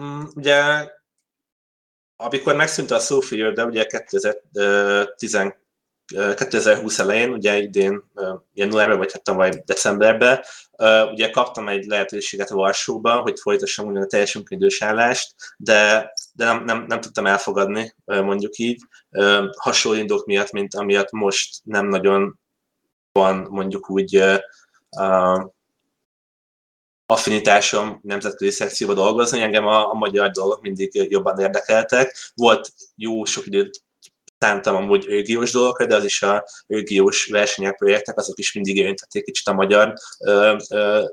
[0.00, 0.88] Mm, ugye,
[2.16, 5.34] amikor megszűnt a Sophia, de ugye 2010,
[6.36, 8.02] 2020 elején, ugye idén
[8.54, 10.40] januárban, vagy hát tavaly decemberben,
[11.12, 16.44] ugye kaptam egy lehetőséget a Varsóban, hogy folytassam ugyan a teljes munkaidős állást, de, de
[16.44, 18.80] nem, nem, nem, tudtam elfogadni, mondjuk így,
[19.56, 22.38] hasonló indok miatt, mint amiatt most nem nagyon
[23.12, 24.24] van mondjuk úgy
[27.06, 32.16] affinitásom nemzetközi szekcióba dolgozni, engem a, a magyar dolgok mindig jobban érdekeltek.
[32.34, 33.82] Volt jó sok időt
[34.42, 39.24] szántam amúgy régiós dolgokra, de az is a régiós versenyek, projektek, azok is mindig érintették
[39.24, 41.04] kicsit a magyar ö, ö,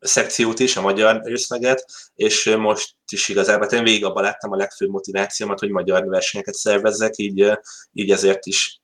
[0.00, 1.84] szekciót is, a magyar részleget,
[2.14, 7.12] és most is igazából én végig abban láttam a legfőbb motivációmat, hogy magyar versenyeket szervezzek,
[7.16, 7.58] így,
[7.92, 8.80] így ezért is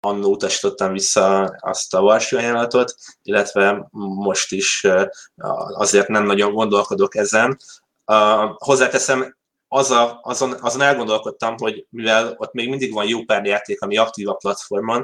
[0.00, 4.86] annó utasítottam vissza azt a Varsó ajánlatot, illetve most is
[5.72, 7.58] azért nem nagyon gondolkodok ezen.
[8.54, 9.35] hozzáteszem,
[9.68, 14.28] az azon, azon elgondolkodtam, hogy mivel ott még mindig van jó pár játék, ami aktív
[14.28, 15.02] a platformon,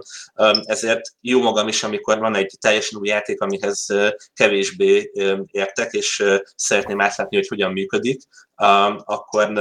[0.62, 3.86] ezért jó magam is, amikor van egy teljesen új játék, amihez
[4.34, 5.10] kevésbé
[5.46, 6.24] értek, és
[6.54, 8.22] szeretném átlátni, hogy hogyan működik,
[9.04, 9.52] akkor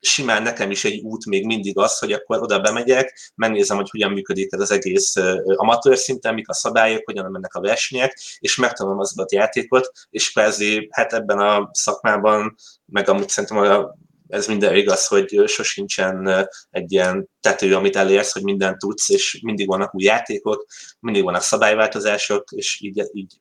[0.00, 4.12] simán nekem is egy út még mindig az, hogy akkor oda bemegyek, megnézem, hogy hogyan
[4.12, 5.14] működik ez az egész
[5.44, 10.32] amatőr szinten, mik a szabályok, hogyan mennek a versenyek, és megtanulom az a játékot, és
[10.32, 12.54] kvázi hát ebben a szakmában,
[12.84, 13.94] meg amúgy szerintem a
[14.28, 19.66] ez minden igaz, hogy sosincsen egy ilyen tető, amit elérsz, hogy mindent tudsz, és mindig
[19.66, 20.66] vannak új játékok,
[21.00, 23.40] mindig vannak szabályváltozások, és így, így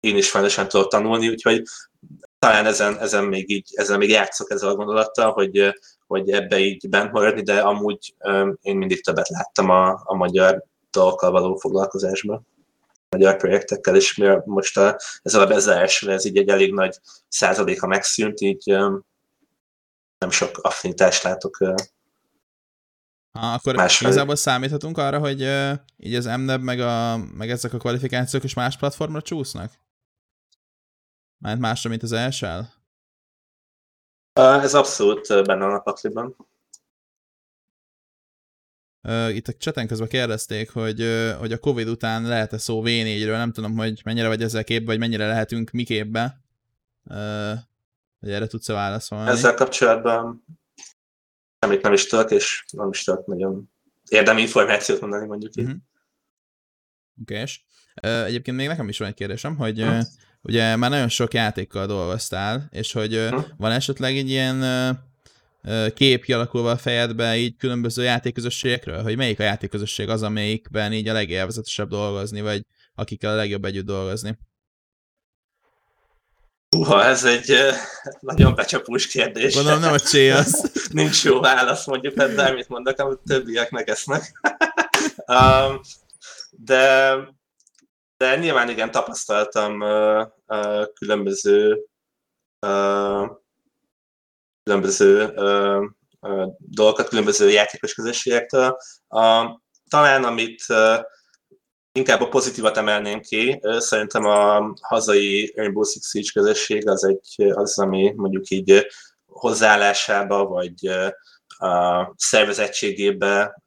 [0.00, 1.62] én is folyamatosan tudok tanulni, úgyhogy
[2.38, 5.74] talán ezen, ezen még így, ezen még játszok ezzel a gondolattal, hogy,
[6.06, 8.14] hogy ebbe így bent maradni, de amúgy
[8.60, 12.46] én mindig többet láttam a, a magyar dolgokkal való foglalkozásban
[13.14, 16.98] magyar projektekkel, és most a, ezzel a bezárásra ez így egy elég nagy
[17.28, 18.76] százaléka megszűnt, így
[20.18, 21.56] nem sok affinitást látok
[23.38, 24.08] Ha, akkor másfél.
[24.08, 28.54] igazából számíthatunk arra, hogy uh, így az MNEB meg, a, meg ezek a kvalifikációk is
[28.54, 29.72] más platformra csúsznak?
[31.38, 32.60] Mert másra, mint az ESL?
[34.40, 36.36] Uh, ez abszolút benne van a pakliban.
[39.02, 43.36] Uh, itt a cseten közben kérdezték, hogy, uh, hogy a Covid után lehet-e szó V4-ről,
[43.36, 46.40] nem tudom, hogy mennyire vagy ezzel képbe, vagy mennyire lehetünk mi képbe.
[47.04, 47.52] Uh,
[48.24, 49.30] hogy erre tudsz-e válaszolni?
[49.30, 50.44] Ezzel kapcsolatban
[51.60, 53.70] semmit nem is tudok, és nem is tudok nagyon
[54.08, 55.64] érdemi információt mondani, mondjuk így.
[55.64, 55.80] Uh-huh.
[57.22, 57.42] Oké,
[58.02, 60.00] uh, egyébként még nekem is van egy kérdésem, hogy uh,
[60.42, 64.62] ugye már nagyon sok játékkal dolgoztál, és hogy uh, van esetleg egy ilyen
[65.94, 71.12] kép kialakulva a fejedbe így különböző játékközösségekről, hogy melyik a játékközösség az, amelyikben így a
[71.12, 74.38] legélvezetesebb dolgozni, vagy akikkel a legjobb együtt dolgozni?
[76.74, 77.56] Uha, ez egy
[78.20, 79.54] nagyon becsapós kérdés.
[79.54, 80.70] Gondolom nem a csé az.
[80.92, 84.40] Nincs jó válasz, mondjuk, hát bármit mondok, amit többiek megesznek.
[85.26, 85.80] um,
[86.50, 87.14] de,
[88.16, 91.86] de nyilván igen, tapasztaltam uh, uh, különböző
[92.66, 93.30] uh,
[94.62, 95.84] különböző uh,
[96.20, 98.76] uh, dolgokat, különböző játékos közösségektől.
[99.08, 99.44] Uh,
[99.88, 101.00] talán amit uh,
[101.98, 103.60] inkább a pozitívat emelném ki.
[103.78, 108.86] Szerintem a hazai Rainbow Six Siege közösség az egy, az, ami mondjuk így
[109.26, 110.86] hozzáállásába, vagy
[111.58, 113.62] a szervezettségébe,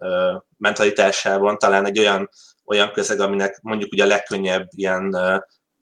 [0.58, 2.30] mentalitásában talán egy olyan,
[2.66, 5.16] olyan közeg, aminek mondjuk ugye a legkönnyebb ilyen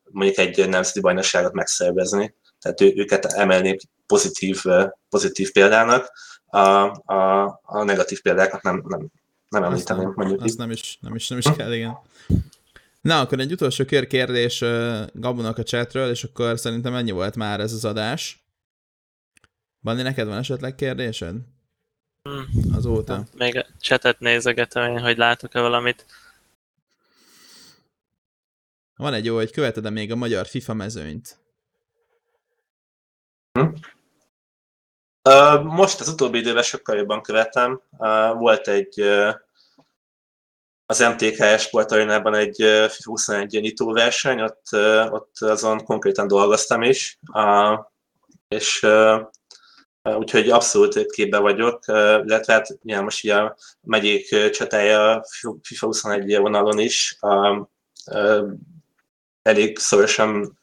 [0.03, 2.35] mondjuk egy nemzeti bajnokságot megszervezni.
[2.59, 4.63] Tehát ő, őket emelnék pozitív,
[5.09, 6.11] pozitív példának,
[6.45, 6.59] a,
[7.13, 9.07] a, a negatív példákat nem, nem,
[9.49, 10.13] nem említeném.
[10.15, 11.97] Mondjuk azt nem is, nem is, nem is kell, igen.
[13.01, 14.59] Na, akkor egy utolsó kérdés
[15.13, 18.45] Gabunak a chatről, és akkor szerintem ennyi volt már ez az adás.
[19.81, 21.35] Bandi, neked van esetleg kérdésed?
[22.22, 22.73] Hmm.
[22.76, 23.23] Azóta.
[23.38, 26.05] Még a chatet nézegetem én, hogy látok-e valamit.
[28.95, 31.38] Van egy jó, hogy követed -e még a magyar FIFA mezőnyt?
[33.51, 33.67] Hm?
[35.64, 37.81] Most az utóbbi időben sokkal jobban követem.
[38.38, 39.02] Volt egy
[40.85, 42.56] az MTK Sport Arenában egy
[42.89, 44.68] FIFA 21 nyitó verseny, ott,
[45.10, 47.19] ott azon konkrétan dolgoztam is,
[48.47, 48.88] és
[50.03, 55.23] úgyhogy abszolút képbe vagyok, illetve hát ja, most ugye a megyék csatája
[55.61, 57.18] FIFA 21 vonalon is
[59.41, 60.60] elég szorosan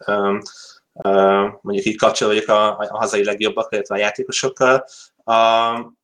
[1.60, 4.85] mondjuk így kapcsolódik a, a hazai legjobbak, illetve a játékosokkal.
[5.24, 6.01] A,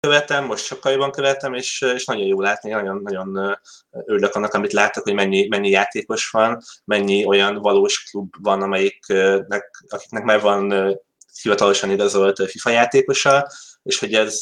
[0.00, 3.58] követem, most sokkal jobban követem, és, és nagyon jó látni, nagyon, nagyon
[3.90, 9.84] örülök annak, amit látok, hogy mennyi, mennyi játékos van, mennyi olyan valós klub van, amelyiknek,
[9.88, 10.98] akiknek már van
[11.42, 13.46] hivatalosan igazolt FIFA játékosa,
[13.82, 14.38] és hogy ez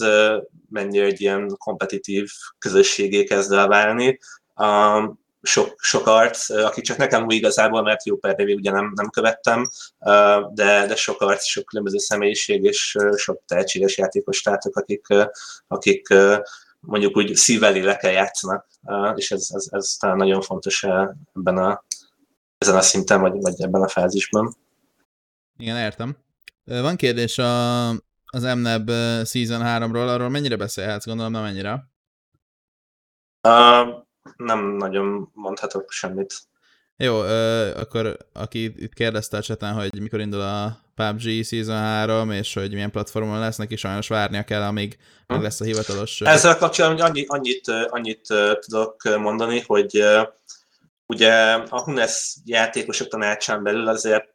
[0.71, 4.19] mennyi egy ilyen kompetitív közösségé kezd el válni
[5.43, 9.69] sok, sok arc, aki csak nekem új igazából, mert jó per ugye nem, nem követtem,
[10.51, 15.07] de, de sok arc, sok különböző személyiség és sok tehetséges játékos látok, akik,
[15.67, 16.15] akik
[16.81, 18.67] mondjuk úgy szívvel lélekkel játszanak,
[19.15, 21.85] és ez, ez, ez talán nagyon fontos ebben a,
[22.59, 24.57] ezen a szinten, vagy, vagy ebben a fázisban.
[25.57, 26.17] Igen, értem.
[26.65, 27.89] Van kérdés a,
[28.25, 28.91] az MNEB
[29.25, 31.89] Season 3-ról, arról mennyire beszélhetsz, gondolom nem mennyire?
[33.49, 34.07] Uh,
[34.39, 36.35] nem nagyon mondhatok semmit.
[36.97, 42.31] Jó, ö, akkor aki itt kérdezte a cseten, hogy mikor indul a PUBG Season 3,
[42.31, 45.33] és hogy milyen platformon lesz, neki sajnos várnia kell, amíg hm.
[45.33, 46.21] meg lesz a hivatalos...
[46.21, 48.27] Ezzel kapcsolatban annyit, annyit, annyit
[48.61, 50.05] tudok mondani, hogy
[51.07, 51.33] ugye
[51.69, 54.33] a Hunes játékosok tanácsán belül azért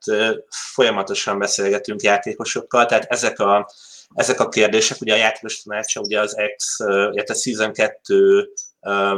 [0.49, 3.69] folyamatosan beszélgetünk játékosokkal, tehát ezek a,
[4.13, 6.79] ezek a kérdések, ugye a játékos tanácsa, ugye az X,
[7.11, 8.49] illetve Season 2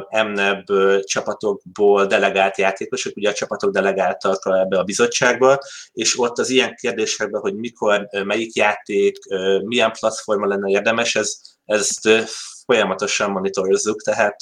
[0.09, 0.63] MNEB
[1.03, 5.57] csapatokból delegált játékosok, ugye a csapatok delegáltak ebbe a bizottságba,
[5.91, 9.17] és ott az ilyen kérdésekben, hogy mikor, melyik játék,
[9.63, 11.35] milyen platforma lenne érdemes, ez,
[11.65, 12.09] ezt
[12.65, 14.41] folyamatosan monitorozzuk, tehát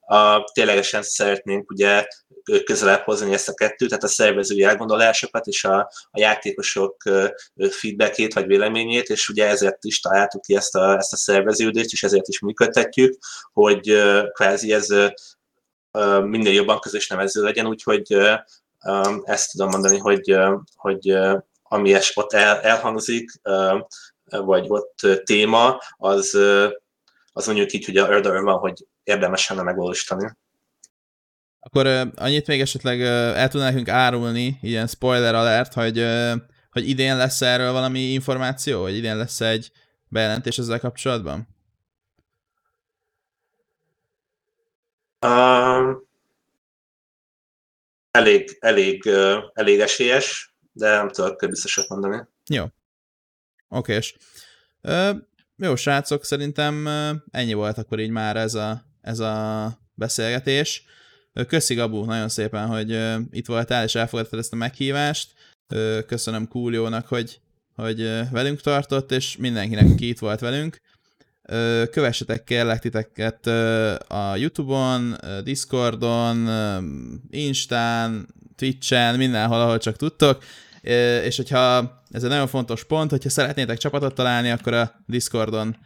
[0.00, 2.06] a, ténylegesen szeretnénk ugye
[2.64, 5.76] közelebb hozni ezt a kettőt, tehát a szervezői elgondolásokat és a,
[6.10, 6.96] a játékosok
[7.70, 12.02] feedbackét vagy véleményét, és ugye ezért is találtuk ki ezt a, ezt a szerveződést, és
[12.02, 13.18] ezért is működtetjük,
[13.52, 14.02] hogy
[14.32, 14.86] kvázi ez
[16.22, 18.16] minél jobban közös nevező legyen, úgyhogy
[19.24, 20.36] ezt tudom mondani, hogy,
[20.74, 21.18] hogy
[21.62, 23.30] ami ott el, elhangzik,
[24.24, 26.38] vagy ott téma, az,
[27.32, 30.30] az mondjuk így, hogy a Earth van, hogy érdemes lenne megvalósítani.
[31.60, 33.06] Akkor uh, annyit még esetleg uh,
[33.40, 36.32] el tudná nekünk árulni, ilyen spoiler alert, hogy, uh,
[36.70, 39.70] hogy idén lesz erről valami információ, hogy idén lesz egy
[40.08, 41.48] bejelentés ezzel kapcsolatban?
[45.26, 45.96] Uh,
[48.10, 52.26] elég, elég, uh, elég esélyes, de nem tudok biztosat mondani.
[52.46, 52.64] Jó.
[53.68, 53.98] Oké.
[54.82, 55.16] Uh,
[55.56, 56.86] jó, srácok, szerintem
[57.30, 60.84] ennyi volt akkor így már ez a, ez a beszélgetés.
[61.48, 62.98] Köszi Gabu nagyon szépen, hogy
[63.30, 65.32] itt voltál és elfogadtad ezt a meghívást.
[66.06, 67.40] Köszönöm Kúliónak, hogy,
[67.74, 68.00] hogy
[68.30, 70.80] velünk tartott, és mindenkinek, aki itt volt velünk.
[71.90, 73.46] Kövessetek kérlek titeket
[74.08, 76.48] a Youtube-on, Discordon,
[77.30, 78.26] Instán,
[78.56, 80.44] Twitch-en, mindenhol, ahol csak tudtok.
[81.24, 81.78] És hogyha
[82.10, 85.76] ez egy nagyon fontos pont, hogyha szeretnétek csapatot találni, akkor a Discordon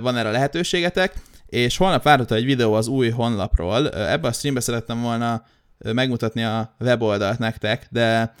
[0.00, 1.14] van erre lehetőségetek
[1.52, 3.88] és holnap várható egy videó az új honlapról.
[3.88, 5.44] Ebben a streambe szerettem volna
[5.78, 8.34] megmutatni a weboldalt nektek, de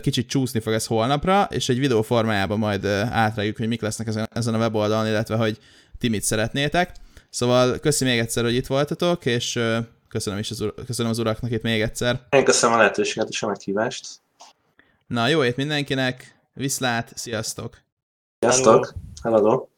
[0.00, 4.54] kicsit csúszni fog ez holnapra, és egy videó formájában majd átrágjuk, hogy mik lesznek ezen
[4.54, 5.58] a weboldalon, illetve hogy
[5.98, 6.92] ti mit szeretnétek.
[7.30, 9.60] Szóval köszi még egyszer, hogy itt voltatok, és
[10.08, 12.20] köszönöm is az, ur- köszönöm az uraknak itt még egyszer.
[12.30, 14.06] Én köszönöm a lehetőséget és a meghívást.
[15.06, 17.78] Na, jó ét mindenkinek, viszlát, sziasztok!
[18.38, 18.94] Sziasztok!
[19.22, 19.36] Hello!
[19.36, 19.68] Hello.